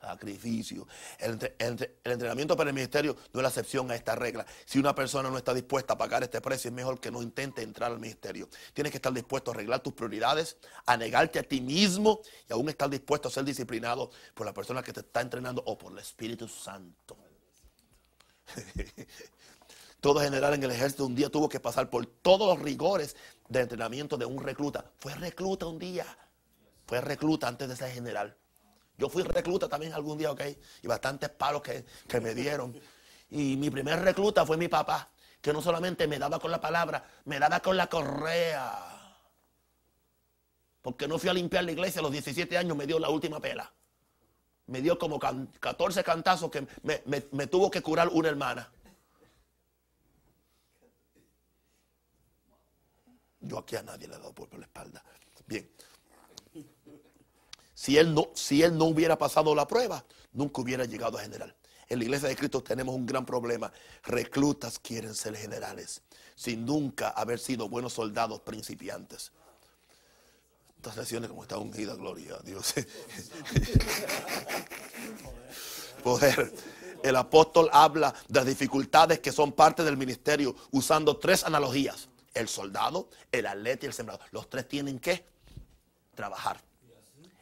Sacrificio. 0.00 0.86
El, 1.18 1.38
el 1.58 1.90
entrenamiento 2.04 2.56
para 2.56 2.70
el 2.70 2.74
ministerio 2.74 3.16
no 3.32 3.40
es 3.40 3.42
la 3.42 3.48
excepción 3.48 3.90
a 3.90 3.96
esta 3.96 4.14
regla. 4.14 4.46
Si 4.64 4.78
una 4.78 4.94
persona 4.94 5.28
no 5.28 5.36
está 5.36 5.52
dispuesta 5.52 5.94
a 5.94 5.98
pagar 5.98 6.22
este 6.22 6.40
precio, 6.40 6.68
es 6.68 6.74
mejor 6.74 7.00
que 7.00 7.10
no 7.10 7.22
intente 7.22 7.62
entrar 7.62 7.90
al 7.90 7.98
ministerio. 7.98 8.48
Tienes 8.72 8.92
que 8.92 8.98
estar 8.98 9.12
dispuesto 9.12 9.50
a 9.50 9.54
arreglar 9.54 9.80
tus 9.80 9.94
prioridades, 9.94 10.56
a 10.86 10.96
negarte 10.96 11.40
a 11.40 11.42
ti 11.42 11.60
mismo 11.60 12.20
y 12.48 12.52
aún 12.52 12.68
estar 12.68 12.88
dispuesto 12.88 13.28
a 13.28 13.30
ser 13.30 13.44
disciplinado 13.44 14.10
por 14.34 14.46
la 14.46 14.54
persona 14.54 14.82
que 14.82 14.92
te 14.92 15.00
está 15.00 15.20
entrenando 15.20 15.62
o 15.66 15.76
por 15.76 15.92
el 15.92 15.98
Espíritu 15.98 16.48
Santo. 16.48 17.16
Todo 20.00 20.20
general 20.20 20.54
en 20.54 20.62
el 20.62 20.70
ejército 20.70 21.04
un 21.06 21.16
día 21.16 21.28
tuvo 21.28 21.48
que 21.48 21.58
pasar 21.58 21.90
por 21.90 22.06
todos 22.06 22.46
los 22.46 22.64
rigores 22.64 23.16
de 23.48 23.60
entrenamiento 23.60 24.16
de 24.16 24.26
un 24.26 24.42
recluta. 24.42 24.92
Fue 24.98 25.12
recluta 25.14 25.66
un 25.66 25.78
día. 25.78 26.06
Fue 26.86 27.00
recluta 27.00 27.48
antes 27.48 27.68
de 27.68 27.76
ser 27.76 27.90
general. 27.90 28.36
Yo 28.98 29.08
fui 29.08 29.22
recluta 29.22 29.68
también 29.68 29.92
algún 29.94 30.18
día, 30.18 30.30
ok. 30.32 30.42
Y 30.82 30.86
bastantes 30.88 31.30
palos 31.30 31.62
que, 31.62 31.84
que 32.08 32.20
me 32.20 32.34
dieron. 32.34 32.78
Y 33.30 33.56
mi 33.56 33.70
primer 33.70 34.00
recluta 34.00 34.44
fue 34.44 34.56
mi 34.56 34.66
papá, 34.68 35.10
que 35.40 35.52
no 35.52 35.62
solamente 35.62 36.08
me 36.08 36.18
daba 36.18 36.40
con 36.40 36.50
la 36.50 36.60
palabra, 36.60 37.08
me 37.24 37.38
daba 37.38 37.60
con 37.60 37.76
la 37.76 37.86
correa. 37.88 38.94
Porque 40.82 41.06
no 41.06 41.18
fui 41.18 41.28
a 41.28 41.34
limpiar 41.34 41.62
la 41.64 41.72
iglesia 41.72 42.00
a 42.00 42.02
los 42.02 42.10
17 42.12 42.58
años, 42.58 42.76
me 42.76 42.86
dio 42.86 42.98
la 42.98 43.08
última 43.08 43.38
pela. 43.40 43.72
Me 44.66 44.82
dio 44.82 44.98
como 44.98 45.18
can- 45.18 45.46
14 45.60 46.02
cantazos 46.02 46.50
que 46.50 46.66
me, 46.82 47.02
me- 47.04 47.46
tuvo 47.46 47.70
que 47.70 47.80
curar 47.82 48.08
una 48.08 48.28
hermana. 48.28 48.70
Yo 53.40 53.58
aquí 53.58 53.76
a 53.76 53.82
nadie 53.82 54.08
le 54.08 54.16
he 54.16 54.18
dado 54.18 54.34
por 54.34 54.52
la 54.58 54.64
espalda. 54.66 55.02
Bien. 55.46 55.70
Si 57.78 57.96
él, 57.96 58.12
no, 58.12 58.28
si 58.34 58.64
él 58.64 58.76
no 58.76 58.86
hubiera 58.86 59.16
pasado 59.16 59.54
la 59.54 59.68
prueba, 59.68 60.04
nunca 60.32 60.62
hubiera 60.62 60.84
llegado 60.84 61.16
a 61.16 61.22
general. 61.22 61.54
En 61.88 62.00
la 62.00 62.06
iglesia 62.06 62.28
de 62.28 62.34
Cristo 62.34 62.60
tenemos 62.60 62.92
un 62.92 63.06
gran 63.06 63.24
problema. 63.24 63.70
Reclutas 64.02 64.80
quieren 64.80 65.14
ser 65.14 65.36
generales, 65.36 66.02
sin 66.34 66.66
nunca 66.66 67.10
haber 67.10 67.38
sido 67.38 67.68
buenos 67.68 67.92
soldados 67.92 68.40
principiantes. 68.40 69.30
Estas 70.74 70.96
lecciones 70.96 71.30
como 71.30 71.42
está 71.42 71.56
ungida, 71.56 71.94
gloria 71.94 72.34
a 72.34 72.40
Dios. 72.40 72.74
Poder. 76.02 76.52
El 77.04 77.14
apóstol 77.14 77.70
habla 77.72 78.12
de 78.26 78.40
las 78.40 78.46
dificultades 78.46 79.20
que 79.20 79.30
son 79.30 79.52
parte 79.52 79.84
del 79.84 79.96
ministerio 79.96 80.56
usando 80.72 81.16
tres 81.16 81.44
analogías. 81.44 82.08
El 82.34 82.48
soldado, 82.48 83.08
el 83.30 83.46
atleta 83.46 83.86
y 83.86 83.88
el 83.88 83.94
sembrador. 83.94 84.26
Los 84.32 84.50
tres 84.50 84.66
tienen 84.66 84.98
que 84.98 85.24
trabajar. 86.16 86.66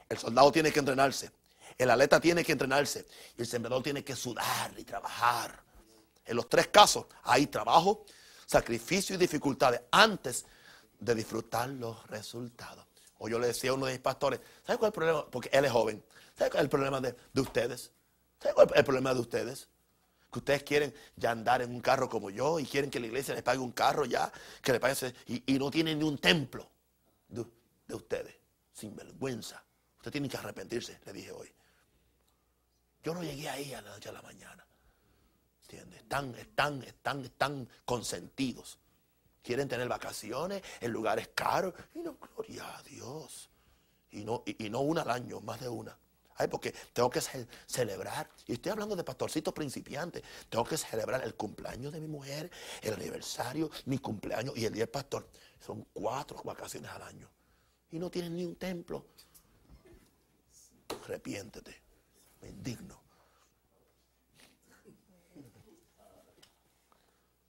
El 0.08 0.18
soldado 0.18 0.52
tiene 0.52 0.72
que 0.72 0.78
entrenarse. 0.78 1.30
El 1.78 1.90
atleta 1.90 2.20
tiene 2.20 2.44
que 2.44 2.52
entrenarse. 2.52 3.06
Y 3.36 3.42
el 3.42 3.46
sembrador 3.46 3.82
tiene 3.82 4.04
que 4.04 4.16
sudar 4.16 4.72
y 4.78 4.84
trabajar. 4.84 5.62
En 6.24 6.36
los 6.36 6.48
tres 6.48 6.68
casos 6.68 7.06
hay 7.22 7.46
trabajo, 7.46 8.04
sacrificio 8.46 9.14
y 9.14 9.18
dificultades 9.18 9.82
antes 9.90 10.44
de 10.98 11.14
disfrutar 11.14 11.68
los 11.68 12.06
resultados. 12.08 12.84
O 13.18 13.28
yo 13.28 13.38
le 13.38 13.48
decía 13.48 13.70
a 13.70 13.74
uno 13.74 13.86
de 13.86 13.92
mis 13.92 14.00
pastores, 14.00 14.40
¿sabe 14.66 14.78
cuál 14.78 14.88
es 14.88 14.92
el 14.92 14.94
problema? 14.94 15.30
Porque 15.30 15.50
él 15.52 15.64
es 15.64 15.72
joven. 15.72 16.04
¿Sabe 16.36 16.50
cuál 16.50 16.60
es 16.60 16.64
el 16.64 16.70
problema 16.70 17.00
de, 17.00 17.16
de 17.32 17.40
ustedes? 17.40 17.92
¿Sabe 18.40 18.54
cuál 18.54 18.68
es 18.70 18.76
el 18.76 18.84
problema 18.84 19.14
de 19.14 19.20
ustedes? 19.20 19.68
Que 20.30 20.38
ustedes 20.40 20.62
quieren 20.64 20.94
ya 21.16 21.30
andar 21.30 21.62
en 21.62 21.70
un 21.70 21.80
carro 21.80 22.08
como 22.08 22.30
yo 22.30 22.58
y 22.58 22.66
quieren 22.66 22.90
que 22.90 23.00
la 23.00 23.06
iglesia 23.06 23.34
les 23.34 23.42
pague 23.42 23.58
un 23.58 23.72
carro 23.72 24.04
ya, 24.04 24.30
que 24.60 24.72
le 24.72 24.80
pague 24.80 25.14
y, 25.26 25.54
y 25.54 25.58
no 25.58 25.70
tienen 25.70 25.98
ni 25.98 26.04
un 26.04 26.18
templo 26.18 26.68
de 27.28 27.94
ustedes. 27.94 28.34
Sin 28.72 28.94
vergüenza. 28.94 29.65
Usted 30.06 30.12
tiene 30.12 30.28
que 30.28 30.36
arrepentirse, 30.36 31.00
le 31.04 31.12
dije 31.12 31.32
hoy. 31.32 31.52
Yo 33.02 33.12
no 33.12 33.24
llegué 33.24 33.48
ahí 33.48 33.74
a 33.74 33.82
la 33.82 33.90
noche 33.90 34.08
a 34.08 34.12
la 34.12 34.22
mañana. 34.22 34.64
¿Entiendes? 35.62 35.98
Están, 36.00 36.32
están, 36.36 36.82
están, 36.84 37.24
están 37.24 37.68
consentidos. 37.84 38.78
Quieren 39.42 39.66
tener 39.66 39.88
vacaciones 39.88 40.62
en 40.80 40.92
lugares 40.92 41.30
caros. 41.34 41.74
Y 41.92 41.98
no, 41.98 42.16
gloria 42.18 42.76
a 42.76 42.82
Dios. 42.84 43.50
Y 44.12 44.22
no, 44.24 44.44
y, 44.46 44.70
no 44.70 44.82
una 44.82 45.02
al 45.02 45.10
año, 45.10 45.40
más 45.40 45.58
de 45.58 45.68
una. 45.68 45.98
Ay, 46.36 46.46
porque 46.46 46.70
tengo 46.92 47.10
que 47.10 47.20
ce- 47.20 47.48
celebrar. 47.66 48.30
Y 48.46 48.52
estoy 48.52 48.70
hablando 48.70 48.94
de 48.94 49.02
pastorcitos 49.02 49.52
principiantes. 49.52 50.22
Tengo 50.48 50.64
que 50.64 50.76
celebrar 50.76 51.24
el 51.24 51.34
cumpleaños 51.34 51.92
de 51.92 52.00
mi 52.00 52.06
mujer, 52.06 52.48
el 52.80 52.94
aniversario, 52.94 53.72
mi 53.86 53.98
cumpleaños 53.98 54.56
y 54.56 54.66
el 54.66 54.72
día 54.72 54.82
del 54.84 54.90
pastor. 54.90 55.28
Son 55.58 55.82
cuatro 55.92 56.40
vacaciones 56.44 56.92
al 56.92 57.02
año. 57.02 57.28
Y 57.90 57.98
no 57.98 58.08
tienen 58.08 58.36
ni 58.36 58.44
un 58.44 58.54
templo. 58.54 59.06
Arrepiéntete. 61.06 61.82
Me 62.42 62.48
indigno. 62.48 63.00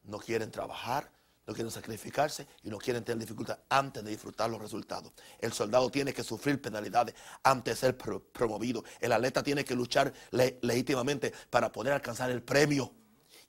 no 0.03 0.19
quieren 0.19 0.49
trabajar, 0.51 1.11
no 1.45 1.53
quieren 1.53 1.69
sacrificarse 1.69 2.47
y 2.63 2.69
no 2.69 2.77
quieren 2.77 3.03
tener 3.03 3.19
dificultad 3.19 3.59
antes 3.67 4.01
de 4.05 4.11
disfrutar 4.11 4.49
los 4.49 4.61
resultados. 4.61 5.11
El 5.39 5.51
soldado 5.51 5.89
tiene 5.89 6.13
que 6.13 6.23
sufrir 6.23 6.61
penalidades 6.61 7.13
antes 7.43 7.73
de 7.75 7.87
ser 7.87 7.97
pro- 7.97 8.23
promovido. 8.23 8.85
El 9.01 9.11
atleta 9.11 9.43
tiene 9.43 9.65
que 9.65 9.75
luchar 9.75 10.13
le- 10.31 10.59
legítimamente 10.61 11.33
para 11.49 11.73
poder 11.73 11.91
alcanzar 11.91 12.31
el 12.31 12.41
premio. 12.41 12.93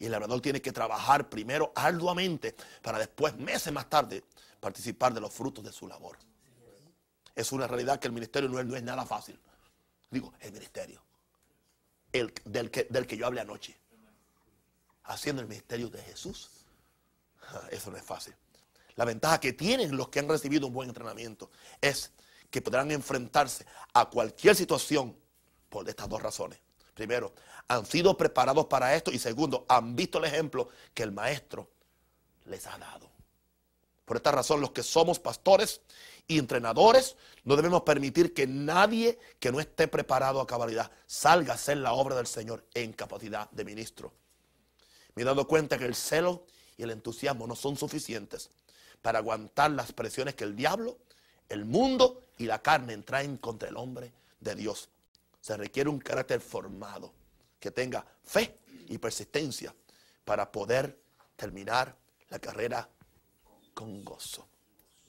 Y 0.01 0.06
el 0.06 0.10
labrador 0.10 0.40
tiene 0.40 0.60
que 0.60 0.72
trabajar 0.72 1.28
primero 1.28 1.70
arduamente 1.76 2.56
para 2.82 2.98
después, 2.98 3.36
meses 3.36 3.72
más 3.72 3.89
tarde, 3.89 4.24
participar 4.59 5.14
de 5.14 5.20
los 5.20 5.32
frutos 5.32 5.62
de 5.64 5.72
su 5.72 5.86
labor. 5.86 6.18
Es 7.36 7.52
una 7.52 7.68
realidad 7.68 8.01
que 8.01 8.09
el 8.09 8.12
ministerio 8.12 8.48
no 8.48 8.74
es 8.76 8.82
nada 8.82 9.06
fácil. 9.06 9.39
Digo, 10.10 10.32
el 10.40 10.52
ministerio. 10.52 11.02
El, 12.12 12.32
del, 12.44 12.70
que, 12.70 12.85
del 12.85 13.06
que 13.06 13.16
yo 13.16 13.26
hablé 13.26 13.40
anoche 13.43 13.78
haciendo 15.05 15.43
el 15.43 15.48
ministerio 15.48 15.89
de 15.89 16.01
Jesús. 16.02 16.51
Ja, 17.39 17.68
Eso 17.70 17.90
no 17.90 17.97
es 17.97 18.05
fácil. 18.05 18.35
La 18.94 19.05
ventaja 19.05 19.40
que 19.40 19.52
tienen 19.52 19.97
los 19.97 20.09
que 20.09 20.18
han 20.18 20.28
recibido 20.28 20.66
un 20.66 20.72
buen 20.72 20.89
entrenamiento 20.89 21.51
es 21.80 22.12
que 22.51 22.62
podrán 22.62 22.90
enfrentarse 22.90 23.66
a 23.93 24.09
cualquier 24.09 24.56
situación 24.56 25.16
por 25.68 25.89
estas 25.89 26.09
dos 26.09 26.22
razones. 26.22 26.59
Primero, 26.94 27.32
han 27.68 27.86
sido 27.86 28.16
preparados 28.16 28.66
para 28.66 28.94
esto 28.97 29.12
y 29.12 29.18
segundo, 29.18 29.66
han 29.68 29.94
visto 29.94 30.18
el 30.18 30.24
ejemplo 30.24 30.68
que 30.94 31.02
el 31.02 31.12
maestro 31.12 31.70
les 32.47 32.66
ha 32.66 32.76
dado. 32.78 33.09
Por 34.05 34.16
esta 34.16 34.32
razón, 34.32 34.60
los 34.60 34.72
que 34.72 34.82
somos 34.82 35.18
pastores 35.18 35.82
y 36.29 36.39
entrenadores, 36.39 37.17
no 37.45 37.57
debemos 37.57 37.83
permitir 37.83 38.35
que 38.35 38.47
nadie 38.47 39.19
que 39.41 39.51
no 39.51 39.61
esté 39.61 39.89
preparado 39.89 40.43
a 40.43 40.47
cabalidad 40.47 40.93
salga 41.07 41.53
a 41.53 41.57
hacer 41.57 41.79
la 41.79 41.95
obra 41.95 42.15
del 42.15 42.27
Señor 42.27 42.65
en 42.75 42.93
capacidad 42.93 43.51
de 43.51 43.65
ministro. 43.65 44.13
Me 45.15 45.23
he 45.23 45.25
dado 45.25 45.49
cuenta 45.49 45.79
que 45.79 45.87
el 45.87 45.95
celo 45.95 46.45
y 46.77 46.83
el 46.83 46.91
entusiasmo 46.91 47.47
no 47.47 47.57
son 47.57 47.77
suficientes 47.77 48.51
para 49.01 49.21
aguantar 49.21 49.71
las 49.71 49.93
presiones 49.93 50.35
que 50.35 50.45
el 50.45 50.55
diablo, 50.55 50.99
el 51.49 51.65
mundo 51.65 52.27
y 52.37 52.45
la 52.45 52.61
carne 52.61 52.99
traen 52.99 53.39
contra 53.39 53.71
el 53.71 53.79
hombre 53.79 54.13
de 54.39 54.55
Dios. 54.55 54.91
Se 55.41 55.57
requiere 55.57 55.89
un 55.89 55.99
carácter 55.99 56.41
formado 56.41 57.13
que 57.59 57.71
tenga 57.71 58.05
fe 58.23 58.59
y 58.87 58.99
persistencia 58.99 59.75
para 60.27 60.53
poder 60.53 61.01
terminar 61.37 61.97
la 62.29 62.39
carrera 62.39 62.87
con 63.73 64.05
gozo. 64.05 64.47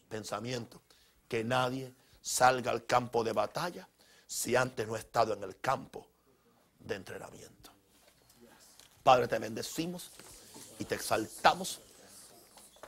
Pensamiento, 0.08 0.82
que 1.30 1.46
nadie 1.46 1.94
salga 2.22 2.72
al 2.72 2.86
campo 2.86 3.24
de 3.24 3.32
batalla 3.32 3.88
si 4.28 4.56
antes 4.56 4.86
no 4.86 4.96
ha 4.96 5.00
estado 5.00 5.34
en 5.34 5.44
el 5.44 5.60
campo 5.60 6.06
de 6.80 6.96
entrenamiento. 6.96 7.72
Padre, 9.04 9.28
te 9.28 9.40
bendecimos 9.40 10.12
y 10.78 10.86
te 10.86 10.96
exaltamos. 10.96 11.80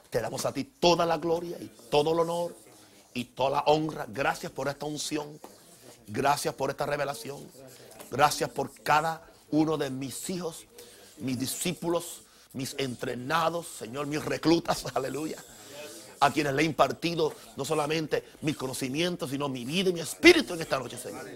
Te 0.10 0.20
damos 0.20 0.46
a 0.46 0.52
ti 0.52 0.66
toda 0.66 1.06
la 1.06 1.18
gloria 1.18 1.58
y 1.60 1.68
todo 1.90 2.12
el 2.12 2.20
honor 2.20 2.56
y 3.14 3.26
toda 3.26 3.52
la 3.52 3.60
honra. 3.68 4.06
Gracias 4.10 4.52
por 4.52 4.68
esta 4.68 4.86
unción. 4.86 5.40
Gracias 6.08 6.54
por 6.54 6.70
esta 6.70 6.86
revelación. 6.86 7.50
Gracias 8.10 8.50
por 8.50 8.74
cada 8.84 9.26
uno 9.52 9.78
de 9.78 9.90
mis 9.90 10.30
hijos, 10.30 10.66
mis 11.18 11.40
discípulos, 11.40 12.24
mis 12.54 12.76
entrenados, 12.78 13.68
Señor, 13.68 14.08
mis 14.08 14.24
reclutas, 14.24 14.86
aleluya. 14.94 15.44
A 16.22 16.32
quienes 16.32 16.54
le 16.54 16.62
he 16.62 16.66
impartido 16.66 17.34
no 17.58 17.66
solamente 17.66 18.24
mis 18.42 18.56
conocimientos, 18.56 19.30
sino 19.30 19.50
mi 19.50 19.66
vida 19.66 19.90
y 19.90 19.94
mi 19.94 20.00
espíritu 20.00 20.54
en 20.54 20.62
esta 20.62 20.80
noche, 20.80 20.98
Señor. 20.98 21.28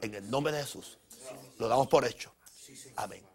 En 0.00 0.14
el 0.14 0.30
nombre 0.30 0.52
de 0.52 0.62
Jesús. 0.62 0.98
Lo 1.58 1.68
damos 1.68 1.88
por 1.88 2.04
hecho. 2.04 2.32
Amén. 2.96 3.27